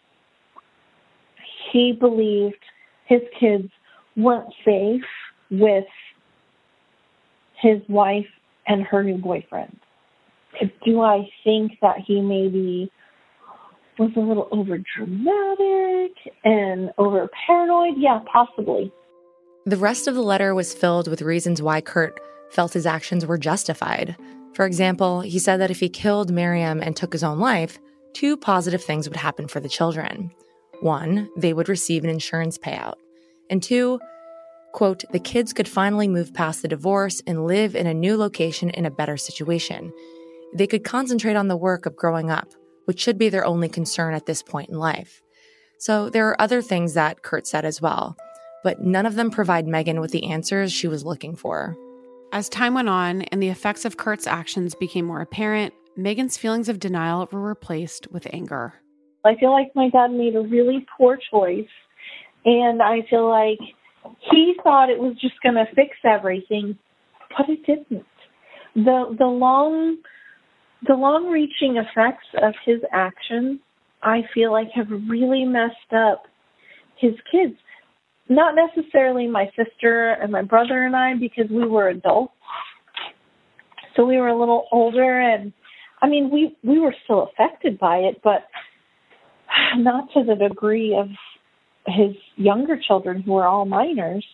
he 1.72 1.92
believed 1.92 2.62
his 3.06 3.20
kids 3.38 3.68
weren't 4.16 4.52
safe 4.64 5.02
with 5.50 5.84
his 7.60 7.80
wife 7.88 8.26
and 8.66 8.82
her 8.82 9.02
new 9.02 9.18
boyfriend. 9.18 9.78
Do 10.84 11.00
I 11.02 11.28
think 11.44 11.72
that 11.82 11.96
he 12.04 12.20
maybe 12.20 12.90
was 13.98 14.10
a 14.16 14.20
little 14.20 14.48
over 14.50 14.78
dramatic 14.96 16.16
and 16.44 16.90
over 16.98 17.28
paranoid? 17.46 17.94
Yeah, 17.98 18.20
possibly. 18.30 18.92
The 19.64 19.76
rest 19.76 20.06
of 20.06 20.14
the 20.14 20.22
letter 20.22 20.54
was 20.54 20.74
filled 20.74 21.08
with 21.08 21.22
reasons 21.22 21.60
why 21.60 21.80
Kurt 21.80 22.20
felt 22.50 22.72
his 22.72 22.86
actions 22.86 23.26
were 23.26 23.38
justified. 23.38 24.16
For 24.54 24.64
example, 24.66 25.20
he 25.20 25.38
said 25.38 25.58
that 25.58 25.70
if 25.70 25.80
he 25.80 25.88
killed 25.88 26.32
Meriam 26.32 26.80
and 26.80 26.96
took 26.96 27.12
his 27.12 27.24
own 27.24 27.38
life, 27.38 27.78
two 28.14 28.36
positive 28.36 28.82
things 28.82 29.08
would 29.08 29.16
happen 29.16 29.48
for 29.48 29.60
the 29.60 29.68
children. 29.68 30.30
One, 30.80 31.28
they 31.36 31.52
would 31.52 31.68
receive 31.68 32.04
an 32.04 32.10
insurance 32.10 32.56
payout. 32.56 32.94
And 33.50 33.62
two, 33.62 34.00
quote, 34.72 35.04
the 35.12 35.18
kids 35.18 35.52
could 35.52 35.68
finally 35.68 36.08
move 36.08 36.34
past 36.34 36.62
the 36.62 36.68
divorce 36.68 37.22
and 37.26 37.46
live 37.46 37.74
in 37.76 37.86
a 37.86 37.94
new 37.94 38.16
location 38.16 38.70
in 38.70 38.86
a 38.86 38.90
better 38.90 39.16
situation. 39.16 39.92
They 40.54 40.66
could 40.66 40.84
concentrate 40.84 41.36
on 41.36 41.48
the 41.48 41.56
work 41.56 41.86
of 41.86 41.96
growing 41.96 42.30
up, 42.30 42.48
which 42.86 43.00
should 43.00 43.18
be 43.18 43.28
their 43.28 43.44
only 43.44 43.68
concern 43.68 44.14
at 44.14 44.26
this 44.26 44.42
point 44.42 44.70
in 44.70 44.78
life. 44.78 45.20
So 45.78 46.08
there 46.08 46.28
are 46.28 46.40
other 46.40 46.62
things 46.62 46.94
that 46.94 47.22
Kurt 47.22 47.46
said 47.46 47.64
as 47.64 47.82
well, 47.82 48.16
but 48.64 48.80
none 48.80 49.06
of 49.06 49.14
them 49.14 49.30
provide 49.30 49.66
Megan 49.66 50.00
with 50.00 50.12
the 50.12 50.24
answers 50.24 50.72
she 50.72 50.88
was 50.88 51.04
looking 51.04 51.36
for. 51.36 51.76
As 52.36 52.50
time 52.50 52.74
went 52.74 52.90
on 52.90 53.22
and 53.22 53.42
the 53.42 53.48
effects 53.48 53.86
of 53.86 53.96
Kurt's 53.96 54.26
actions 54.26 54.74
became 54.74 55.06
more 55.06 55.22
apparent, 55.22 55.72
Megan's 55.96 56.36
feelings 56.36 56.68
of 56.68 56.78
denial 56.78 57.26
were 57.32 57.40
replaced 57.40 58.12
with 58.12 58.26
anger. 58.30 58.74
I 59.24 59.36
feel 59.36 59.52
like 59.52 59.74
my 59.74 59.88
dad 59.88 60.08
made 60.08 60.36
a 60.36 60.42
really 60.42 60.84
poor 60.98 61.16
choice, 61.30 61.70
and 62.44 62.82
I 62.82 63.06
feel 63.08 63.26
like 63.26 63.58
he 64.30 64.54
thought 64.62 64.90
it 64.90 64.98
was 64.98 65.14
just 65.18 65.40
going 65.42 65.54
to 65.54 65.64
fix 65.74 65.96
everything, 66.04 66.76
but 67.34 67.48
it 67.48 67.64
didn't. 67.64 68.04
The 68.74 69.16
the 69.18 69.24
long 69.24 69.96
the 70.86 70.92
long 70.92 71.30
reaching 71.30 71.78
effects 71.78 72.26
of 72.42 72.52
his 72.66 72.80
actions, 72.92 73.60
I 74.02 74.24
feel 74.34 74.52
like 74.52 74.68
have 74.74 74.90
really 75.08 75.46
messed 75.46 75.94
up 75.96 76.24
his 76.96 77.14
kids. 77.32 77.56
Not 78.28 78.54
necessarily 78.54 79.26
my 79.26 79.50
sister 79.56 80.12
and 80.12 80.32
my 80.32 80.42
brother 80.42 80.82
and 80.82 80.96
I 80.96 81.14
because 81.14 81.48
we 81.50 81.66
were 81.66 81.88
adults. 81.88 82.32
So 83.94 84.04
we 84.04 84.18
were 84.18 84.28
a 84.28 84.38
little 84.38 84.66
older 84.72 85.20
and 85.20 85.52
I 86.02 86.08
mean 86.08 86.30
we 86.30 86.56
we 86.62 86.78
were 86.78 86.94
still 87.04 87.30
affected 87.32 87.78
by 87.78 87.98
it, 87.98 88.20
but 88.22 88.46
not 89.76 90.08
to 90.14 90.24
the 90.24 90.34
degree 90.34 90.94
of 90.94 91.08
his 91.86 92.16
younger 92.36 92.78
children 92.78 93.22
who 93.22 93.32
were 93.32 93.46
all 93.46 93.64
minors. 93.64 94.24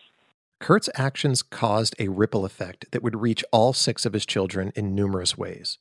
Kurt's 0.59 0.89
actions 0.95 1.43
caused 1.43 1.95
a 1.99 2.07
ripple 2.07 2.45
effect 2.45 2.85
that 2.91 3.03
would 3.03 3.21
reach 3.21 3.43
all 3.51 3.73
six 3.73 4.05
of 4.05 4.13
his 4.13 4.25
children 4.25 4.71
in 4.75 4.95
numerous 4.95 5.37
ways. 5.37 5.77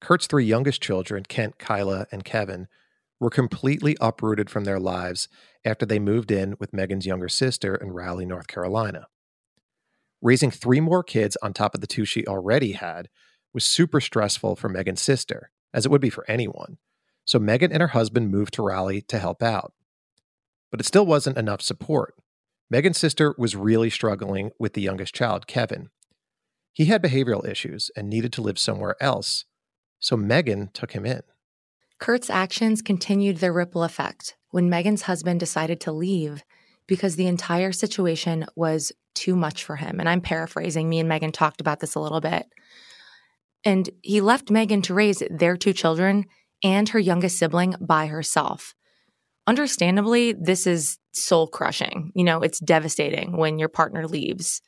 Kurt's 0.00 0.26
three 0.26 0.46
youngest 0.46 0.82
children, 0.82 1.24
Kent, 1.24 1.58
Kyla, 1.58 2.06
and 2.10 2.24
Kevin, 2.24 2.68
were 3.22 3.30
completely 3.30 3.96
uprooted 4.00 4.50
from 4.50 4.64
their 4.64 4.80
lives 4.80 5.28
after 5.64 5.86
they 5.86 6.00
moved 6.00 6.32
in 6.32 6.56
with 6.58 6.72
Megan's 6.72 7.06
younger 7.06 7.28
sister 7.28 7.76
in 7.76 7.92
Raleigh, 7.92 8.26
North 8.26 8.48
Carolina. 8.48 9.06
Raising 10.20 10.50
three 10.50 10.80
more 10.80 11.04
kids 11.04 11.36
on 11.40 11.52
top 11.52 11.74
of 11.74 11.80
the 11.80 11.86
two 11.86 12.04
she 12.04 12.26
already 12.26 12.72
had 12.72 13.08
was 13.54 13.64
super 13.64 14.00
stressful 14.00 14.56
for 14.56 14.68
Megan's 14.68 15.00
sister, 15.00 15.52
as 15.72 15.86
it 15.86 15.90
would 15.90 16.00
be 16.00 16.10
for 16.10 16.28
anyone. 16.28 16.78
So 17.24 17.38
Megan 17.38 17.70
and 17.70 17.80
her 17.80 17.88
husband 17.88 18.32
moved 18.32 18.54
to 18.54 18.62
Raleigh 18.62 19.02
to 19.02 19.20
help 19.20 19.40
out. 19.40 19.72
But 20.72 20.80
it 20.80 20.86
still 20.86 21.06
wasn't 21.06 21.38
enough 21.38 21.62
support. 21.62 22.14
Megan's 22.70 22.98
sister 22.98 23.36
was 23.38 23.54
really 23.54 23.90
struggling 23.90 24.50
with 24.58 24.72
the 24.72 24.82
youngest 24.82 25.14
child, 25.14 25.46
Kevin. 25.46 25.90
He 26.72 26.86
had 26.86 27.02
behavioral 27.02 27.46
issues 27.46 27.88
and 27.96 28.10
needed 28.10 28.32
to 28.32 28.42
live 28.42 28.58
somewhere 28.58 28.96
else, 29.00 29.44
so 30.00 30.16
Megan 30.16 30.70
took 30.72 30.90
him 30.92 31.06
in. 31.06 31.22
Kurt's 32.02 32.30
actions 32.30 32.82
continued 32.82 33.36
their 33.36 33.52
ripple 33.52 33.84
effect 33.84 34.34
when 34.50 34.68
Megan's 34.68 35.02
husband 35.02 35.38
decided 35.38 35.80
to 35.82 35.92
leave 35.92 36.42
because 36.88 37.14
the 37.14 37.28
entire 37.28 37.70
situation 37.70 38.44
was 38.56 38.90
too 39.14 39.36
much 39.36 39.62
for 39.62 39.76
him. 39.76 40.00
And 40.00 40.08
I'm 40.08 40.20
paraphrasing, 40.20 40.88
me 40.88 40.98
and 40.98 41.08
Megan 41.08 41.30
talked 41.30 41.60
about 41.60 41.78
this 41.78 41.94
a 41.94 42.00
little 42.00 42.20
bit. 42.20 42.46
And 43.64 43.88
he 44.02 44.20
left 44.20 44.50
Megan 44.50 44.82
to 44.82 44.94
raise 44.94 45.22
their 45.30 45.56
two 45.56 45.72
children 45.72 46.24
and 46.64 46.88
her 46.88 46.98
youngest 46.98 47.38
sibling 47.38 47.76
by 47.80 48.06
herself. 48.06 48.74
Understandably, 49.46 50.32
this 50.32 50.66
is 50.66 50.98
soul 51.12 51.46
crushing. 51.46 52.10
You 52.16 52.24
know, 52.24 52.40
it's 52.40 52.58
devastating 52.58 53.36
when 53.36 53.60
your 53.60 53.68
partner 53.68 54.08
leaves. 54.08 54.60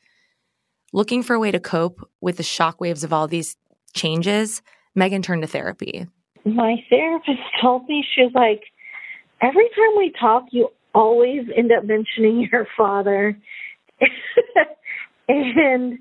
Looking 0.92 1.24
for 1.24 1.34
a 1.34 1.40
way 1.40 1.50
to 1.50 1.58
cope 1.58 2.08
with 2.20 2.36
the 2.36 2.44
shockwaves 2.44 3.02
of 3.02 3.12
all 3.12 3.26
these 3.26 3.56
changes, 3.92 4.62
Megan 4.94 5.22
turned 5.22 5.42
to 5.42 5.48
therapy. 5.48 6.06
My 6.44 6.76
therapist 6.90 7.40
told 7.62 7.88
me, 7.88 8.04
she's 8.14 8.34
like, 8.34 8.62
every 9.40 9.68
time 9.68 9.96
we 9.96 10.12
talk, 10.18 10.44
you 10.50 10.68
always 10.94 11.42
end 11.56 11.72
up 11.72 11.84
mentioning 11.84 12.48
your 12.52 12.66
father. 12.76 13.36
and 15.28 15.98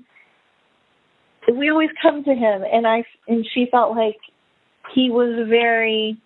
we 1.52 1.70
always 1.70 1.90
come 2.00 2.24
to 2.24 2.34
him 2.34 2.62
and 2.70 2.86
I 2.86 3.04
and 3.28 3.46
she 3.54 3.66
felt 3.70 3.96
like 3.96 4.16
he 4.94 5.10
was 5.10 5.38
a 5.38 5.48
very 5.48 6.18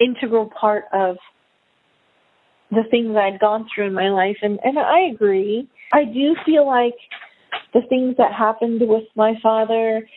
integral 0.00 0.50
part 0.58 0.84
of 0.92 1.16
the 2.70 2.84
things 2.90 3.16
I'd 3.16 3.40
gone 3.40 3.66
through 3.72 3.88
in 3.88 3.94
my 3.94 4.10
life 4.10 4.38
and 4.42 4.58
and 4.62 4.78
I 4.78 5.12
agree. 5.12 5.68
I 5.92 6.04
do 6.04 6.36
feel 6.46 6.66
like 6.66 6.94
the 7.74 7.82
things 7.88 8.16
that 8.18 8.32
happened 8.32 8.80
with 8.82 9.04
my 9.16 9.34
father 9.42 10.08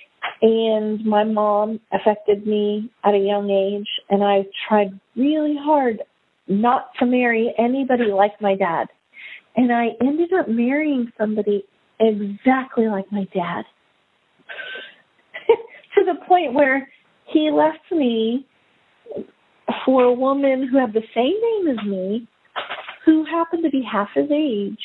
and 0.42 1.06
my 1.06 1.24
mom 1.24 1.80
affected 1.92 2.46
me 2.46 2.92
at 3.04 3.14
a 3.14 3.18
young 3.18 3.50
age 3.50 3.88
and 4.10 4.24
I 4.24 4.46
tried 4.68 5.00
really 5.16 5.56
hard 5.60 6.02
not 6.48 6.90
to 7.00 7.06
marry 7.06 7.54
anybody 7.58 8.06
like 8.06 8.40
my 8.42 8.56
dad. 8.56 8.88
And 9.56 9.72
I 9.72 9.90
ended 10.02 10.32
up 10.34 10.48
marrying 10.50 11.12
somebody 11.18 11.64
exactly 12.00 12.88
like 12.88 13.12
my 13.12 13.26
dad. 13.34 13.64
to 15.96 16.06
the 16.06 16.16
point 16.28 16.54
where 16.54 16.90
he 17.28 17.50
left 17.52 17.92
me 17.92 18.46
for 19.86 20.04
a 20.04 20.14
woman 20.14 20.68
who 20.70 20.78
had 20.78 20.94
the 20.94 21.04
same 21.14 21.36
name 21.42 21.78
as 21.78 21.86
me, 21.86 22.28
who 23.06 23.26
happened 23.26 23.64
to 23.64 23.70
be 23.70 23.84
half 23.90 24.10
his 24.16 24.30
age, 24.32 24.78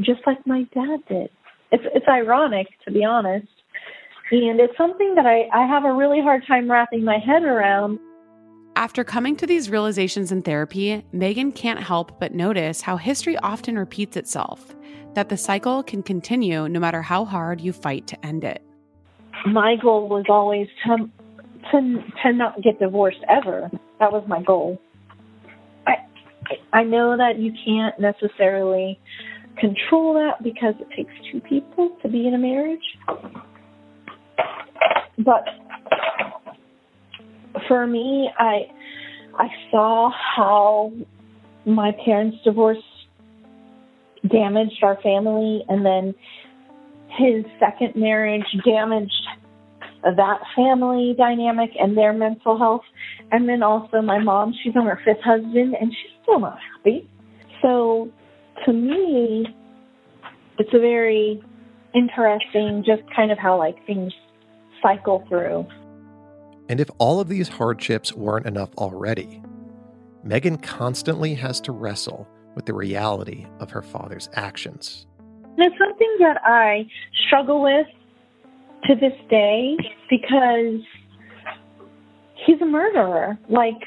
just 0.00 0.20
like 0.26 0.46
my 0.46 0.62
dad 0.74 1.00
did. 1.08 1.30
It's 1.72 1.84
it's 1.94 2.06
ironic 2.08 2.68
to 2.84 2.92
be 2.92 3.04
honest. 3.04 3.48
And 4.30 4.58
it's 4.60 4.76
something 4.76 5.14
that 5.14 5.26
I, 5.26 5.48
I 5.52 5.66
have 5.66 5.84
a 5.84 5.92
really 5.92 6.20
hard 6.20 6.44
time 6.46 6.70
wrapping 6.70 7.04
my 7.04 7.18
head 7.18 7.44
around. 7.44 7.98
After 8.74 9.04
coming 9.04 9.36
to 9.36 9.46
these 9.46 9.70
realizations 9.70 10.32
in 10.32 10.42
therapy, 10.42 11.04
Megan 11.12 11.52
can't 11.52 11.80
help 11.80 12.20
but 12.20 12.34
notice 12.34 12.82
how 12.82 12.96
history 12.96 13.38
often 13.38 13.78
repeats 13.78 14.16
itself, 14.16 14.74
that 15.14 15.28
the 15.28 15.36
cycle 15.36 15.82
can 15.82 16.02
continue 16.02 16.68
no 16.68 16.78
matter 16.78 17.02
how 17.02 17.24
hard 17.24 17.60
you 17.60 17.72
fight 17.72 18.06
to 18.08 18.26
end 18.26 18.44
it. 18.44 18.62
My 19.46 19.76
goal 19.76 20.08
was 20.08 20.24
always 20.28 20.68
to 20.86 21.08
to 21.70 22.02
to 22.22 22.32
not 22.32 22.62
get 22.62 22.78
divorced 22.78 23.24
ever. 23.28 23.70
That 23.98 24.12
was 24.12 24.24
my 24.26 24.42
goal. 24.42 24.80
I 25.86 25.96
I 26.72 26.82
know 26.82 27.16
that 27.16 27.38
you 27.38 27.52
can't 27.64 27.98
necessarily 27.98 28.98
control 29.58 30.14
that 30.14 30.42
because 30.42 30.74
it 30.80 30.88
takes 30.94 31.12
two 31.30 31.40
people 31.40 31.96
to 32.02 32.08
be 32.08 32.26
in 32.26 32.34
a 32.34 32.38
marriage. 32.38 32.98
But 35.18 35.44
for 37.68 37.86
me, 37.86 38.30
I 38.38 38.66
I 39.38 39.48
saw 39.70 40.10
how 40.36 40.92
my 41.64 41.92
parents' 42.04 42.38
divorce 42.44 42.82
damaged 44.28 44.82
our 44.82 45.00
family, 45.02 45.64
and 45.68 45.84
then 45.84 46.14
his 47.18 47.44
second 47.58 48.00
marriage 48.00 48.44
damaged 48.64 49.12
that 50.02 50.38
family 50.54 51.14
dynamic 51.16 51.70
and 51.78 51.96
their 51.96 52.12
mental 52.12 52.58
health. 52.58 52.82
And 53.32 53.48
then 53.48 53.62
also 53.62 54.00
my 54.02 54.18
mom, 54.18 54.54
she's 54.62 54.74
on 54.76 54.86
her 54.86 55.00
fifth 55.04 55.22
husband, 55.24 55.74
and 55.80 55.90
she's 55.90 56.12
still 56.22 56.40
not 56.40 56.58
happy. 56.76 57.08
So 57.62 58.08
to 58.64 58.72
me, 58.72 59.46
it's 60.58 60.70
a 60.72 60.78
very 60.78 61.42
interesting, 61.96 62.84
just 62.84 63.02
kind 63.14 63.32
of 63.32 63.38
how 63.38 63.58
like 63.58 63.84
things 63.86 64.12
cycle 64.82 65.24
through. 65.28 65.66
And 66.68 66.80
if 66.80 66.90
all 66.98 67.20
of 67.20 67.28
these 67.28 67.48
hardships 67.48 68.12
weren't 68.12 68.46
enough 68.46 68.70
already, 68.76 69.42
Megan 70.22 70.58
constantly 70.58 71.34
has 71.34 71.60
to 71.62 71.72
wrestle 71.72 72.28
with 72.54 72.66
the 72.66 72.74
reality 72.74 73.46
of 73.60 73.70
her 73.70 73.82
father's 73.82 74.28
actions. 74.34 75.06
And 75.56 75.66
it's 75.66 75.78
something 75.78 76.16
that 76.20 76.40
I 76.44 76.86
struggle 77.26 77.62
with 77.62 77.86
to 78.84 78.94
this 78.94 79.14
day 79.30 79.76
because 80.10 80.80
he's 82.44 82.60
a 82.60 82.66
murderer. 82.66 83.38
Like, 83.48 83.80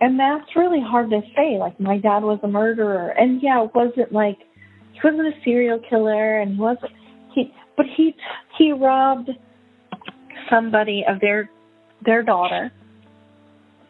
and 0.00 0.18
that's 0.18 0.54
really 0.54 0.80
hard 0.80 1.10
to 1.10 1.22
say. 1.34 1.58
Like, 1.58 1.78
my 1.80 1.98
dad 1.98 2.22
was 2.22 2.38
a 2.42 2.48
murderer, 2.48 3.08
and 3.10 3.42
yeah, 3.42 3.64
it 3.64 3.74
wasn't 3.74 4.12
like 4.12 4.38
he 4.92 5.00
wasn't 5.02 5.28
a 5.28 5.42
serial 5.44 5.80
killer, 5.90 6.40
and 6.40 6.54
he 6.54 6.60
wasn't 6.60 6.92
he, 7.34 7.52
but 7.76 7.86
he 7.96 8.14
he 8.56 8.72
robbed 8.72 9.30
somebody 10.50 11.04
of 11.08 11.20
their 11.20 11.50
their 12.04 12.22
daughter, 12.22 12.72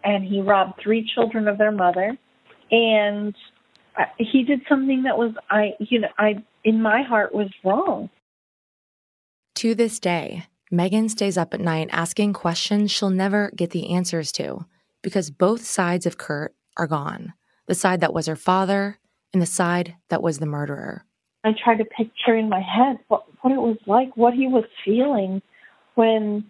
and 0.04 0.24
he 0.24 0.40
robbed 0.40 0.80
three 0.82 1.08
children 1.14 1.48
of 1.48 1.58
their 1.58 1.72
mother, 1.72 2.16
and 2.70 3.34
he 4.18 4.44
did 4.44 4.60
something 4.68 5.02
that 5.04 5.16
was 5.16 5.32
I 5.50 5.72
you 5.80 6.00
know 6.00 6.08
I 6.18 6.42
in 6.64 6.82
my 6.82 7.02
heart 7.02 7.34
was 7.34 7.48
wrong. 7.64 8.10
To 9.56 9.74
this 9.74 9.98
day, 9.98 10.46
Megan 10.70 11.08
stays 11.08 11.36
up 11.36 11.52
at 11.54 11.60
night 11.60 11.88
asking 11.90 12.32
questions 12.32 12.90
she'll 12.90 13.10
never 13.10 13.50
get 13.56 13.70
the 13.70 13.90
answers 13.90 14.30
to 14.32 14.66
because 15.02 15.30
both 15.30 15.64
sides 15.64 16.06
of 16.06 16.18
Kurt 16.18 16.54
are 16.76 16.86
gone 16.86 17.32
the 17.68 17.74
side 17.74 18.00
that 18.00 18.14
was 18.14 18.26
her 18.26 18.36
father 18.36 18.98
and 19.32 19.40
the 19.40 19.46
side 19.46 19.94
that 20.08 20.22
was 20.22 20.38
the 20.38 20.46
murderer. 20.46 21.04
I 21.44 21.52
tried 21.52 21.78
to 21.78 21.84
picture 21.84 22.34
in 22.34 22.48
my 22.48 22.60
head 22.60 22.98
what, 23.08 23.24
what 23.42 23.52
it 23.52 23.60
was 23.60 23.76
like, 23.86 24.16
what 24.16 24.34
he 24.34 24.48
was 24.48 24.64
feeling 24.84 25.40
when 25.94 26.44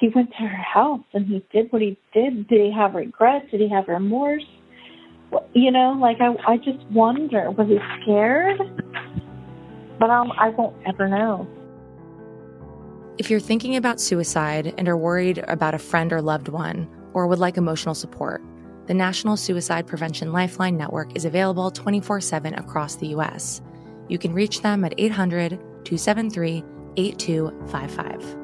he 0.00 0.08
went 0.08 0.30
to 0.30 0.36
her 0.36 0.48
house 0.48 1.04
and 1.12 1.26
he 1.26 1.44
did 1.52 1.72
what 1.72 1.82
he 1.82 1.98
did. 2.14 2.48
Did 2.48 2.60
he 2.60 2.72
have 2.72 2.94
regret? 2.94 3.50
Did 3.50 3.60
he 3.60 3.68
have 3.68 3.88
remorse? 3.88 4.44
You 5.52 5.70
know, 5.70 5.96
like 6.00 6.18
I, 6.20 6.34
I 6.46 6.56
just 6.58 6.84
wonder, 6.92 7.50
was 7.50 7.68
he 7.68 7.78
scared? 8.02 8.58
But 9.98 10.10
I 10.10 10.48
won't 10.50 10.76
ever 10.86 11.08
know. 11.08 11.46
If 13.18 13.30
you're 13.30 13.40
thinking 13.40 13.76
about 13.76 14.00
suicide 14.00 14.74
and 14.78 14.88
are 14.88 14.96
worried 14.96 15.38
about 15.48 15.74
a 15.74 15.78
friend 15.78 16.12
or 16.12 16.22
loved 16.22 16.48
one, 16.48 16.88
or 17.14 17.26
would 17.26 17.38
like 17.38 17.56
emotional 17.56 17.94
support, 17.94 18.42
the 18.86 18.94
National 18.94 19.36
Suicide 19.36 19.86
Prevention 19.86 20.32
Lifeline 20.32 20.76
Network 20.76 21.14
is 21.14 21.24
available 21.24 21.70
24 21.70 22.20
7 22.20 22.54
across 22.54 22.96
the 22.96 23.08
U.S. 23.08 23.60
You 24.12 24.18
can 24.18 24.34
reach 24.34 24.60
them 24.60 24.84
at 24.84 24.92
800 24.98 25.52
273 25.86 26.62
8255. 26.98 28.41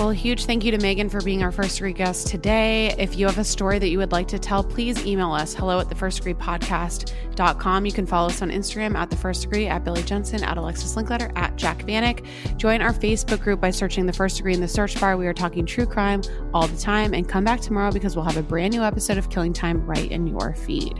Well, 0.00 0.08
a 0.08 0.14
huge 0.14 0.46
thank 0.46 0.64
you 0.64 0.70
to 0.70 0.78
Megan 0.78 1.10
for 1.10 1.20
being 1.20 1.42
our 1.42 1.52
first 1.52 1.76
degree 1.76 1.92
guest 1.92 2.26
today. 2.26 2.94
If 2.96 3.18
you 3.18 3.26
have 3.26 3.36
a 3.36 3.44
story 3.44 3.78
that 3.78 3.90
you 3.90 3.98
would 3.98 4.12
like 4.12 4.28
to 4.28 4.38
tell, 4.38 4.64
please 4.64 5.04
email 5.04 5.30
us 5.30 5.52
hello 5.52 5.78
at 5.78 5.90
the 5.90 5.94
first 5.94 6.16
degree 6.16 6.32
podcast.com. 6.32 7.84
You 7.84 7.92
can 7.92 8.06
follow 8.06 8.28
us 8.28 8.40
on 8.40 8.48
Instagram 8.48 8.94
at 8.94 9.10
the 9.10 9.16
first 9.16 9.42
degree, 9.42 9.66
at 9.66 9.84
Billy 9.84 10.02
Jensen, 10.02 10.42
at 10.42 10.56
Alexis 10.56 10.94
Linkletter, 10.94 11.30
at 11.36 11.54
Jac 11.56 11.80
Vanek. 11.80 12.26
Join 12.56 12.80
our 12.80 12.94
Facebook 12.94 13.42
group 13.42 13.60
by 13.60 13.70
searching 13.70 14.06
the 14.06 14.12
first 14.14 14.38
degree 14.38 14.54
in 14.54 14.60
the 14.62 14.66
search 14.66 14.98
bar. 14.98 15.18
We 15.18 15.26
are 15.26 15.34
talking 15.34 15.66
true 15.66 15.84
crime 15.84 16.22
all 16.54 16.66
the 16.66 16.78
time. 16.78 17.12
And 17.12 17.28
come 17.28 17.44
back 17.44 17.60
tomorrow 17.60 17.92
because 17.92 18.16
we'll 18.16 18.24
have 18.24 18.38
a 18.38 18.42
brand 18.42 18.72
new 18.72 18.82
episode 18.82 19.18
of 19.18 19.28
Killing 19.28 19.52
Time 19.52 19.84
right 19.84 20.10
in 20.10 20.26
your 20.26 20.54
feed. 20.54 20.96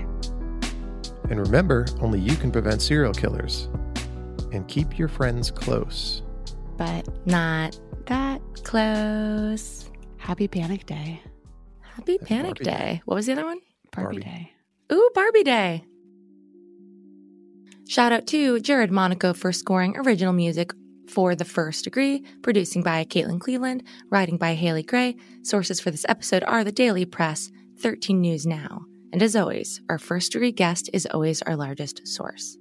And 1.31 1.41
remember, 1.41 1.87
only 2.01 2.21
you 2.21 2.37
can 2.37 2.53
prevent 2.53 2.83
serial 2.83 3.15
killers. 3.15 3.71
And 4.53 4.69
keep 4.69 4.99
your 4.99 5.09
friends 5.09 5.51
close. 5.51 6.21
But 6.77 7.09
not 7.27 7.79
that 8.07 8.41
close. 8.65 9.91
Happy 10.19 10.49
Panic 10.49 10.87
Day. 10.87 11.23
Happy 11.81 12.19
Panic 12.19 12.57
Barbie 12.57 12.65
Day. 12.65 12.71
Day. 12.71 13.03
What 13.05 13.15
was 13.17 13.27
the 13.27 13.33
other 13.33 13.45
one? 13.45 13.61
Barbie, 13.93 14.21
Barbie. 14.21 14.23
Day. 14.23 14.53
Ooh, 14.93 15.11
Barbie 15.15 15.45
Day. 15.45 15.85
Shout 17.89 18.13
out 18.13 18.27
to 18.29 18.61
Jared 18.61 18.93
Monaco 18.93 19.35
for 19.35 19.53
scoring 19.53 19.97
original 19.97 20.33
music 20.33 20.73
for 21.09 21.35
The 21.35 21.45
First 21.45 21.85
Degree, 21.85 22.23
producing 22.43 22.83
by 22.83 23.05
Caitlin 23.05 23.41
Cleveland, 23.41 23.83
writing 24.11 24.37
by 24.37 24.55
Haley 24.55 24.85
Gray. 24.85 25.17
Sources 25.43 25.81
for 25.81 25.91
this 25.91 26.07
episode 26.09 26.45
are 26.45 26.63
the 26.63 26.71
Daily 26.71 27.05
Press, 27.05 27.51
13 27.81 28.21
News 28.21 28.47
Now. 28.47 28.83
And 29.13 29.23
as 29.23 29.35
always, 29.35 29.81
our 29.89 29.99
first 29.99 30.33
degree 30.33 30.53
guest 30.53 30.89
is 30.93 31.07
always 31.07 31.43
our 31.43 31.57
largest 31.57 32.07
source. 32.07 32.57